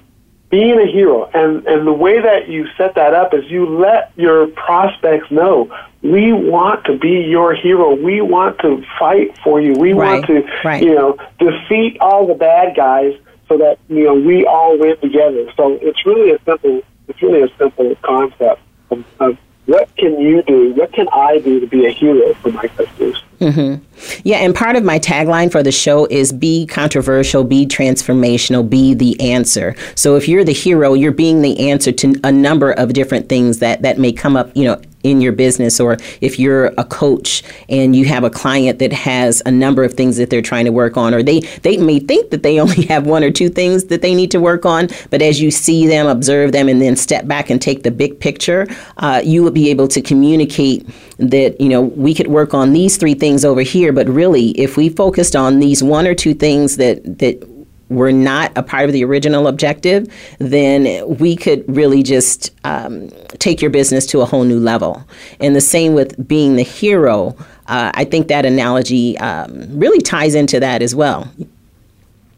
Being 0.50 0.80
a 0.80 0.86
hero, 0.86 1.30
and 1.34 1.66
and 1.66 1.88
the 1.88 1.94
way 1.94 2.22
that 2.22 2.48
you 2.48 2.68
set 2.78 2.94
that 2.96 3.14
up 3.14 3.34
is 3.34 3.50
you 3.50 3.66
let 3.66 4.12
your 4.16 4.48
prospects 4.48 5.32
know 5.32 5.72
we 6.04 6.34
want 6.34 6.86
to 6.86 6.98
be 6.98 7.26
your 7.28 7.56
hero. 7.56 7.96
We 7.96 8.22
want 8.22 8.60
to 8.60 8.84
fight 9.00 9.36
for 9.44 9.62
you. 9.62 9.74
We 9.74 9.94
right, 9.94 10.14
want 10.14 10.26
to, 10.28 10.44
right. 10.64 10.84
you 10.84 10.94
know, 10.94 11.18
defeat 11.40 11.98
all 12.02 12.28
the 12.28 12.36
bad 12.36 12.76
guys 12.76 13.14
so 13.54 13.58
that 13.60 13.78
you 13.88 14.04
know 14.04 14.16
we 14.16 14.46
all 14.46 14.78
win 14.78 14.98
together. 15.00 15.52
So 15.56 15.78
it's 15.82 16.06
really 16.06 16.32
a 16.32 16.40
simple 16.44 16.82
it's 17.08 17.22
really 17.22 17.44
a 17.44 17.58
simple 17.58 17.96
concept 18.02 18.62
of, 18.90 19.06
of 19.20 19.38
what 19.66 19.96
can 19.96 20.20
you 20.20 20.42
do? 20.44 20.74
What 20.74 20.92
can 20.92 21.08
I 21.14 21.40
do 21.40 21.60
to 21.60 21.68
be 21.68 21.86
a 21.86 21.90
hero 21.92 22.34
for 22.36 22.52
my 22.52 22.68
customers? 22.68 23.24
Mm-hmm. 23.40 23.84
Yeah, 24.24 24.38
and 24.38 24.54
part 24.54 24.76
of 24.76 24.84
my 24.84 25.00
tagline 25.00 25.52
for 25.52 25.64
the 25.64 25.72
show 25.72 26.06
is 26.06 26.34
be 26.34 26.66
controversial, 26.66 27.44
be 27.44 27.66
transformational, 27.66 28.70
be 28.70 28.94
the 28.94 29.20
answer. 29.22 29.76
So 29.96 30.16
if 30.16 30.28
you're 30.28 30.44
the 30.44 30.54
hero, 30.54 30.94
you're 30.94 31.12
being 31.12 31.42
the 31.42 31.70
answer 31.70 31.92
to 31.92 32.20
a 32.24 32.32
number 32.32 32.72
of 32.72 32.94
different 32.94 33.30
things 33.30 33.60
that 33.60 33.84
that 33.84 33.98
may 33.98 34.12
come 34.12 34.36
up, 34.36 34.56
you 34.56 34.66
know, 34.66 34.82
in 35.04 35.22
your 35.22 35.32
business 35.32 35.80
or 35.80 35.98
if 36.22 36.40
you're 36.40 36.68
a 36.78 36.84
coach 36.84 37.44
and 37.70 37.96
you 37.96 38.06
have 38.06 38.24
a 38.24 38.30
client 38.30 38.80
that 38.80 38.94
has 38.94 39.42
a 39.46 39.52
number 39.52 39.84
of 39.84 39.94
things 39.94 40.18
that 40.18 40.30
they're 40.30 40.42
trying 40.42 40.66
to 40.66 40.72
work 40.72 40.98
on 40.98 41.14
or 41.14 41.22
they 41.22 41.42
they 41.62 41.78
may 41.78 42.00
think 42.00 42.32
that 42.32 42.44
they 42.44 42.60
only 42.64 42.84
have 42.86 43.06
one 43.06 43.24
or 43.24 43.32
two 43.32 43.50
things 43.50 43.86
that 43.86 44.02
they 44.02 44.16
need 44.16 44.32
to 44.32 44.40
work 44.40 44.66
on 44.66 44.88
but 45.10 45.22
as 45.22 45.42
you 45.42 45.52
see 45.52 45.86
them 45.88 46.08
observe 46.08 46.52
them 46.52 46.68
and 46.68 46.82
then 46.82 46.96
step 46.96 47.28
back 47.28 47.50
and 47.50 47.62
take 47.62 47.84
the 47.84 47.92
big 47.92 48.20
picture 48.20 48.68
uh, 48.98 49.22
you 49.24 49.44
will 49.44 49.52
be 49.52 49.70
able 49.70 49.88
to 49.88 50.02
communicate 50.02 50.88
that 51.18 51.60
you 51.60 51.70
know 51.70 51.82
we 51.82 52.14
could 52.14 52.28
work 52.28 52.54
on 52.54 52.74
these 52.74 52.98
three 52.98 53.14
things 53.14 53.46
over 53.46 53.62
here 53.62 53.92
but 53.92 54.08
really 54.08 54.52
if 54.52 54.78
we 54.78 54.90
focused 54.90 55.36
on 55.36 55.60
these 55.60 55.84
one 55.84 56.08
or 56.08 56.16
two 56.16 56.34
things 56.34 56.78
that 56.78 57.02
that 57.20 57.53
were 57.90 58.12
not 58.12 58.52
a 58.56 58.64
part 58.64 58.86
of 58.86 58.94
the 58.94 59.04
original 59.04 59.48
objective, 59.48 60.08
then 60.40 61.18
we 61.18 61.36
could 61.36 61.64
really 61.68 62.02
just 62.02 62.52
um, 62.64 63.10
take 63.40 63.62
your 63.62 63.70
business 63.70 64.06
to 64.08 64.22
a 64.22 64.26
whole 64.26 64.44
new 64.44 64.60
level. 64.60 65.04
And 65.40 65.56
the 65.56 65.62
same 65.62 65.94
with 65.94 66.28
being 66.28 66.56
the 66.56 66.64
hero. 66.64 67.36
Uh, 67.68 67.92
I 67.94 68.06
think 68.06 68.28
that 68.28 68.46
analogy 68.46 69.18
um, 69.20 69.78
really 69.78 70.02
ties 70.02 70.36
into 70.36 70.60
that 70.60 70.82
as 70.82 70.96
well. 70.96 71.32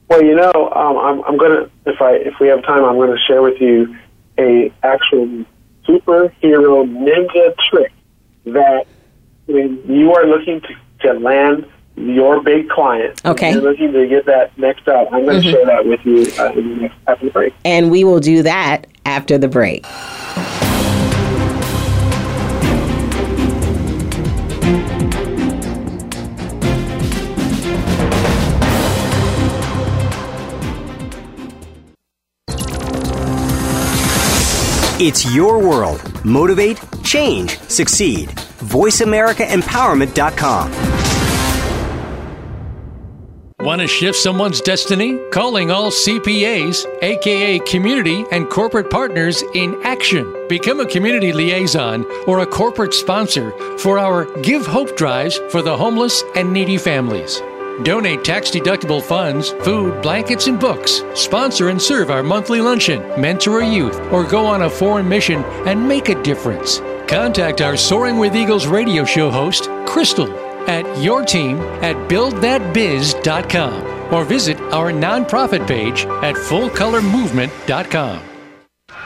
Well, 0.08 0.24
you 0.24 0.36
know, 0.36 0.72
um, 0.76 0.98
I'm, 0.98 1.24
I'm 1.24 1.38
gonna 1.38 1.70
if 1.86 2.02
I 2.02 2.14
if 2.14 2.39
we 2.39 2.48
have 2.48 2.64
time, 2.64 2.84
I'm 2.84 2.96
going 2.96 3.12
to 3.12 3.22
share 3.28 3.41
with 3.41 3.60
you 3.60 3.96
a 4.38 4.72
actual 4.84 5.46
superhero 5.88 6.86
ninja 6.86 7.56
trick 7.70 7.91
that 8.46 8.86
when 9.48 9.82
you 9.88 10.14
are 10.14 10.26
looking 10.26 10.62
to, 10.62 10.76
to 11.02 11.14
land 11.14 11.66
your 11.96 12.41
big 12.41 12.70
client. 12.70 13.24
Okay. 13.26 13.54
You're 13.54 13.62
looking 13.62 13.93
to 13.93 14.08
get 14.08 14.26
that 14.26 14.58
next 14.58 14.88
up. 14.88 15.08
I'm 15.12 15.26
going 15.26 15.41
to 15.41 15.48
mm-hmm. 15.48 15.50
share 15.50 15.66
that 15.66 15.86
with 15.86 16.06
you 16.06 16.32
uh, 16.39 16.54
in 16.54 16.70
the 16.70 16.76
next, 16.82 16.96
after 17.08 17.26
the 17.26 17.32
break. 17.32 17.54
And 17.64 17.91
we 17.91 18.04
will 18.04 18.20
do 18.20 18.41
that 18.43 18.88
after 19.06 19.38
the 19.38 19.48
break. 19.48 19.86
It's 34.98 35.36
your 35.36 35.60
world. 35.60 36.02
Motivate, 36.24 36.80
change, 37.04 37.60
succeed. 37.60 38.30
VoiceAmericaEmpowerment.com. 38.30 41.05
Want 43.66 43.82
to 43.82 43.88
shift 43.88 44.20
someone's 44.20 44.61
destiny? 44.61 45.18
Calling 45.32 45.72
all 45.72 45.89
CPAs, 45.89 46.86
aka 47.01 47.57
community 47.57 48.24
and 48.32 48.47
corporate 48.47 48.91
partners 48.91 49.43
in 49.55 49.82
action. 49.82 50.32
Become 50.47 50.82
a 50.82 50.86
community 50.86 51.34
liaison 51.34 52.05
or 52.28 52.41
a 52.41 52.45
corporate 52.45 52.93
sponsor 52.93 53.49
for 53.80 53.97
our 53.97 54.26
Give 54.43 54.68
Hope 54.68 54.95
drives 54.95 55.39
for 55.49 55.63
the 55.63 55.76
homeless 55.76 56.24
and 56.36 56.53
needy 56.53 56.78
families. 56.78 57.41
Donate 57.82 58.24
tax 58.24 58.51
deductible 58.51 59.01
funds, 59.01 59.49
food, 59.63 59.99
blankets, 60.03 60.45
and 60.45 60.59
books. 60.59 61.01
Sponsor 61.16 61.70
and 61.70 61.82
serve 61.82 62.11
our 62.11 62.22
monthly 62.22 62.61
luncheon, 62.61 63.01
mentor 63.20 63.61
a 63.61 63.68
youth, 63.68 63.99
or 64.11 64.24
go 64.24 64.45
on 64.45 64.61
a 64.61 64.70
foreign 64.70 65.09
mission 65.09 65.43
and 65.66 65.88
make 65.88 66.09
a 66.09 66.22
difference. 66.22 66.82
Contact 67.07 67.61
our 67.61 67.78
Soaring 67.78 68.20
with 68.20 68.36
Eagles 68.36 68.68
radio 68.68 69.03
show 69.05 69.32
host, 69.32 69.63
Krystylle, 69.88 70.45
at 70.68 71.01
your 71.01 71.24
team 71.24 71.59
at 71.82 71.95
buildthatbiz.com 72.09 74.13
or 74.13 74.24
visit 74.24 74.59
our 74.72 74.91
nonprofit 74.91 75.68
page 75.68 76.05
at 76.05 76.36
fullcolormovement.com. 76.36 78.22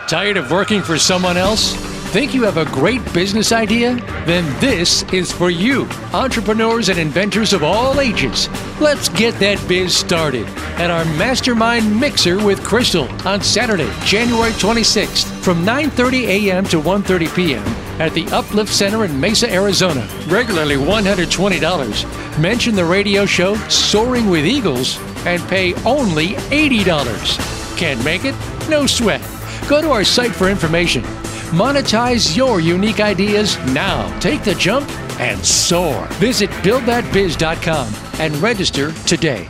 Tired 0.08 0.38
of 0.38 0.52
working 0.52 0.82
for 0.82 0.98
someone 0.98 1.38
else? 1.38 1.74
Think 2.10 2.34
you 2.34 2.42
have 2.42 2.58
a 2.58 2.66
great 2.66 3.04
business 3.14 3.52
idea? 3.52 3.94
Then 4.26 4.60
this 4.60 5.04
is 5.14 5.32
for 5.32 5.52
you, 5.52 5.88
entrepreneurs 6.12 6.90
and 6.90 6.98
inventors 6.98 7.54
of 7.54 7.62
all 7.62 8.02
ages. 8.02 8.50
Let's 8.82 9.10
get 9.10 9.36
that 9.36 9.64
biz 9.68 9.96
started 9.96 10.48
at 10.80 10.90
our 10.90 11.06
Mastermind 11.06 12.00
Mixer 12.00 12.44
with 12.44 12.62
Krystylle 12.62 13.08
on 13.28 13.44
Saturday, 13.44 13.92
January 14.04 14.54
26th 14.54 15.28
from 15.44 15.64
9:30 15.64 16.24
a.m. 16.26 16.66
to 16.66 16.82
1:30 16.82 17.36
p.m. 17.36 17.89
at 18.00 18.14
the 18.14 18.26
Uplift 18.28 18.74
Center 18.74 19.06
in 19.06 19.20
Mesa, 19.20 19.52
Arizona. 19.52 20.08
Regularly 20.28 20.76
$120. 20.76 22.40
Mention 22.40 22.76
the 22.76 22.86
radio 22.86 23.26
show 23.26 23.56
Soaring 23.68 24.30
with 24.30 24.46
Eagles 24.46 25.00
and 25.26 25.42
pay 25.50 25.74
only 25.84 26.30
$80. 26.50 27.78
Can't 27.78 28.04
make 28.04 28.26
it? 28.26 28.36
No 28.70 28.86
sweat. 28.86 29.22
Go 29.68 29.82
to 29.82 29.92
our 29.92 30.04
site 30.04 30.32
for 30.32 30.50
information 30.50 31.04
Monetize 31.52 32.38
your 32.38 32.60
unique 32.60 33.00
ideas 33.00 33.58
now. 33.74 34.08
Take 34.20 34.44
the 34.44 34.54
jump 34.54 34.88
and 35.20 35.44
soar. 35.44 36.06
Visit 36.20 36.52
buildthatbiz.com 36.62 37.92
and 38.20 38.36
register 38.38 38.92
today. 39.08 39.50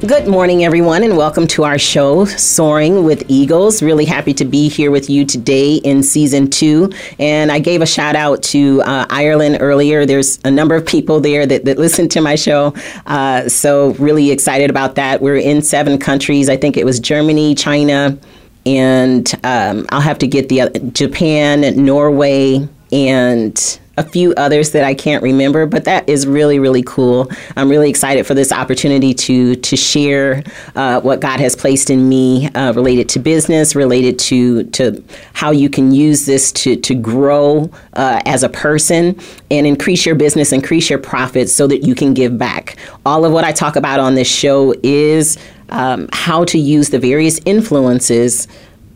Good 0.00 0.28
morning, 0.28 0.62
everyone, 0.62 1.02
and 1.04 1.16
welcome 1.16 1.46
to 1.48 1.64
our 1.64 1.78
show, 1.78 2.26
Soaring 2.26 3.04
with 3.04 3.24
Eagles. 3.28 3.82
Really 3.82 4.04
happy 4.04 4.34
to 4.34 4.44
be 4.44 4.68
here 4.68 4.90
with 4.90 5.08
you 5.08 5.24
today 5.24 5.76
in 5.76 6.02
season 6.02 6.50
two. 6.50 6.92
And 7.18 7.50
I 7.50 7.60
gave 7.60 7.80
a 7.80 7.86
shout 7.86 8.14
out 8.14 8.42
to 8.44 8.82
uh, 8.82 9.06
Ireland 9.08 9.56
earlier. 9.58 10.04
There's 10.04 10.38
a 10.44 10.50
number 10.50 10.74
of 10.74 10.84
people 10.84 11.18
there 11.18 11.46
that, 11.46 11.64
that 11.64 11.78
listen 11.78 12.10
to 12.10 12.20
my 12.20 12.34
show. 12.34 12.74
Uh, 13.06 13.48
so, 13.48 13.94
really 13.94 14.30
excited 14.30 14.68
about 14.68 14.96
that. 14.96 15.22
We're 15.22 15.38
in 15.38 15.62
seven 15.62 15.96
countries. 15.96 16.50
I 16.50 16.58
think 16.58 16.76
it 16.76 16.84
was 16.84 17.00
Germany, 17.00 17.54
China, 17.54 18.18
and 18.66 19.32
um, 19.44 19.86
I'll 19.88 20.02
have 20.02 20.18
to 20.18 20.26
get 20.26 20.50
the 20.50 20.60
uh, 20.60 20.68
Japan, 20.92 21.62
Norway, 21.82 22.68
and 22.92 23.78
a 23.98 24.02
few 24.02 24.34
others 24.34 24.72
that 24.72 24.84
I 24.84 24.94
can't 24.94 25.22
remember, 25.22 25.64
but 25.64 25.84
that 25.84 26.08
is 26.08 26.26
really, 26.26 26.58
really 26.58 26.82
cool. 26.82 27.30
I'm 27.56 27.70
really 27.70 27.88
excited 27.88 28.26
for 28.26 28.34
this 28.34 28.52
opportunity 28.52 29.14
to 29.14 29.56
to 29.56 29.76
share 29.76 30.42
uh, 30.74 31.00
what 31.00 31.20
God 31.20 31.40
has 31.40 31.56
placed 31.56 31.88
in 31.88 32.08
me 32.08 32.48
uh, 32.50 32.74
related 32.74 33.08
to 33.10 33.18
business, 33.18 33.74
related 33.74 34.18
to 34.20 34.64
to 34.64 35.02
how 35.32 35.50
you 35.50 35.70
can 35.70 35.92
use 35.92 36.26
this 36.26 36.52
to 36.52 36.76
to 36.76 36.94
grow 36.94 37.70
uh, 37.94 38.20
as 38.26 38.42
a 38.42 38.48
person 38.48 39.18
and 39.50 39.66
increase 39.66 40.04
your 40.04 40.14
business, 40.14 40.52
increase 40.52 40.90
your 40.90 40.98
profits, 40.98 41.52
so 41.52 41.66
that 41.66 41.82
you 41.82 41.94
can 41.94 42.12
give 42.12 42.36
back. 42.36 42.76
All 43.06 43.24
of 43.24 43.32
what 43.32 43.44
I 43.44 43.52
talk 43.52 43.76
about 43.76 43.98
on 43.98 44.14
this 44.14 44.28
show 44.28 44.74
is 44.82 45.38
um, 45.70 46.08
how 46.12 46.44
to 46.44 46.58
use 46.58 46.90
the 46.90 46.98
various 46.98 47.40
influences 47.46 48.46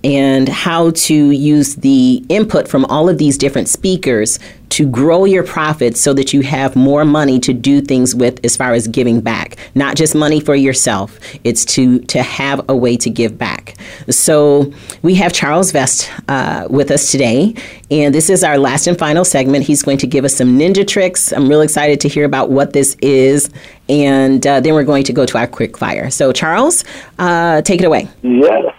and 0.02 0.48
how 0.48 0.90
to 0.90 1.30
use 1.30 1.76
the 1.76 2.24
input 2.28 2.66
from 2.68 2.84
all 2.86 3.08
of 3.08 3.18
these 3.18 3.36
different 3.36 3.68
speakers 3.68 4.38
to 4.70 4.88
grow 4.88 5.24
your 5.24 5.42
profits 5.42 6.00
so 6.00 6.14
that 6.14 6.32
you 6.32 6.42
have 6.42 6.76
more 6.76 7.04
money 7.04 7.40
to 7.40 7.52
do 7.52 7.80
things 7.80 8.14
with 8.14 8.42
as 8.44 8.56
far 8.56 8.72
as 8.72 8.86
giving 8.86 9.20
back. 9.20 9.56
Not 9.74 9.96
just 9.96 10.14
money 10.14 10.40
for 10.40 10.54
yourself 10.54 11.18
it's 11.44 11.64
to 11.66 11.98
to 12.00 12.22
have 12.22 12.64
a 12.68 12.76
way 12.76 12.96
to 12.98 13.10
give 13.10 13.36
back. 13.36 13.74
So 14.08 14.72
we 15.02 15.14
have 15.16 15.32
charles 15.32 15.72
vest 15.72 16.10
uh, 16.28 16.66
with 16.70 16.90
us 16.90 17.10
today 17.10 17.54
and 17.90 18.14
this 18.14 18.30
is 18.30 18.44
our 18.44 18.58
last 18.58 18.86
and 18.86 18.98
final 18.98 19.24
segment. 19.24 19.64
He's 19.64 19.82
going 19.82 19.98
to 19.98 20.06
give 20.06 20.24
us 20.24 20.34
some 20.36 20.58
ninja 20.58 20.86
tricks. 20.86 21.32
I'm 21.32 21.48
really 21.48 21.64
excited 21.64 22.00
to 22.00 22.08
hear 22.08 22.24
about 22.24 22.50
what 22.50 22.72
this 22.72 22.96
is 23.02 23.50
and 23.88 24.46
uh, 24.46 24.60
then 24.60 24.74
we're 24.74 24.84
going 24.84 25.04
to 25.04 25.12
go 25.12 25.26
to 25.26 25.36
our 25.36 25.48
quick 25.48 25.76
fire. 25.76 26.10
So 26.10 26.32
charles 26.32 26.84
uh, 27.18 27.62
take 27.62 27.80
it 27.80 27.84
away. 27.84 28.08
Yes. 28.22 28.72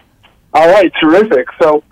All 0.54 0.70
right, 0.70 0.92
terrific. 1.00 1.48
So 1.62 1.84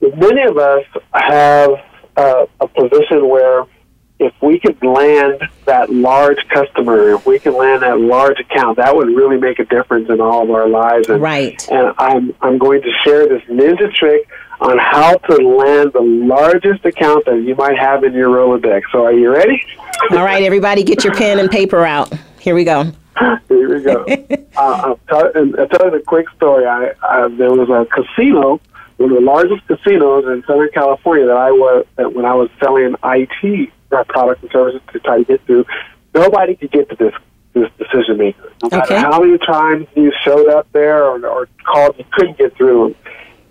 many 0.00 0.42
of 0.42 0.58
us 0.58 0.84
have 1.12 1.70
uh, 2.16 2.46
a 2.60 2.68
position 2.68 3.28
where 3.28 3.64
if 4.20 4.34
we 4.42 4.58
could 4.58 4.82
land 4.82 5.48
that 5.64 5.90
large 5.90 6.38
customer, 6.48 7.10
if 7.10 7.24
we 7.24 7.38
can 7.38 7.56
land 7.56 7.82
that 7.82 8.00
large 8.00 8.40
account, 8.40 8.78
that 8.78 8.94
would 8.96 9.06
really 9.08 9.38
make 9.38 9.60
a 9.60 9.64
difference 9.64 10.08
in 10.10 10.20
all 10.20 10.42
of 10.42 10.50
our 10.50 10.68
lives. 10.68 11.08
And, 11.08 11.22
Right. 11.22 11.68
And 11.70 11.94
I'm 11.98 12.34
I'm 12.40 12.58
going 12.58 12.82
to 12.82 12.90
share 13.04 13.28
this 13.28 13.42
ninja 13.44 13.92
trick 13.94 14.28
on 14.60 14.76
how 14.76 15.14
to 15.14 15.36
land 15.36 15.92
the 15.92 16.00
largest 16.00 16.84
account 16.84 17.26
that 17.26 17.42
you 17.42 17.54
might 17.54 17.78
have 17.78 18.02
in 18.02 18.12
your 18.12 18.28
Rolodex. 18.28 18.82
So 18.90 19.04
are 19.04 19.12
you 19.12 19.32
ready? 19.32 19.62
all 20.12 20.24
right 20.24 20.44
everybody 20.44 20.84
get 20.84 21.04
your 21.04 21.14
pen 21.14 21.38
and 21.40 21.50
paper 21.50 21.84
out 21.84 22.12
here 22.38 22.54
we 22.54 22.62
go 22.64 22.92
Here 23.48 23.74
we 23.74 23.82
go. 23.82 24.04
uh, 24.56 24.60
I'll, 24.84 25.00
tell, 25.08 25.30
and 25.34 25.58
I'll 25.58 25.68
tell 25.68 25.90
you 25.90 25.96
a 25.96 26.02
quick 26.02 26.28
story. 26.36 26.66
I, 26.66 26.92
I 27.02 27.28
there 27.28 27.52
was 27.52 27.68
a 27.68 27.86
casino, 27.86 28.60
one 28.96 29.10
of 29.10 29.16
the 29.16 29.22
largest 29.22 29.66
casinos 29.66 30.24
in 30.26 30.42
Southern 30.46 30.70
California 30.72 31.26
that 31.26 31.36
I 31.36 31.50
was 31.50 31.86
that 31.96 32.12
when 32.14 32.24
I 32.24 32.34
was 32.34 32.50
selling 32.60 32.94
IT 33.02 33.70
uh, 33.92 34.04
products 34.04 34.42
and 34.42 34.50
services 34.50 34.80
to 34.92 35.00
try 35.00 35.18
to 35.18 35.24
get 35.24 35.46
to. 35.46 35.64
Nobody 36.14 36.56
could 36.56 36.70
get 36.70 36.88
to 36.90 36.96
this 36.96 37.14
this 37.54 37.70
decision 37.78 38.18
maker. 38.18 38.52
No 38.62 38.68
matter 38.70 38.94
Okay. 38.94 39.00
how 39.00 39.20
many 39.20 39.38
times 39.38 39.86
you 39.94 40.12
showed 40.24 40.48
up 40.48 40.70
there 40.72 41.04
or, 41.04 41.26
or 41.26 41.48
called, 41.64 41.96
you 41.98 42.04
couldn't 42.12 42.38
get 42.38 42.56
through. 42.56 42.94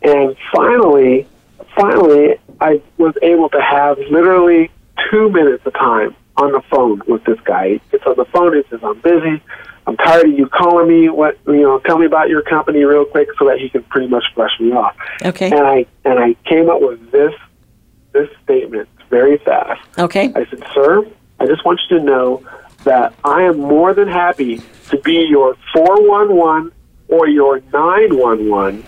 And 0.01 0.35
finally, 0.55 1.27
finally, 1.75 2.35
I 2.61 2.81
was 2.97 3.15
able 3.21 3.49
to 3.49 3.61
have 3.61 3.97
literally 4.11 4.69
two 5.09 5.29
minutes 5.29 5.65
of 5.65 5.73
time 5.73 6.15
on 6.37 6.51
the 6.51 6.61
phone 6.69 7.01
with 7.07 7.23
this 7.25 7.39
guy. 7.41 7.69
He 7.69 7.81
gets 7.91 8.05
on 8.05 8.15
the 8.15 8.25
phone 8.25 8.55
and 8.55 8.63
says, 8.69 8.79
"I'm 8.83 8.99
busy. 9.01 9.41
I'm 9.85 9.97
tired 9.97 10.27
of 10.27 10.37
you 10.37 10.47
calling 10.47 10.87
me. 10.87 11.09
What 11.09 11.37
you 11.47 11.61
know? 11.61 11.79
Tell 11.79 11.97
me 11.97 12.05
about 12.05 12.29
your 12.29 12.41
company 12.41 12.83
real 12.83 13.05
quick, 13.05 13.29
so 13.39 13.45
that 13.45 13.59
he 13.59 13.69
can 13.69 13.83
pretty 13.83 14.07
much 14.07 14.23
brush 14.35 14.59
me 14.59 14.71
off." 14.71 14.95
okay 15.25 15.47
And 15.47 15.61
I 15.61 15.85
and 16.05 16.19
I 16.19 16.35
came 16.45 16.69
up 16.69 16.81
with 16.81 17.11
this 17.11 17.33
this 18.13 18.29
statement 18.43 18.89
very 19.09 19.37
fast. 19.39 19.81
okay 19.97 20.31
I 20.35 20.45
said, 20.49 20.63
Sir, 20.73 21.05
I 21.39 21.45
just 21.45 21.65
want 21.65 21.79
you 21.89 21.99
to 21.99 22.03
know 22.03 22.43
that 22.83 23.13
I 23.23 23.43
am 23.43 23.57
more 23.57 23.93
than 23.93 24.07
happy 24.07 24.61
to 24.89 24.97
be 24.99 25.25
your 25.29 25.55
411 25.73 26.71
or 27.09 27.27
your 27.27 27.61
911 27.73 28.85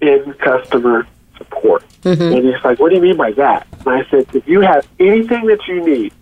in 0.00 0.34
customer 0.34 1.06
support. 1.36 1.84
Mm-hmm. 2.02 2.22
And 2.22 2.46
he's 2.46 2.64
like, 2.64 2.78
What 2.78 2.90
do 2.90 2.96
you 2.96 3.02
mean 3.02 3.16
by 3.16 3.32
that? 3.32 3.66
And 3.80 3.88
I 3.88 4.04
said, 4.10 4.26
If 4.34 4.46
you 4.46 4.60
have 4.60 4.86
anything 4.98 5.46
that 5.46 5.66
you 5.66 5.84
need, 5.84 6.12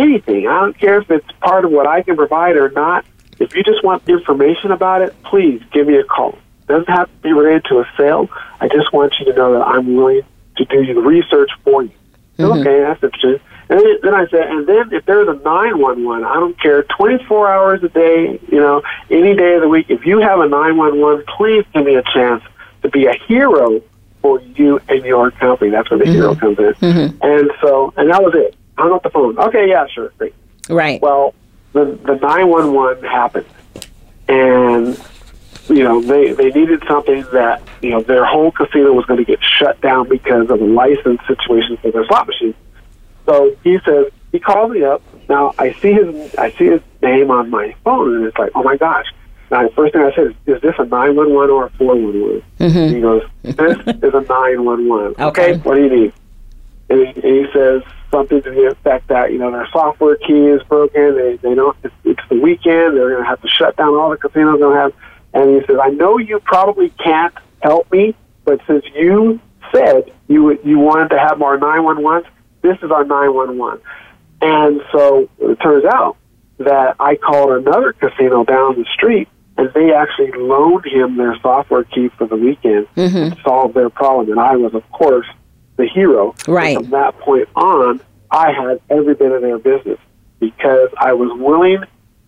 anything, 0.00 0.46
I 0.46 0.60
don't 0.60 0.78
care 0.78 1.00
if 1.00 1.10
it's 1.10 1.30
part 1.40 1.64
of 1.64 1.70
what 1.70 1.86
I 1.86 2.02
can 2.02 2.16
provide 2.16 2.56
or 2.56 2.70
not, 2.70 3.04
if 3.38 3.54
you 3.54 3.62
just 3.62 3.82
want 3.82 4.06
information 4.08 4.70
about 4.70 5.02
it, 5.02 5.14
please 5.22 5.62
give 5.72 5.86
me 5.86 5.96
a 5.96 6.04
call. 6.04 6.38
It 6.62 6.66
doesn't 6.68 6.88
have 6.88 7.08
to 7.08 7.22
be 7.22 7.32
related 7.32 7.64
to 7.66 7.80
a 7.80 7.88
sale. 7.96 8.28
I 8.60 8.68
just 8.68 8.92
want 8.92 9.14
you 9.18 9.26
to 9.26 9.32
know 9.32 9.52
that 9.54 9.66
I'm 9.66 9.96
willing 9.96 10.22
to 10.56 10.64
do 10.66 10.94
the 10.94 11.00
research 11.00 11.50
for 11.64 11.82
you. 11.82 11.92
Mm-hmm. 12.38 12.60
Okay, 12.60 12.80
that's 12.80 13.02
interesting. 13.02 13.40
And 13.70 13.80
then, 14.02 14.14
I 14.14 14.26
said, 14.26 14.48
and 14.48 14.66
then 14.66 14.92
if 14.92 15.06
there's 15.06 15.28
a 15.28 15.34
911, 15.34 16.24
I 16.24 16.34
don't 16.34 16.60
care, 16.60 16.82
24 16.82 17.48
hours 17.52 17.84
a 17.84 17.88
day, 17.88 18.40
you 18.50 18.58
know, 18.58 18.82
any 19.10 19.36
day 19.36 19.54
of 19.54 19.62
the 19.62 19.68
week, 19.68 19.86
if 19.88 20.04
you 20.04 20.18
have 20.18 20.40
a 20.40 20.48
911, 20.48 21.24
please 21.36 21.64
give 21.72 21.84
me 21.84 21.94
a 21.94 22.02
chance 22.02 22.42
to 22.82 22.88
be 22.88 23.06
a 23.06 23.14
hero 23.28 23.80
for 24.22 24.40
you 24.40 24.80
and 24.88 25.04
your 25.04 25.30
company. 25.30 25.70
That's 25.70 25.88
where 25.88 25.98
the 25.98 26.04
mm-hmm. 26.04 26.14
hero 26.14 26.34
comes 26.34 26.58
in. 26.58 26.74
Mm-hmm. 26.74 27.22
And 27.22 27.50
so, 27.62 27.94
and 27.96 28.10
that 28.10 28.22
was 28.22 28.34
it. 28.34 28.56
Hung 28.80 28.92
up 28.92 29.02
the 29.02 29.10
phone. 29.10 29.38
Okay, 29.38 29.68
yeah, 29.68 29.86
sure, 29.86 30.10
great. 30.16 30.34
right 30.68 31.00
Well, 31.02 31.34
the 31.72 31.98
the 32.04 32.14
911 32.14 33.04
happened, 33.04 33.46
and 34.28 34.98
you 35.68 35.84
know 35.84 36.00
they 36.00 36.32
they 36.32 36.50
needed 36.50 36.82
something 36.88 37.24
that 37.32 37.62
you 37.82 37.90
know 37.90 38.00
their 38.02 38.24
whole 38.24 38.50
casino 38.50 38.92
was 38.92 39.04
going 39.04 39.18
to 39.18 39.24
get 39.24 39.38
shut 39.42 39.80
down 39.80 40.08
because 40.08 40.50
of 40.50 40.60
a 40.60 40.64
license 40.64 41.20
situation 41.26 41.76
for 41.78 41.90
their 41.90 42.06
slot 42.06 42.26
machine. 42.26 42.54
So 43.26 43.54
he 43.62 43.78
says 43.84 44.06
he 44.32 44.38
calls 44.40 44.72
me 44.72 44.82
up. 44.82 45.02
Now 45.28 45.54
I 45.58 45.72
see 45.74 45.92
his 45.92 46.34
I 46.36 46.50
see 46.52 46.66
his 46.66 46.80
name 47.02 47.30
on 47.30 47.50
my 47.50 47.74
phone, 47.84 48.16
and 48.16 48.24
it's 48.26 48.38
like, 48.38 48.50
oh 48.54 48.62
my 48.62 48.76
gosh. 48.76 49.06
Now 49.50 49.68
the 49.68 49.74
first 49.74 49.92
thing 49.92 50.02
I 50.02 50.14
said 50.14 50.28
is, 50.28 50.34
is 50.46 50.62
this 50.62 50.74
a 50.78 50.84
911 50.84 51.50
or 51.50 51.66
a 51.66 51.70
411? 51.70 52.42
And 52.60 52.72
mm-hmm. 52.72 52.94
He 52.94 53.00
goes, 53.00 53.22
this 53.42 54.04
is 54.04 54.14
a 54.14 54.20
911. 54.20 55.16
Okay. 55.18 55.58
What 55.58 55.74
do 55.74 55.82
you 55.82 55.90
need? 55.90 56.12
and 56.90 57.06
he, 57.06 57.14
and 57.14 57.46
he 57.46 57.52
says 57.52 57.82
something 58.10 58.42
to 58.42 58.50
the 58.50 58.66
effect 58.68 59.08
that 59.08 59.32
you 59.32 59.38
know 59.38 59.50
their 59.50 59.68
software 59.72 60.16
key 60.16 60.46
is 60.46 60.62
broken. 60.64 61.16
They 61.16 61.36
they 61.36 61.54
don't. 61.54 61.76
It's, 61.82 61.94
it's 62.04 62.22
the 62.28 62.40
weekend. 62.40 62.96
They're 62.96 63.10
going 63.10 63.22
to 63.22 63.28
have 63.28 63.40
to 63.42 63.48
shut 63.48 63.76
down 63.76 63.94
all 63.94 64.10
the 64.10 64.16
casinos. 64.16 64.58
Don't 64.58 64.76
have. 64.76 64.92
And 65.32 65.60
he 65.60 65.66
says, 65.66 65.76
I 65.80 65.90
know 65.90 66.18
you 66.18 66.40
probably 66.40 66.90
can't 66.90 67.34
help 67.60 67.90
me, 67.92 68.16
but 68.44 68.60
since 68.66 68.84
you 68.94 69.40
said 69.72 70.12
you 70.28 70.58
you 70.64 70.78
wanted 70.78 71.10
to 71.10 71.18
have 71.18 71.38
more 71.38 71.58
911s, 71.58 72.26
this 72.62 72.76
is 72.82 72.90
our 72.90 73.04
911. 73.04 73.80
And 74.42 74.80
so 74.92 75.28
it 75.38 75.56
turns 75.56 75.84
out 75.84 76.16
that 76.58 76.96
I 76.98 77.16
called 77.16 77.52
another 77.52 77.92
casino 77.92 78.44
down 78.44 78.76
the 78.76 78.86
street, 78.94 79.28
and 79.56 79.70
they 79.74 79.92
actually 79.92 80.32
loaned 80.32 80.86
him 80.86 81.16
their 81.16 81.36
software 81.40 81.84
key 81.84 82.08
for 82.16 82.26
the 82.26 82.36
weekend 82.36 82.86
mm-hmm. 82.96 83.16
and 83.16 83.36
solved 83.42 83.74
their 83.74 83.90
problem. 83.90 84.30
And 84.30 84.40
I 84.40 84.56
was, 84.56 84.74
of 84.74 84.88
course, 84.92 85.26
the 85.76 85.86
hero. 85.86 86.34
Right. 86.46 86.76
And 86.76 86.86
from 86.86 86.90
that 86.92 87.18
point 87.20 87.48
on, 87.54 88.00
I 88.30 88.52
had 88.52 88.80
every 88.90 89.14
bit 89.14 89.32
of 89.32 89.42
their 89.42 89.58
business 89.58 89.98
because 90.38 90.90
I 90.98 91.12
was 91.12 91.30
willing 91.38 91.84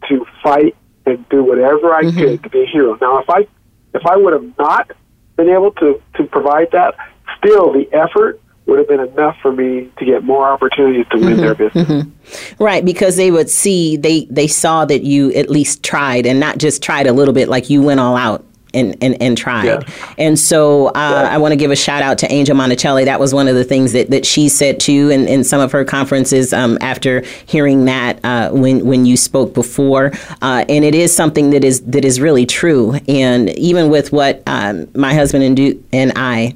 to 0.09 0.27
fight 0.43 0.77
and 1.07 1.29
do 1.29 1.43
whatever 1.43 1.95
I 1.95 2.03
mm-hmm. 2.03 2.19
could 2.19 2.43
to 2.45 2.51
be 2.51 2.63
a 2.63 2.67
hero. 2.67 2.97
Now, 3.01 3.19
if 3.19 3.31
I 3.31 3.47
if 3.95 4.07
I 4.07 4.17
would 4.17 4.33
have 4.33 4.59
not 4.59 4.91
been 5.37 5.49
able 5.49 5.73
to 5.73 6.01
to 6.17 6.25
provide 6.25 6.71
that, 6.73 6.95
still 7.39 7.73
the 7.73 7.89
effort 7.93 8.41
would 8.67 8.79
have 8.79 8.89
been 8.89 9.01
enough 9.01 9.37
for 9.43 9.53
me 9.53 9.91
to 9.99 10.05
get 10.05 10.23
more 10.23 10.49
opportunities 10.49 11.05
to 11.11 11.19
win 11.19 11.31
mm-hmm. 11.31 11.41
their 11.41 11.55
business. 11.55 11.89
Mm-hmm. 11.89 12.63
Right, 12.63 12.85
because 12.85 13.17
they 13.17 13.31
would 13.31 13.51
see 13.51 13.97
they 13.97 14.27
they 14.27 14.47
saw 14.47 14.85
that 14.85 15.03
you 15.03 15.33
at 15.33 15.51
least 15.51 15.83
tried 15.83 16.27
and 16.27 16.39
not 16.39 16.59
just 16.59 16.83
tried 16.83 17.07
a 17.07 17.13
little 17.13 17.35
bit, 17.35 17.49
like 17.49 17.71
you 17.71 17.83
went 17.83 18.01
all 18.01 18.17
out 18.17 18.45
and 18.75 18.97
and, 19.01 19.21
and 19.21 19.37
tried. 19.37 19.65
Yeah. 19.65 19.83
And 20.19 20.39
so 20.39 20.89
uh, 20.89 21.29
I 21.31 21.39
want 21.39 21.53
to 21.53 21.57
give 21.57 21.71
a 21.71 21.77
shout 21.77 22.03
out 22.03 22.19
to 22.19 22.33
Angel 22.33 22.57
Monticelli. 22.57 23.05
That 23.05 23.21
was 23.21 23.35
one 23.35 23.49
of 23.49 23.55
the 23.55 23.65
things 23.65 23.93
that, 23.93 24.11
that 24.11 24.27
she 24.27 24.49
said 24.49 24.81
too 24.81 25.11
in, 25.11 25.29
in 25.29 25.45
some 25.45 25.61
of 25.61 25.73
her 25.73 25.85
conferences 25.85 26.53
um, 26.53 26.79
after 26.81 27.21
hearing 27.47 27.85
that 27.87 28.25
uh, 28.25 28.51
when 28.51 28.85
when 28.87 29.07
you 29.07 29.17
spoke 29.17 29.55
before. 29.55 30.13
Uh, 30.41 30.65
and 30.69 30.85
it 30.85 30.95
is 30.95 31.15
something 31.15 31.51
that 31.51 31.65
is 31.65 31.81
that 31.83 32.05
is 32.05 32.21
really 32.21 32.47
true. 32.47 32.95
And 33.09 33.51
even 33.59 33.91
with 33.91 34.13
what 34.13 34.43
um, 34.47 34.89
my 34.95 35.15
husband 35.15 35.45
and 35.45 35.57
do 35.57 35.83
and 35.93 36.13
I 36.17 36.55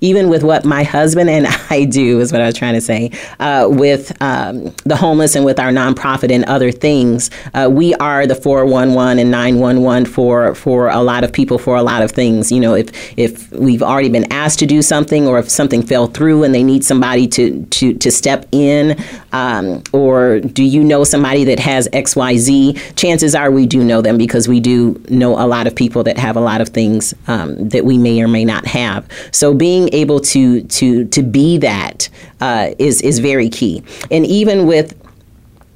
even 0.00 0.28
with 0.28 0.42
what 0.42 0.64
my 0.64 0.82
husband 0.82 1.30
and 1.30 1.46
I 1.70 1.84
do, 1.84 2.20
is 2.20 2.32
what 2.32 2.40
I 2.40 2.46
was 2.46 2.56
trying 2.56 2.74
to 2.74 2.80
say, 2.80 3.10
uh, 3.38 3.66
with 3.70 4.16
um, 4.22 4.74
the 4.84 4.96
homeless 4.96 5.34
and 5.34 5.44
with 5.44 5.58
our 5.58 5.70
nonprofit 5.70 6.32
and 6.32 6.44
other 6.44 6.72
things, 6.72 7.30
uh, 7.54 7.68
we 7.70 7.94
are 7.96 8.26
the 8.26 8.34
411 8.34 9.18
and 9.18 9.30
911 9.30 10.06
for 10.06 10.54
for 10.54 10.88
a 10.88 11.00
lot 11.00 11.24
of 11.24 11.32
people 11.32 11.58
for 11.58 11.76
a 11.76 11.82
lot 11.82 12.02
of 12.02 12.10
things. 12.10 12.50
You 12.50 12.60
know, 12.60 12.74
if 12.74 13.18
if 13.18 13.50
we've 13.52 13.82
already 13.82 14.08
been 14.08 14.30
asked 14.32 14.58
to 14.60 14.66
do 14.66 14.82
something, 14.82 15.26
or 15.26 15.38
if 15.38 15.48
something 15.50 15.82
fell 15.82 16.06
through 16.06 16.44
and 16.44 16.54
they 16.54 16.62
need 16.62 16.84
somebody 16.84 17.26
to 17.28 17.64
to 17.66 17.94
to 17.94 18.10
step 18.10 18.46
in, 18.52 19.02
um, 19.32 19.82
or 19.92 20.40
do 20.40 20.64
you 20.64 20.82
know 20.82 21.04
somebody 21.04 21.44
that 21.44 21.58
has 21.58 21.88
X 21.92 22.16
Y 22.16 22.36
Z? 22.36 22.72
Chances 22.96 23.34
are 23.34 23.50
we 23.50 23.66
do 23.66 23.84
know 23.84 24.00
them 24.00 24.18
because 24.18 24.48
we 24.48 24.60
do 24.60 25.00
know 25.08 25.32
a 25.38 25.46
lot 25.46 25.66
of 25.66 25.74
people 25.74 26.02
that 26.04 26.18
have 26.18 26.36
a 26.36 26.40
lot 26.40 26.60
of 26.60 26.68
things 26.70 27.14
um, 27.26 27.68
that 27.68 27.84
we 27.84 27.98
may 27.98 28.20
or 28.22 28.28
may 28.28 28.44
not 28.44 28.66
have. 28.66 29.06
So 29.32 29.54
being 29.54 29.89
able 29.92 30.20
to 30.20 30.62
to 30.62 31.04
to 31.06 31.22
be 31.22 31.58
that 31.58 32.08
uh, 32.40 32.70
is 32.78 33.00
is 33.02 33.18
very 33.18 33.48
key. 33.48 33.82
And 34.10 34.26
even 34.26 34.66
with 34.66 34.96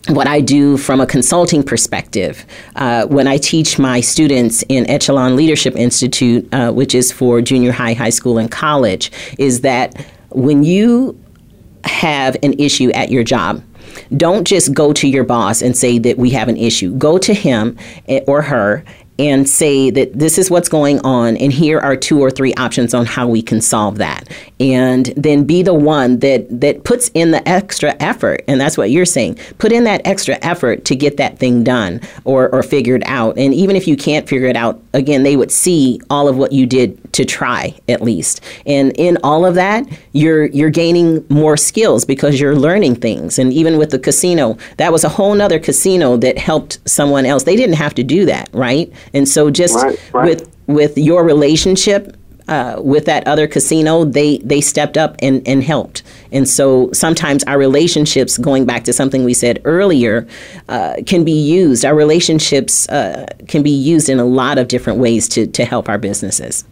what 0.09 0.27
I 0.27 0.41
do 0.41 0.77
from 0.77 1.01
a 1.01 1.07
consulting 1.07 1.63
perspective, 1.63 2.45
uh, 2.77 3.07
when 3.07 3.27
I 3.27 3.39
teach 3.39 3.79
my 3.79 4.01
students 4.01 4.63
in 4.69 4.89
Echelon 4.91 5.35
Leadership 5.35 5.77
Institute, 5.77 6.47
uh, 6.53 6.73
which 6.73 6.95
is 6.95 7.11
for 7.11 7.41
junior 7.41 7.73
high, 7.73 7.95
high 7.95 8.11
school, 8.11 8.37
and 8.37 8.51
college, 8.51 9.11
is 9.39 9.63
that 9.63 10.07
when 10.31 10.63
you 10.63 11.19
have 11.85 12.37
an 12.43 12.53
issue 12.55 12.91
at 12.91 13.11
your 13.11 13.25
job, 13.25 13.63
don't 14.17 14.47
just 14.47 14.75
go 14.75 14.93
to 14.93 15.09
your 15.09 15.25
boss 15.25 15.63
and 15.63 15.77
say 15.77 15.99
that 15.99 16.19
we 16.19 16.31
have 16.31 16.49
an 16.49 16.57
issue. 16.57 16.95
Go 16.97 17.17
to 17.19 17.33
him 17.33 17.77
eh, 18.09 18.21
or 18.27 18.43
her 18.43 18.85
and 19.19 19.49
say 19.49 19.91
that 19.91 20.13
this 20.13 20.39
is 20.39 20.51
what's 20.51 20.69
going 20.69 20.99
on 21.01 21.37
and 21.37 21.53
here 21.53 21.79
are 21.79 21.97
two 21.97 22.21
or 22.21 22.31
three 22.31 22.53
options 22.55 22.93
on 22.93 23.07
how 23.07 23.29
we 23.29 23.41
can 23.41 23.61
solve 23.61 23.99
that. 23.99 24.29
And 24.59 25.07
then 25.17 25.45
be 25.45 25.63
the 25.63 25.75
one 25.75 26.19
that 26.19 26.47
that 26.61 26.85
puts 26.85 27.11
in 27.15 27.31
the 27.31 27.47
extra 27.49 27.95
effort 28.01 28.43
and 28.49 28.61
that's 28.61 28.77
what 28.77 28.91
you're 28.91 29.05
saying. 29.05 29.39
Put 29.59 29.71
in 29.71 29.85
that 29.85 30.05
extra 30.05 30.37
effort 30.43 30.85
to 30.87 30.97
get 30.97 31.17
that 31.19 31.39
thing 31.39 31.63
done 31.63 32.01
or 32.25 32.49
or 32.53 32.63
figured 32.63 33.05
out. 33.07 33.39
And 33.39 33.55
even 33.55 33.77
if 33.77 33.87
you 33.87 33.97
can't 33.97 34.29
figure 34.29 34.49
it 34.49 34.57
out 34.57 34.83
again 34.93 35.23
they 35.23 35.37
would 35.37 35.53
see 35.53 36.01
all 36.11 36.27
of 36.29 36.37
what 36.37 36.53
you 36.53 36.67
did 36.67 37.13
to 37.15 37.25
try 37.25 37.79
at 37.89 38.03
least. 38.03 38.41
And 38.67 38.93
in 38.97 39.19
all 39.23 39.47
of 39.47 39.55
that 39.55 39.87
you're 40.13 40.47
you're 40.47 40.71
gaining 40.71 41.25
more 41.29 41.57
skills 41.57 42.05
because 42.05 42.41
you're 42.41 42.57
learning 42.57 42.97
things. 42.97 43.39
And 43.39 43.53
even 43.53 43.79
with 43.79 43.91
the 43.91 43.99
casino 43.99 44.59
that 44.79 44.91
was 44.91 45.05
a 45.05 45.09
whole 45.09 45.35
nother 45.35 45.61
casino 45.61 46.17
that 46.17 46.37
helped 46.37 46.79
someone 46.89 47.27
else. 47.27 47.45
They 47.45 47.57
didn't 47.57 47.77
have 47.77 47.95
to 47.95 48.03
do 48.03 48.25
that 48.27 48.49
right 48.53 48.93
and 49.15 49.29
so 49.29 49.51
just 49.51 49.77
right, 49.77 50.13
right. 50.13 50.29
with 50.29 50.57
with 50.67 50.99
your 50.99 51.25
relationship 51.25 52.17
uh, 52.49 52.81
with 52.83 53.07
that 53.07 53.27
other 53.27 53.47
casino, 53.47 54.05
they 54.05 54.39
they 54.39 54.61
stepped 54.61 54.97
up 54.97 55.17
and, 55.21 55.47
and 55.49 55.63
helped. 55.63 56.03
And 56.31 56.49
so 56.49 56.93
sometimes 56.93 57.43
our 57.45 57.59
relationships, 57.59 58.37
going 58.37 58.67
back 58.67 58.85
to 58.85 58.93
something 58.93 59.25
we 59.25 59.35
said 59.35 59.63
earlier, 59.65 60.27
uh, 60.69 60.97
can 61.07 61.25
be 61.25 61.33
used. 61.33 61.85
Our 61.85 61.95
relationships 61.95 62.89
uh, 62.89 63.27
can 63.49 63.63
be 63.63 63.71
used 63.71 64.09
in 64.09 64.19
a 64.19 64.25
lot 64.25 64.59
of 64.59 64.69
different 64.69 64.99
ways 64.99 65.29
to, 65.31 65.47
to 65.47 65.65
help 65.65 65.89
our 65.89 65.99
businesses. 65.99 66.65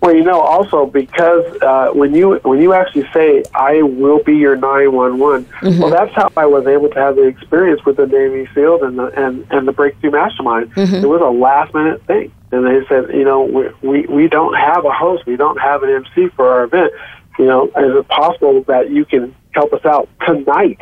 Well, 0.00 0.14
you 0.14 0.24
know, 0.24 0.40
also 0.40 0.86
because 0.86 1.44
uh, 1.62 1.88
when 1.92 2.14
you 2.14 2.36
when 2.44 2.60
you 2.60 2.74
actually 2.74 3.08
say 3.12 3.42
"I 3.54 3.82
will 3.82 4.22
be 4.22 4.36
your 4.36 4.54
911," 4.54 5.44
mm-hmm. 5.46 5.80
well, 5.80 5.90
that's 5.90 6.14
how 6.14 6.30
I 6.36 6.46
was 6.46 6.66
able 6.66 6.90
to 6.90 6.98
have 6.98 7.16
the 7.16 7.22
experience 7.22 7.84
with 7.84 7.96
the 7.96 8.06
Navy 8.06 8.48
SEALs 8.54 8.82
and 8.82 8.98
the 8.98 9.06
and, 9.06 9.46
and 9.50 9.66
the 9.66 9.72
Breakthrough 9.72 10.10
Mastermind. 10.10 10.74
Mm-hmm. 10.74 10.96
It 10.96 11.08
was 11.08 11.22
a 11.22 11.30
last 11.30 11.72
minute 11.72 12.04
thing, 12.06 12.30
and 12.52 12.66
they 12.66 12.86
said, 12.88 13.08
you 13.14 13.24
know, 13.24 13.42
we, 13.42 13.68
we 13.88 14.06
we 14.06 14.28
don't 14.28 14.54
have 14.54 14.84
a 14.84 14.92
host, 14.92 15.24
we 15.26 15.36
don't 15.36 15.60
have 15.60 15.82
an 15.82 15.90
MC 15.90 16.28
for 16.36 16.48
our 16.48 16.64
event. 16.64 16.92
You 17.38 17.46
know, 17.46 17.66
is 17.66 17.96
it 17.96 18.08
possible 18.08 18.62
that 18.64 18.90
you 18.90 19.06
can 19.06 19.34
help 19.52 19.72
us 19.72 19.84
out 19.84 20.08
tonight? 20.26 20.78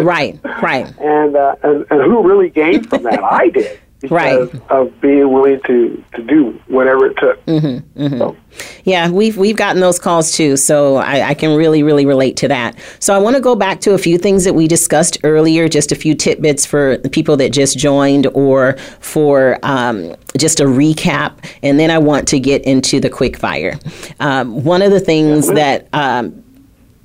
right, 0.00 0.38
right. 0.62 0.86
and, 1.00 1.36
uh, 1.36 1.56
and 1.62 1.86
and 1.90 2.02
who 2.02 2.26
really 2.26 2.48
gained 2.48 2.88
from 2.88 3.02
that? 3.02 3.22
I 3.22 3.50
did 3.50 3.78
right. 4.10 4.48
of 4.70 5.00
being 5.00 5.32
willing 5.32 5.60
to, 5.66 6.04
to 6.14 6.22
do 6.22 6.60
whatever 6.66 7.06
it 7.06 7.16
took. 7.18 7.44
Mm-hmm, 7.46 8.02
mm-hmm. 8.02 8.18
So. 8.18 8.36
Yeah, 8.84 9.10
we've 9.10 9.36
we've 9.36 9.56
gotten 9.56 9.80
those 9.80 9.98
calls 9.98 10.32
too, 10.32 10.56
so 10.56 10.96
I, 10.96 11.30
I 11.30 11.34
can 11.34 11.56
really 11.56 11.82
really 11.82 12.06
relate 12.06 12.36
to 12.38 12.48
that. 12.48 12.78
So 13.00 13.14
I 13.14 13.18
want 13.18 13.34
to 13.34 13.42
go 13.42 13.56
back 13.56 13.80
to 13.80 13.94
a 13.94 13.98
few 13.98 14.18
things 14.18 14.44
that 14.44 14.54
we 14.54 14.68
discussed 14.68 15.18
earlier, 15.24 15.68
just 15.68 15.90
a 15.90 15.96
few 15.96 16.14
tidbits 16.14 16.64
for 16.66 16.96
the 16.98 17.08
people 17.08 17.36
that 17.38 17.52
just 17.52 17.78
joined, 17.78 18.26
or 18.28 18.76
for 19.00 19.58
um, 19.62 20.14
just 20.36 20.60
a 20.60 20.64
recap, 20.64 21.44
and 21.62 21.80
then 21.80 21.90
I 21.90 21.98
want 21.98 22.28
to 22.28 22.38
get 22.38 22.62
into 22.62 23.00
the 23.00 23.10
quick 23.10 23.36
fire. 23.36 23.78
Um, 24.20 24.62
one 24.64 24.82
of 24.82 24.90
the 24.90 25.00
things 25.00 25.48
that 25.48 25.88
um, 25.92 26.43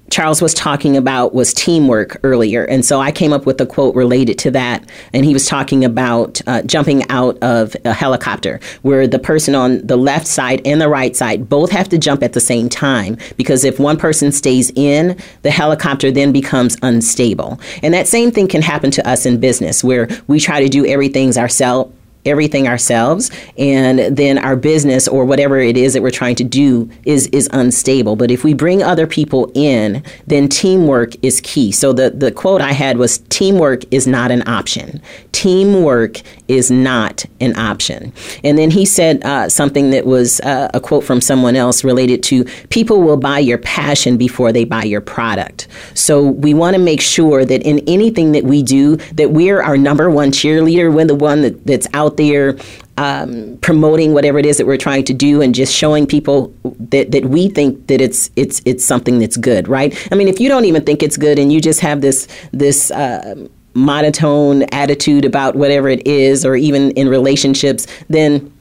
Charles 0.10 0.41
was 0.41 0.53
talking 0.53 0.97
about 0.97 1.34
was 1.34 1.53
teamwork 1.53 2.18
earlier. 2.24 2.64
And 2.66 2.84
so 2.84 2.99
I 2.99 3.12
came 3.12 3.32
up 3.32 3.45
with 3.45 3.62
a 3.62 3.66
quote 3.66 3.95
related 3.95 4.38
to 4.39 4.51
that. 4.51 4.84
And 5.14 5.26
he 5.26 5.34
was 5.34 5.45
talking 5.45 5.86
about 5.86 6.41
uh, 6.47 6.64
jumping 6.64 7.10
out 7.10 7.38
of 7.43 7.76
a 7.86 7.93
helicopter, 7.93 8.60
where 8.82 9.07
the 9.07 9.20
person 9.20 9.55
on 9.55 9.86
the 9.86 9.97
left 9.97 10.28
side 10.28 10.62
and 10.66 10.82
the 10.82 10.89
right 10.89 11.16
side 11.16 11.47
both 11.47 11.72
have 11.72 11.89
to 11.89 11.97
jump 11.97 12.24
at 12.24 12.34
the 12.34 12.41
same 12.41 12.70
time. 12.70 13.18
Because 13.38 13.64
if 13.64 13.80
one 13.80 13.97
person 13.97 14.32
stays 14.32 14.72
in, 14.76 15.18
the 15.43 15.51
helicopter 15.51 16.12
then 16.12 16.32
becomes 16.32 16.78
unstable. 16.82 17.60
And 17.84 17.93
that 17.93 18.07
same 18.07 18.32
thing 18.32 18.47
can 18.47 18.62
happen 18.62 18.91
to 18.91 19.07
us 19.07 19.26
in 19.26 19.39
business, 19.39 19.84
where 19.84 20.07
we 20.28 20.39
try 20.39 20.62
to 20.62 20.70
do 20.70 20.86
everything 20.86 21.20
ourselves 21.38 21.93
everything 22.26 22.68
ourselves 22.68 23.32
and 23.58 24.00
then 24.16 24.38
our 24.38 24.56
business 24.56 25.08
or 25.08 25.24
whatever 25.24 25.58
it 25.58 25.78
is 25.78 25.94
that 25.94 26.02
we're 26.02 26.12
trying 26.12 26.36
to 26.36 26.44
do 26.44 26.90
is 27.06 27.28
is 27.28 27.50
unstable. 27.54 28.16
But 28.16 28.30
if 28.30 28.44
we 28.44 28.54
bring 28.54 28.84
other 28.84 29.08
people 29.08 29.52
in 29.56 30.04
then 30.28 30.50
teamwork 30.50 31.14
is 31.24 31.40
key. 31.42 31.72
So 31.72 31.94
the 31.94 32.10
the 32.10 32.32
quote 32.32 32.62
i 32.62 32.74
had 32.74 32.98
was 32.98 33.20
teamwork 33.30 33.84
is 33.92 34.06
not 34.06 34.32
an 34.32 34.48
option. 34.48 35.02
Teamwork 35.32 36.22
is 36.48 36.70
not 36.70 37.26
an 37.40 37.56
option. 37.56 38.12
And 38.44 38.58
then 38.58 38.72
he 38.72 38.86
said 38.86 39.24
uh, 39.24 39.48
something 39.48 39.92
that 39.92 40.06
was 40.06 40.42
uh, 40.42 40.70
a 40.74 40.80
quote 40.80 41.04
from 41.04 41.22
someone 41.22 41.56
else 41.56 41.84
related 41.84 42.22
to 42.24 42.44
people 42.70 43.02
will 43.02 43.18
buy 43.18 43.40
your 43.40 43.58
passion 43.60 44.18
before 44.18 44.52
they 44.52 44.66
buy 44.66 44.84
your 44.84 45.02
product. 45.02 45.68
So 45.94 46.22
we 46.22 46.54
want 46.54 46.76
to 46.76 46.82
make 46.82 47.02
sure 47.02 47.46
that 47.46 47.62
in 47.64 47.80
anything 47.88 48.34
that 48.34 48.44
we 48.44 48.62
do 48.62 48.98
that 49.14 49.32
we're 49.32 49.62
our 49.62 49.78
number 49.78 50.10
one 50.10 50.32
cheerleader. 50.32 50.94
We're 50.94 51.06
the 51.06 51.16
one 51.16 51.42
that, 51.44 51.66
that's 51.66 51.88
out 51.94 52.09
out 52.10 52.18
there 52.18 52.57
um, 52.97 53.57
promoting 53.62 54.14
whatever 54.14 54.39
it 54.39 54.45
is 54.45 54.57
that 54.57 54.66
we're 54.66 54.78
trying 54.78 55.05
to 55.05 55.14
do 55.14 55.41
and 55.41 55.55
just 55.55 55.74
showing 55.74 56.05
people 56.05 56.53
that, 56.64 57.12
that 57.12 57.26
we 57.26 57.49
think 57.49 57.88
that 57.88 58.01
it's 58.01 58.30
it's 58.36 58.62
it's 58.66 58.84
something 58.84 59.20
that's 59.20 59.38
good, 59.38 59.68
right? 59.68 59.95
I 60.12 60.16
mean, 60.16 60.28
if 60.28 60.39
you 60.39 60.49
don't 60.49 60.66
even 60.66 60.84
think 60.84 61.01
it's 61.01 61.18
good 61.18 61.39
and 61.39 61.53
you 61.53 61.62
just 61.62 61.80
have 61.80 62.01
this 62.01 62.28
this 62.51 62.91
uh, 62.91 63.47
monotone 63.74 64.64
attitude 64.72 65.24
about 65.24 65.55
whatever 65.55 65.88
it 65.88 66.05
is, 66.05 66.45
or 66.45 66.55
even 66.55 66.91
in 66.91 67.07
relationships, 67.07 67.88
then 68.10 68.51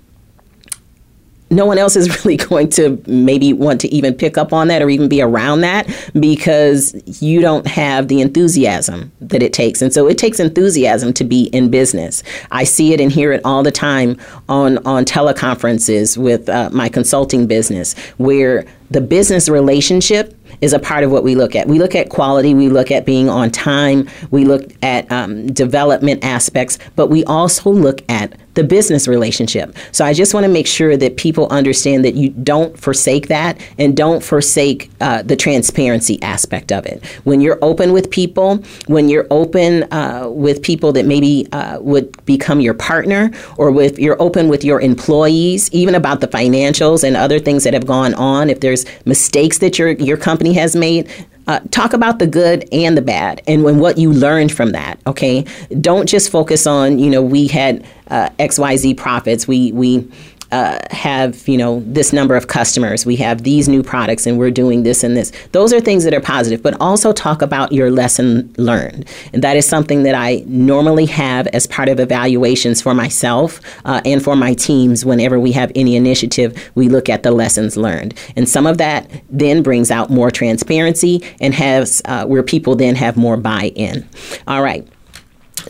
no 1.51 1.66
one 1.66 1.78
else 1.78 1.96
is 1.96 2.24
really 2.24 2.36
going 2.36 2.68
to 2.70 3.03
maybe 3.07 3.53
want 3.53 3.80
to 3.80 3.88
even 3.88 4.14
pick 4.14 4.36
up 4.38 4.53
on 4.53 4.68
that 4.68 4.82
or 4.82 4.90
even 4.90 5.09
be 5.09 5.22
around 5.22 5.61
that 5.62 5.88
because 6.18 6.94
you 7.22 7.40
don't 7.40 7.66
have 7.66 8.09
the 8.09 8.20
enthusiasm 8.20 9.11
that 9.20 9.42
it 9.42 9.53
takes. 9.53 9.82
And 9.82 9.92
so 9.92 10.07
it 10.07 10.18
takes 10.18 10.40
enthusiasm 10.40 11.12
to 11.14 11.24
be 11.24 11.44
in 11.46 11.70
business. 11.70 12.22
I 12.51 12.64
see 12.64 12.92
it 12.92 13.01
and 13.01 13.11
hear 13.11 13.32
it 13.32 13.40
all 13.44 13.62
the 13.62 13.72
time 13.72 14.18
on, 14.49 14.78
on 14.86 15.05
teleconferences 15.05 16.16
with 16.16 16.49
uh, 16.49 16.70
my 16.72 16.88
consulting 16.88 17.46
business 17.46 17.96
where 18.18 18.64
the 18.90 19.01
business 19.01 19.49
relationship 19.49 20.34
is 20.61 20.72
a 20.72 20.78
part 20.78 21.05
of 21.05 21.11
what 21.11 21.22
we 21.22 21.34
look 21.34 21.55
at. 21.55 21.68
We 21.68 21.78
look 21.78 21.94
at 21.94 22.09
quality, 22.09 22.55
we 22.55 22.68
look 22.68 22.90
at 22.90 23.05
being 23.05 23.28
on 23.28 23.51
time, 23.51 24.09
we 24.30 24.44
look 24.44 24.64
at 24.82 25.11
um, 25.12 25.46
development 25.53 26.24
aspects, 26.24 26.78
but 26.96 27.09
we 27.09 27.22
also 27.24 27.70
look 27.70 28.03
at 28.09 28.34
the 28.59 28.65
business 28.65 29.07
relationship. 29.07 29.77
So 29.93 30.05
I 30.05 30.13
just 30.13 30.35
want 30.35 30.43
to 30.43 30.53
make 30.59 30.67
sure 30.67 30.97
that 30.97 31.17
people 31.17 31.47
understand 31.49 32.05
that 32.05 32.15
you 32.17 32.31
don't 32.31 32.77
forsake 32.77 33.29
that 33.29 33.57
and 33.79 33.97
don't 33.97 34.23
forsake 34.23 34.91
uh, 35.01 35.23
the 35.23 35.37
transparency 35.37 36.21
aspect 36.23 36.73
of 36.73 36.85
it. 36.85 37.07
When 37.23 37.41
you're 37.41 37.61
open 37.63 37.93
with 37.93 38.11
people, 38.11 38.57
when 38.89 39.09
you're 39.09 39.29
open 39.31 39.85
uh, 39.93 40.29
with 40.29 40.61
people 40.61 40.91
that 40.97 41.07
maybe 41.07 41.47
uh, 41.53 41.79
would 41.81 42.09
become 42.25 42.61
your 42.61 42.75
partner, 42.75 43.31
or 43.59 43.71
with 43.71 43.97
you're 43.97 44.21
open 44.21 44.49
with 44.49 44.65
your 44.65 44.81
employees, 44.81 45.71
even 45.73 45.95
about 45.95 46.21
the 46.21 46.27
financials 46.27 47.05
and 47.05 47.17
other 47.17 47.39
things 47.39 47.63
that 47.63 47.75
have 47.75 47.87
gone 47.87 48.13
on. 48.15 48.51
If 48.51 48.59
there's 48.59 48.85
mistakes 49.05 49.59
that 49.59 49.79
your 49.79 49.91
your 49.91 50.17
company 50.17 50.53
has 50.55 50.75
made, 50.75 51.09
uh, 51.49 51.61
talk 51.70 51.92
about 51.92 52.18
the 52.18 52.26
good 52.26 52.68
and 52.72 52.96
the 52.96 53.03
bad 53.03 53.42
and 53.46 53.64
when 53.64 53.78
what 53.78 53.99
you 53.99 54.12
learned 54.12 54.53
from 54.53 54.72
that 54.72 55.01
okay? 55.07 55.44
Don't 55.80 56.09
just 56.09 56.30
focus 56.30 56.66
on 56.66 56.99
you 56.99 57.11
know 57.11 57.22
we 57.22 57.49
had 57.49 57.84
uh, 58.09 58.28
xyz 58.38 58.96
profits. 58.96 59.49
We 59.49 59.72
we 59.72 60.09
uh, 60.51 60.78
have 60.90 61.46
you 61.46 61.59
know 61.59 61.82
this 61.86 62.12
number 62.12 62.34
of 62.34 62.46
customers. 62.46 63.05
We 63.05 63.16
have 63.16 63.42
these 63.42 63.68
new 63.68 63.82
products 63.82 64.26
and 64.26 64.38
we're 64.38 64.51
doing 64.51 64.82
this 64.82 65.05
and 65.05 65.16
this. 65.16 65.30
Those 65.53 65.72
are 65.72 65.80
things 65.80 66.05
that 66.05 66.14
are 66.14 66.20
positive 66.20 66.62
but 66.62 66.74
also 66.80 67.12
talk 67.12 67.42
about 67.42 67.72
your 67.72 67.90
lesson 67.90 68.53
learned. 68.57 69.09
And 69.32 69.42
that 69.42 69.57
is 69.57 69.66
something 69.66 70.03
that 70.05 70.14
i 70.14 70.42
normally 70.46 71.07
have 71.07 71.46
as 71.49 71.66
part 71.66 71.88
of 71.88 72.01
evaluations 72.01 72.80
for 72.80 72.94
myself 72.94 73.61
uh, 73.84 74.01
and 74.05 74.22
for 74.22 74.36
my 74.36 74.55
teams 74.55 75.05
whenever 75.05 75.38
we 75.38 75.53
have 75.53 75.70
any 75.74 75.96
initiative 75.96 76.70
we 76.74 76.88
look 76.88 77.09
at 77.09 77.22
the 77.22 77.30
lessons 77.30 77.76
learned. 77.76 78.18
And 78.36 78.49
some 78.49 78.66
of 78.66 78.78
that 78.78 79.11
then 79.28 79.62
brings 79.62 79.90
out 79.90 80.11
more 80.11 80.30
transparency 80.30 81.22
and 81.40 81.55
has 81.55 82.01
uh, 82.07 82.24
where 82.26 82.42
people 82.42 82.74
then 82.74 82.94
have 82.94 83.16
more 83.16 83.36
buy-in. 83.36 84.09
All 84.46 84.62
right. 84.62 84.86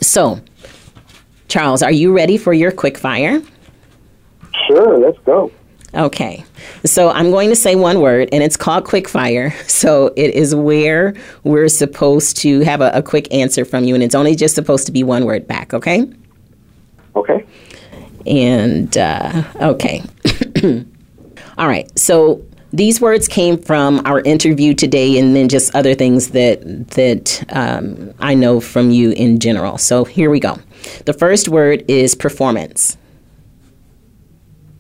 So 0.01 0.41
charles 1.49 1.83
are 1.83 1.93
you 1.93 2.15
ready 2.15 2.37
for 2.37 2.53
your 2.53 2.71
quick 2.71 2.99
fire 2.99 3.41
Sure, 4.69 4.99
let's 4.99 5.19
go. 5.25 5.51
Okay. 5.95 6.45
So 6.85 7.09
I'm 7.09 7.31
going 7.31 7.49
to 7.49 7.57
say 7.57 7.75
one 7.75 8.01
word, 8.01 8.29
and 8.31 8.43
it's 8.43 8.57
called 8.57 8.85
quickfire. 8.85 9.53
So 9.79 10.13
it 10.17 10.35
is 10.35 10.55
where 10.57 11.15
we're 11.45 11.69
supposed 11.69 12.37
to 12.39 12.61
have 12.61 12.81
a, 12.81 12.91
a 12.93 13.03
quick 13.03 13.33
answer 13.33 13.65
from 13.65 13.85
you, 13.85 13.95
and 13.95 14.03
it's 14.03 14.15
only 14.15 14.35
just 14.35 14.55
supposed 14.55 14.87
to 14.87 14.93
be 14.93 15.05
one 15.05 15.25
word 15.25 15.47
back, 15.47 15.73
okay? 15.73 16.05
Okay. 17.15 17.47
And, 18.27 18.97
uh, 18.99 19.45
okay. 19.61 20.03
All 21.59 21.69
right. 21.69 21.97
So 21.99 22.45
these 22.73 23.01
words 23.01 23.29
came 23.29 23.57
from 23.57 24.03
our 24.05 24.21
interview 24.21 24.75
today, 24.75 25.19
and 25.19 25.35
then 25.35 25.49
just 25.49 25.75
other 25.75 25.95
things 25.95 26.31
that 26.31 26.61
that 26.91 27.45
um, 27.51 28.13
I 28.19 28.35
know 28.35 28.61
from 28.61 28.91
you 28.91 29.13
in 29.13 29.39
general. 29.39 29.79
So 29.79 30.05
here 30.05 30.29
we 30.29 30.41
go. 30.41 30.59
The 31.07 31.15
first 31.15 31.49
word 31.49 31.85
is 31.89 32.15
performance. 32.15 32.98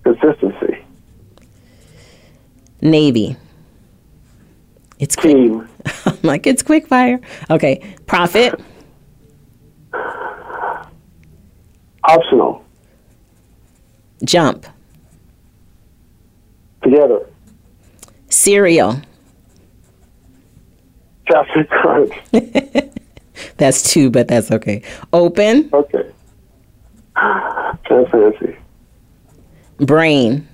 Consistency. 0.05 0.85
Navy. 2.81 3.37
It's 4.99 5.17
quick. 5.17 5.35
Team. 5.37 5.69
I'm 6.07 6.19
like 6.23 6.47
it's 6.47 6.63
quick 6.63 6.87
fire. 6.87 7.21
Okay. 7.51 7.97
Profit. 8.07 8.61
Optional. 12.05 12.65
Jump. 14.25 14.67
Together. 16.83 17.29
Cereal. 18.31 19.01
Captain 21.27 21.65
Crunch. 21.67 22.13
That's 23.57 23.93
two, 23.93 24.11
but 24.11 24.29
that's 24.29 24.51
okay. 24.51 24.83
Open. 25.13 25.69
Okay. 25.73 26.11
Transparency. 27.85 28.58
Brain. 29.79 30.47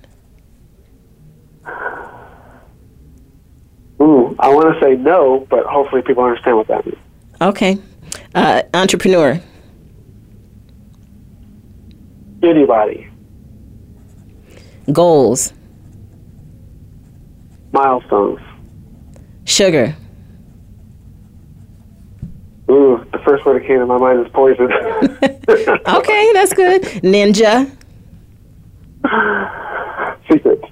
Ooh, 4.01 4.35
I 4.39 4.49
want 4.49 4.75
to 4.75 4.81
say 4.81 4.97
no, 4.97 5.47
but 5.49 5.64
hopefully 5.66 6.03
people 6.03 6.25
understand 6.25 6.57
what 6.57 6.66
that 6.68 6.85
means. 6.85 6.99
Okay. 7.41 7.79
Uh, 8.35 8.62
entrepreneur. 8.75 9.41
Anybody. 12.43 13.09
Goals. 14.93 15.53
Milestones. 17.72 18.41
Sugar. 19.45 19.97
Ooh, 22.70 23.05
the 23.12 23.18
first 23.25 23.45
word 23.45 23.62
that 23.62 23.66
came 23.66 23.79
to 23.79 23.87
my 23.87 23.99
mind 23.99 24.27
is 24.27 24.33
poison. 24.33 24.68
Okay, 25.87 26.31
that's 26.33 26.53
good. 26.55 26.83
Ninja. 27.03 27.70
Secret. 30.31 30.65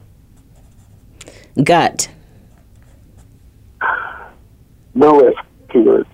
Gut. 1.62 2.08
No 4.94 5.20
risk. 5.20 5.38
Two 5.72 5.84
words. 5.84 6.08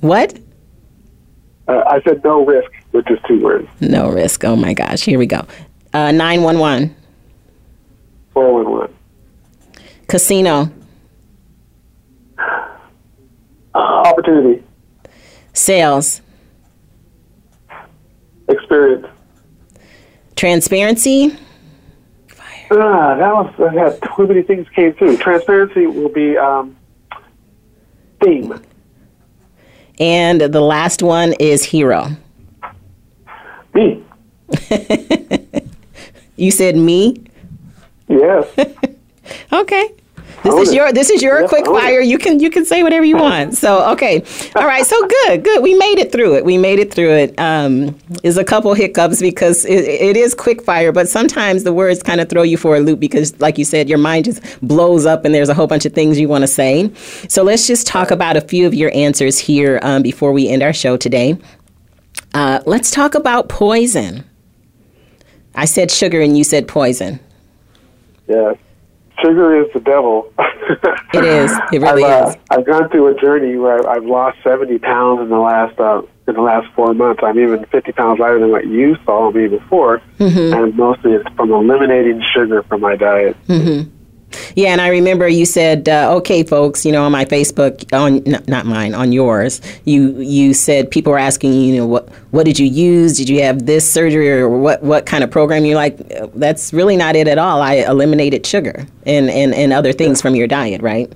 What? 0.00 0.38
Uh, 1.68 1.82
I 1.86 2.02
said 2.02 2.22
no 2.24 2.44
risk, 2.44 2.70
which 2.90 3.10
is 3.10 3.18
two 3.26 3.42
words. 3.42 3.68
No 3.80 4.10
risk. 4.10 4.44
Oh 4.44 4.56
my 4.56 4.74
gosh. 4.74 5.02
Here 5.02 5.18
we 5.18 5.26
go. 5.26 5.46
Uh, 5.92 6.12
911. 6.12 6.94
411. 8.34 8.94
Casino. 10.08 10.70
Uh, 12.38 12.68
opportunity. 13.74 14.62
Sales. 15.52 16.20
Experience. 18.48 19.06
Transparency. 20.36 21.36
Ah, 22.70 23.14
that 23.16 23.32
was, 23.32 23.52
I 23.60 23.74
had 23.74 24.00
too 24.16 24.26
many 24.26 24.42
things 24.42 24.68
came 24.70 24.94
through. 24.94 25.18
Transparency 25.18 25.86
will 25.86 26.08
be 26.08 26.36
um, 26.36 26.76
theme. 28.22 28.60
And 29.98 30.40
the 30.40 30.60
last 30.60 31.02
one 31.02 31.34
is 31.34 31.64
hero. 31.64 32.08
Me. 33.74 34.02
You 36.36 36.50
said 36.50 36.76
me? 36.76 37.22
Yes. 38.08 38.46
Okay. 39.50 39.90
This 40.44 40.68
is 40.68 40.74
your 40.74 40.92
this 40.92 41.08
is 41.08 41.22
your 41.22 41.40
Yes, 41.40 41.48
quick 41.48 41.64
fire. 41.64 42.00
You 42.00 42.18
can 42.18 42.38
you 42.38 42.50
can 42.50 42.66
say 42.66 42.82
whatever 42.82 43.04
you 43.04 43.16
want. 43.16 43.54
So 43.56 43.90
okay, 43.92 44.22
all 44.54 44.66
right. 44.66 44.84
So 44.84 45.00
good, 45.06 45.42
good. 45.42 45.62
We 45.62 45.74
made 45.74 45.98
it 45.98 46.12
through 46.12 46.36
it. 46.36 46.44
We 46.44 46.58
made 46.58 46.78
it 46.78 46.92
through 46.92 47.12
it. 47.12 47.40
Um, 47.40 47.98
is 48.22 48.36
a 48.36 48.44
couple 48.44 48.74
hiccups 48.74 49.20
because 49.20 49.64
it, 49.64 49.84
it 49.84 50.16
is 50.18 50.34
quick 50.34 50.62
fire, 50.62 50.92
but 50.92 51.08
sometimes 51.08 51.64
the 51.64 51.72
words 51.72 52.02
kind 52.02 52.20
of 52.20 52.28
throw 52.28 52.42
you 52.42 52.58
for 52.58 52.76
a 52.76 52.80
loop 52.80 53.00
because, 53.00 53.38
like 53.40 53.56
you 53.56 53.64
said, 53.64 53.88
your 53.88 53.98
mind 53.98 54.26
just 54.26 54.42
blows 54.60 55.06
up 55.06 55.24
and 55.24 55.34
there's 55.34 55.48
a 55.48 55.54
whole 55.54 55.66
bunch 55.66 55.86
of 55.86 55.94
things 55.94 56.20
you 56.20 56.28
want 56.28 56.42
to 56.42 56.48
say. 56.48 56.92
So 57.28 57.42
let's 57.42 57.66
just 57.66 57.86
talk 57.86 58.10
about 58.10 58.36
a 58.36 58.42
few 58.42 58.66
of 58.66 58.74
your 58.74 58.90
answers 58.94 59.38
here 59.38 59.80
um, 59.82 60.02
before 60.02 60.32
we 60.32 60.48
end 60.48 60.62
our 60.62 60.74
show 60.74 60.98
today. 60.98 61.38
Uh, 62.34 62.60
let's 62.66 62.90
talk 62.90 63.14
about 63.14 63.48
poison. 63.48 64.24
I 65.54 65.64
said 65.64 65.90
sugar 65.90 66.20
and 66.20 66.36
you 66.36 66.44
said 66.44 66.68
poison. 66.68 67.18
yes. 68.28 68.56
Sugar 69.22 69.62
is 69.64 69.72
the 69.72 69.80
devil. 69.80 70.32
It 71.14 71.24
is. 71.24 71.52
It 71.72 71.80
really 71.82 72.04
I've, 72.04 72.26
uh, 72.26 72.28
is. 72.30 72.36
I've 72.50 72.66
gone 72.66 72.88
through 72.90 73.16
a 73.16 73.20
journey 73.20 73.56
where 73.56 73.78
I've, 73.78 73.86
I've 74.02 74.04
lost 74.04 74.38
70 74.42 74.78
pounds 74.78 75.20
in 75.22 75.28
the 75.28 75.38
last 75.38 75.78
uh, 75.78 76.02
in 76.26 76.34
the 76.34 76.40
last 76.40 76.72
four 76.74 76.94
months. 76.94 77.22
I'm 77.24 77.38
even 77.38 77.64
50 77.66 77.92
pounds 77.92 78.18
lighter 78.18 78.38
than 78.40 78.50
what 78.50 78.66
you 78.66 78.96
saw 79.04 79.30
me 79.30 79.46
before, 79.48 80.00
Mm-hmm. 80.18 80.54
and 80.54 80.76
mostly 80.76 81.12
it's 81.12 81.28
from 81.36 81.52
eliminating 81.52 82.22
sugar 82.34 82.62
from 82.64 82.80
my 82.80 82.96
diet. 82.96 83.36
Yeah, 84.54 84.70
and 84.70 84.80
I 84.80 84.88
remember 84.88 85.28
you 85.28 85.46
said, 85.46 85.88
uh, 85.88 86.14
"Okay, 86.16 86.42
folks, 86.42 86.84
you 86.84 86.92
know, 86.92 87.04
on 87.04 87.12
my 87.12 87.24
Facebook, 87.24 87.92
on 87.92 88.22
n- 88.26 88.42
not 88.46 88.66
mine, 88.66 88.94
on 88.94 89.12
yours, 89.12 89.60
you 89.84 90.18
you 90.20 90.54
said 90.54 90.90
people 90.90 91.12
were 91.12 91.18
asking 91.18 91.52
you, 91.52 91.60
you 91.60 91.76
know, 91.76 91.86
what 91.86 92.08
what 92.30 92.44
did 92.44 92.58
you 92.58 92.66
use? 92.66 93.16
Did 93.16 93.28
you 93.28 93.42
have 93.42 93.66
this 93.66 93.90
surgery 93.90 94.30
or 94.30 94.48
what 94.48 94.82
what 94.82 95.06
kind 95.06 95.24
of 95.24 95.30
program? 95.30 95.64
You're 95.64 95.76
like, 95.76 95.98
"Uh, 96.12 96.28
that's 96.34 96.72
really 96.72 96.96
not 96.96 97.16
it 97.16 97.28
at 97.28 97.38
all. 97.38 97.60
I 97.62 97.74
eliminated 97.74 98.46
sugar 98.46 98.86
and 99.06 99.30
and 99.30 99.54
and 99.54 99.72
other 99.72 99.92
things 99.92 100.20
from 100.20 100.34
your 100.34 100.46
diet, 100.46 100.82
right? 100.82 101.12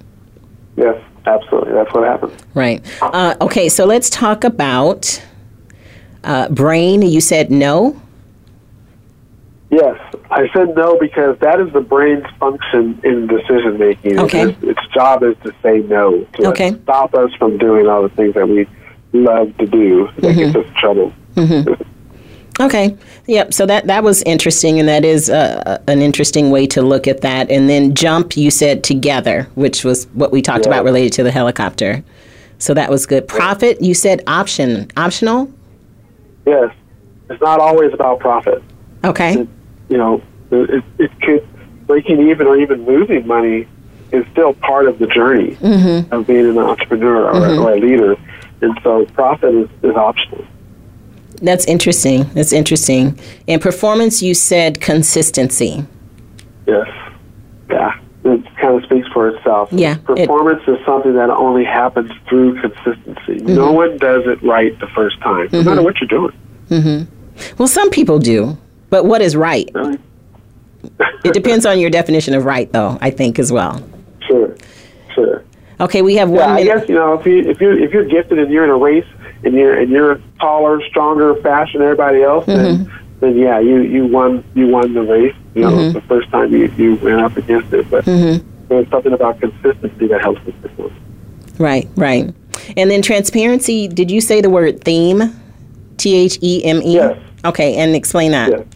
Yes, 0.77 0.97
absolutely. 1.27 1.73
That's 1.73 1.93
what 1.93 2.05
happened. 2.05 2.33
Right. 2.55 2.85
Uh, 3.03 3.35
okay, 3.41 3.69
so 3.69 3.85
let's 3.85 4.09
talk 4.11 4.45
about 4.45 5.23
uh, 6.25 6.49
brain. 6.51 7.03
You 7.03 7.21
said 7.21 7.51
no. 7.51 8.01
Yes, 9.71 10.01
I 10.31 10.49
said 10.55 10.75
no 10.75 10.99
because 10.99 11.39
that 11.41 11.61
is 11.61 11.71
the 11.75 11.81
brain's 11.83 12.25
function 12.41 12.99
in 13.05 13.27
decision 13.27 13.77
making. 13.79 14.19
Okay. 14.19 14.51
Its, 14.51 14.63
its 14.63 14.87
job 14.95 15.23
is 15.23 15.37
to 15.45 15.53
say 15.63 15.81
no 15.81 16.25
to 16.35 16.47
Okay. 16.49 16.75
stop 16.85 17.15
us 17.15 17.33
from 17.35 17.59
doing 17.59 17.87
all 17.87 18.03
the 18.03 18.09
things 18.11 18.33
that 18.35 18.49
we 18.49 18.67
love 19.13 19.55
to 19.59 19.67
do 19.67 20.09
that 20.21 20.35
gets 20.35 20.57
Mm-hmm. 20.57 20.59
us 20.59 20.67
in 20.67 20.75
trouble. 20.75 21.13
Okay. 22.61 22.97
Yep. 23.27 23.53
So 23.55 23.67
that 23.67 23.87
that 23.87 24.03
was 24.03 24.23
interesting, 24.23 24.81
and 24.81 24.89
that 24.89 25.05
is 25.05 25.31
uh, 25.31 25.81
an 25.87 26.01
interesting 26.03 26.51
way 26.51 26.67
to 26.69 26.83
look 26.83 27.07
at 27.07 27.21
that. 27.21 27.51
And 27.51 27.69
then 27.71 27.95
jump, 27.95 28.37
you 28.37 28.51
said 28.51 28.83
together, 28.83 29.49
which 29.55 29.85
was 29.85 30.07
what 30.15 30.33
we 30.33 30.43
talked 30.43 30.65
Yeah. 30.65 30.73
about 30.73 30.85
related 30.85 31.13
to 31.15 31.23
the 31.23 31.31
helicopter. 31.31 32.03
So 32.59 32.75
that 32.75 32.91
was 32.91 33.07
good. 33.07 33.29
Profit, 33.29 33.81
you 33.81 33.95
said 33.95 34.23
option, 34.27 34.91
optional. 34.97 35.53
Yes, 36.47 36.73
it's 37.31 37.41
not 37.41 37.61
always 37.61 37.93
about 37.93 38.19
profit. 38.19 38.61
Okay. 39.05 39.47
You 39.89 39.97
know, 39.97 40.23
it, 40.51 40.85
it 40.99 41.21
could 41.23 41.47
breaking 41.87 42.29
even 42.31 42.47
or 42.47 42.57
even 42.59 42.85
losing 42.85 43.27
money 43.27 43.67
is 44.13 44.25
still 44.33 44.55
part 44.55 44.87
of 44.89 44.99
the 44.99 45.07
journey 45.07 45.57
Mm-hmm. 45.57 46.13
of 46.13 46.27
being 46.27 46.47
an 46.49 46.59
entrepreneur 46.59 47.25
or, 47.31 47.61
or 47.61 47.73
a 47.73 47.81
leader, 47.81 48.17
and 48.61 48.79
so 48.83 49.05
profit 49.07 49.55
is, 49.55 49.69
is 49.83 49.95
optional. 49.97 50.45
That's 51.41 51.65
interesting. 51.67 52.25
That's 52.35 52.53
interesting. 52.53 53.19
In 53.47 53.61
performance, 53.61 54.23
you 54.23 54.35
said 54.35 54.81
consistency. 54.81 55.85
Yes. 56.67 56.89
Yeah. 57.71 57.99
It 58.25 58.45
kind 58.57 58.77
of 58.77 58.83
speaks 58.85 59.07
for 59.09 59.29
itself. 59.29 59.69
Yeah, 59.73 59.97
Performance 59.99 60.63
is 60.67 60.77
something 60.85 61.15
that 61.15 61.31
only 61.31 61.65
happens 61.65 62.11
through 62.29 62.61
consistency. 62.61 63.37
Mm-hmm. 63.37 63.55
No 63.55 63.73
one 63.73 63.97
does 63.99 64.25
it 64.27 64.43
right 64.43 64.77
the 64.81 64.89
first 64.89 65.21
time, 65.21 65.49
no 65.53 65.63
matter 65.63 65.83
what 65.83 65.95
you're 66.01 66.09
doing. 66.09 67.07
Well, 67.57 67.69
some 67.69 67.89
people 67.91 68.19
do, 68.19 68.59
but 68.91 69.05
what 69.05 69.21
is 69.21 69.37
right? 69.37 69.69
Really. 69.75 69.99
it 71.25 71.35
depends 71.35 71.67
on 71.67 71.79
your 71.79 71.91
definition 71.91 72.35
of 72.35 72.45
right, 72.45 72.71
though. 72.73 72.99
I 73.01 73.11
think 73.11 73.39
as 73.39 73.51
well. 73.53 73.83
Sure, 74.27 74.55
sure. 75.15 75.45
Okay, 75.81 76.03
we 76.03 76.17
have 76.17 76.29
one 76.31 76.39
Yeah, 76.41 76.47
I 76.47 76.55
minute. 76.65 76.79
guess 76.81 76.89
you 76.89 76.95
know 76.95 77.15
if 77.15 77.27
you 77.27 77.39
if 77.49 77.61
you 77.61 77.71
if 77.73 77.93
you're 77.93 78.05
gifted 78.05 78.39
and 78.39 78.51
you're 78.51 78.65
in 78.65 78.71
a 78.71 78.77
race 78.77 79.07
and 79.45 79.55
you're 79.55 79.79
and 79.79 79.91
you're 79.91 80.21
taller, 80.41 80.81
stronger, 80.89 81.35
faster 81.43 81.79
than 81.79 81.87
everybody 81.87 82.23
else, 82.23 82.47
then 82.47 82.79
Mm-hmm. 82.87 82.95
then 83.21 83.37
yeah, 83.37 83.59
you 83.61 83.81
you 83.83 84.07
won 84.07 84.45
you 84.55 84.69
won 84.69 84.95
the 84.95 85.03
race. 85.03 85.35
You 85.55 85.63
know, 85.63 85.71
Mm-hmm. 85.71 85.93
the 85.93 86.01
first 86.03 86.31
time 86.31 86.53
you 86.53 86.67
you 86.77 86.97
went 86.97 87.21
up 87.21 87.37
against 87.37 87.73
it, 87.73 87.89
but 87.91 88.05
there's 88.05 88.89
something 88.91 89.13
about 89.13 89.41
consistency 89.41 90.07
that 90.09 90.21
helps 90.21 90.45
with 90.45 90.61
this 90.63 90.73
one. 90.79 90.93
Right, 91.59 91.89
right. 91.97 92.33
And 92.77 92.91
then 92.91 93.01
transparency. 93.03 93.89
Did 93.89 94.11
you 94.11 94.21
say 94.21 94.41
the 94.41 94.51
word 94.51 94.83
theme? 94.85 95.33
T 95.97 96.15
H 96.17 96.39
E 96.43 96.65
M 96.65 96.83
E. 96.83 96.95
Yes. 96.95 97.19
Okay, 97.45 97.77
and 97.77 97.95
explain 97.97 98.33
that. 98.33 98.51
Yes. 98.51 98.67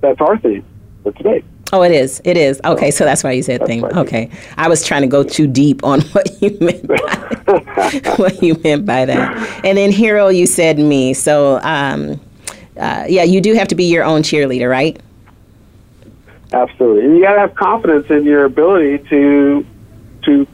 That's 0.00 0.20
our 0.20 0.38
theme 0.38 0.64
for 1.02 1.12
today. 1.12 1.42
Oh, 1.72 1.82
it 1.82 1.90
is. 1.90 2.20
It 2.24 2.36
is. 2.36 2.60
Okay, 2.64 2.90
so 2.90 3.04
that's 3.04 3.24
why 3.24 3.32
you 3.32 3.42
said 3.42 3.62
I 3.62 3.80
Okay, 4.00 4.30
I 4.56 4.68
was 4.68 4.84
trying 4.84 5.02
to 5.02 5.08
go 5.08 5.24
too 5.24 5.46
deep 5.46 5.82
on 5.82 6.00
what 6.12 6.40
you 6.40 6.56
meant 6.60 6.86
by 6.86 6.96
what 8.16 8.42
you 8.42 8.54
meant 8.62 8.86
by 8.86 9.04
that. 9.04 9.64
And 9.64 9.76
then 9.76 9.90
hero, 9.90 10.28
you 10.28 10.46
said 10.46 10.78
me. 10.78 11.12
So, 11.12 11.60
um, 11.62 12.20
uh, 12.76 13.06
yeah, 13.08 13.24
you 13.24 13.40
do 13.40 13.54
have 13.54 13.68
to 13.68 13.74
be 13.74 13.84
your 13.84 14.04
own 14.04 14.22
cheerleader, 14.22 14.70
right? 14.70 15.00
Absolutely. 16.52 17.04
And 17.04 17.16
you 17.16 17.22
got 17.22 17.34
to 17.34 17.40
have 17.40 17.54
confidence 17.56 18.08
in 18.10 18.24
your 18.24 18.44
ability 18.44 18.98
to 19.08 19.66
to 20.24 20.46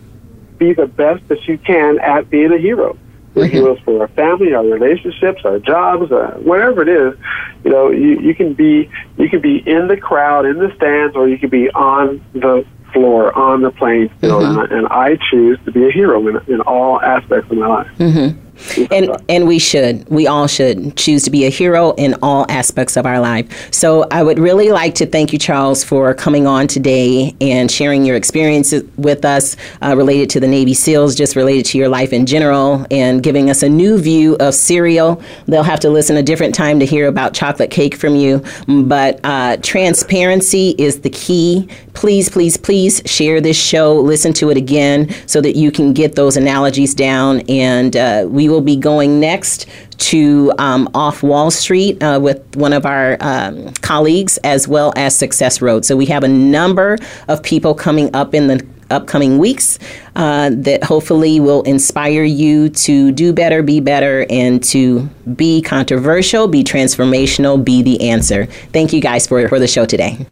be 0.59 0.73
the 0.73 0.87
best 0.87 1.27
that 1.29 1.47
you 1.47 1.59
can 1.59 1.99
at 2.01 2.31
being 2.31 2.53
a 2.53 2.59
hero. 2.59 2.97
We're 3.35 3.47
heroes 3.47 3.81
for 3.81 4.03
our 4.03 4.09
family, 4.09 4.53
our 4.53 4.65
relationships, 4.65 5.43
our 5.45 5.59
jobs, 5.59 6.13
uh, 6.13 6.39
whatever 6.43 6.83
it 6.83 6.89
is. 6.89 7.19
You 7.65 7.71
know, 7.71 7.91
you, 7.91 8.21
you 8.21 8.35
can 8.35 8.53
be 8.53 8.91
you 9.23 9.29
can 9.29 9.41
be 9.41 9.59
in 9.67 9.89
the 9.89 9.97
crowd, 9.97 10.45
in 10.47 10.59
the 10.59 10.73
stands, 10.77 11.17
or 11.17 11.29
you 11.29 11.39
can 11.39 11.49
be 11.49 11.71
on 11.71 12.25
the 12.33 12.65
floor, 12.93 13.37
on 13.37 13.63
the 13.63 13.71
playing 13.71 14.11
field. 14.21 14.43
And, 14.43 14.73
and 14.73 14.87
I 14.89 15.17
choose 15.31 15.59
to 15.65 15.73
be 15.73 15.87
a 15.87 15.91
hero 15.91 16.27
in, 16.29 16.37
in 16.53 16.61
all 16.63 17.01
aspects 17.01 17.51
of 17.51 17.57
my 17.57 17.67
life. 17.67 17.89
Mm-hmm. 17.99 18.52
And 18.91 19.17
and 19.29 19.47
we 19.47 19.59
should. 19.59 20.09
We 20.09 20.27
all 20.27 20.47
should 20.47 20.97
choose 20.97 21.23
to 21.25 21.31
be 21.31 21.47
a 21.47 21.51
hero 21.51 21.93
in 21.93 22.15
all 22.23 22.47
aspects 22.49 22.97
of 22.97 23.07
our 23.07 23.21
life. 23.21 23.73
So 23.73 24.07
I 24.11 24.23
would 24.23 24.39
really 24.39 24.71
like 24.71 24.95
to 24.97 25.07
thank 25.07 25.33
you, 25.33 25.39
Charles, 25.39 25.85
for 25.85 26.15
coming 26.15 26.47
on 26.47 26.67
today 26.67 27.35
and 27.41 27.71
sharing 27.71 28.05
your 28.05 28.17
experiences 28.17 28.85
with 28.97 29.25
us 29.25 29.57
uh, 29.83 29.95
related 29.97 30.31
to 30.31 30.41
the 30.41 30.49
Navy 30.49 30.75
SEALs, 30.75 31.15
just 31.15 31.37
related 31.37 31.65
to 31.67 31.79
your 31.79 31.89
life 31.89 32.13
in 32.13 32.27
general, 32.27 32.87
and 32.91 33.23
giving 33.23 33.51
us 33.51 33.63
a 33.63 33.69
new 33.69 33.99
view 33.99 34.37
of 34.41 34.55
cereal. 34.55 35.23
They'll 35.47 35.63
have 35.63 35.81
to 35.81 35.91
listen 35.91 36.17
a 36.17 36.23
different 36.23 36.55
time 36.55 36.79
to 36.81 36.87
hear 36.87 37.09
about 37.09 37.35
chocolate 37.35 37.71
cake 37.71 37.97
from 37.97 38.17
you. 38.17 38.43
But 38.67 39.21
uh, 39.25 39.57
transparency 39.63 40.75
is 40.79 41.01
the 41.01 41.11
key. 41.11 41.69
Please, 41.95 42.29
please, 42.29 42.57
please 42.57 43.03
share 43.07 43.41
this 43.41 43.57
show. 43.57 43.95
Listen 43.95 44.33
to 44.35 44.51
it 44.51 44.57
again 44.57 45.15
so 45.27 45.41
that 45.41 45.57
you 45.57 45.71
can 45.71 45.93
get 45.93 46.15
those 46.15 46.37
analogies 46.37 46.95
down. 46.95 47.41
And 47.49 47.97
uh, 47.97 48.27
we 48.29 48.49
will 48.53 48.61
be 48.61 48.77
going 48.77 49.19
next 49.19 49.67
to 49.99 50.53
um, 50.59 50.89
Off 50.95 51.23
Wall 51.23 51.51
Street 51.51 52.03
uh, 52.03 52.21
with 52.23 52.57
one 52.57 52.73
of 52.73 52.87
our 52.87 53.17
um, 53.21 53.73
colleagues, 53.83 54.37
as 54.45 54.69
well 54.69 54.93
as 54.97 55.17
Success 55.17 55.61
Road. 55.61 55.85
So 55.85 55.97
we 55.97 56.07
have 56.07 56.23
a 56.23 56.29
number 56.29 56.99
of 57.29 57.43
people 57.43 57.75
coming 57.75 58.15
up 58.15 58.35
in 58.35 58.47
the 58.47 58.65
upcoming 58.91 59.39
weeks 59.39 59.79
uh, 60.17 60.51
that 60.53 60.85
hopefully 60.85 61.41
will 61.41 61.63
inspire 61.63 62.25
you 62.25 62.69
to 62.69 63.11
do 63.13 63.33
better, 63.33 63.63
be 63.63 63.81
better, 63.81 64.27
and 64.29 64.63
to 64.63 65.09
be 65.35 65.63
controversial, 65.63 66.47
be 66.47 66.63
transformational, 66.63 67.65
be 67.65 67.83
the 67.83 68.09
answer. 68.11 68.45
Thank 68.73 68.93
you 68.93 69.01
guys 69.01 69.27
for, 69.27 69.49
for 69.49 69.59
the 69.59 69.69
show 69.69 69.87
today. 69.87 70.27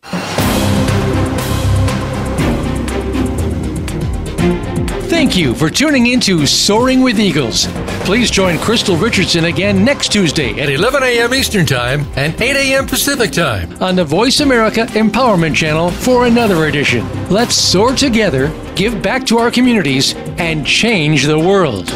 Thank 5.30 5.42
you 5.42 5.54
for 5.54 5.70
tuning 5.70 6.08
in 6.08 6.18
to 6.22 6.44
Soaring 6.44 7.02
with 7.02 7.20
Eagles. 7.20 7.68
Please 8.04 8.32
join 8.32 8.56
Krystylle 8.56 9.00
Richardson 9.00 9.44
again 9.44 9.84
next 9.84 10.10
Tuesday 10.10 10.60
At 10.60 10.68
11 10.68 11.04
a.m. 11.04 11.32
Eastern 11.32 11.64
Time 11.64 12.04
and 12.16 12.34
8 12.42 12.56
a.m. 12.56 12.88
Pacific 12.88 13.30
Time. 13.30 13.80
on 13.80 13.94
the 13.94 14.04
Voice 14.04 14.40
America 14.40 14.86
Empowerment 14.86 15.54
Channel 15.54 15.92
for 15.92 16.26
another 16.26 16.64
edition. 16.64 17.06
Let's 17.28 17.54
soar 17.54 17.94
together, 17.94 18.52
give 18.74 19.00
back 19.02 19.24
to 19.26 19.38
our 19.38 19.52
communities, 19.52 20.16
and 20.38 20.66
change 20.66 21.26
the 21.26 21.38
world. 21.38 21.88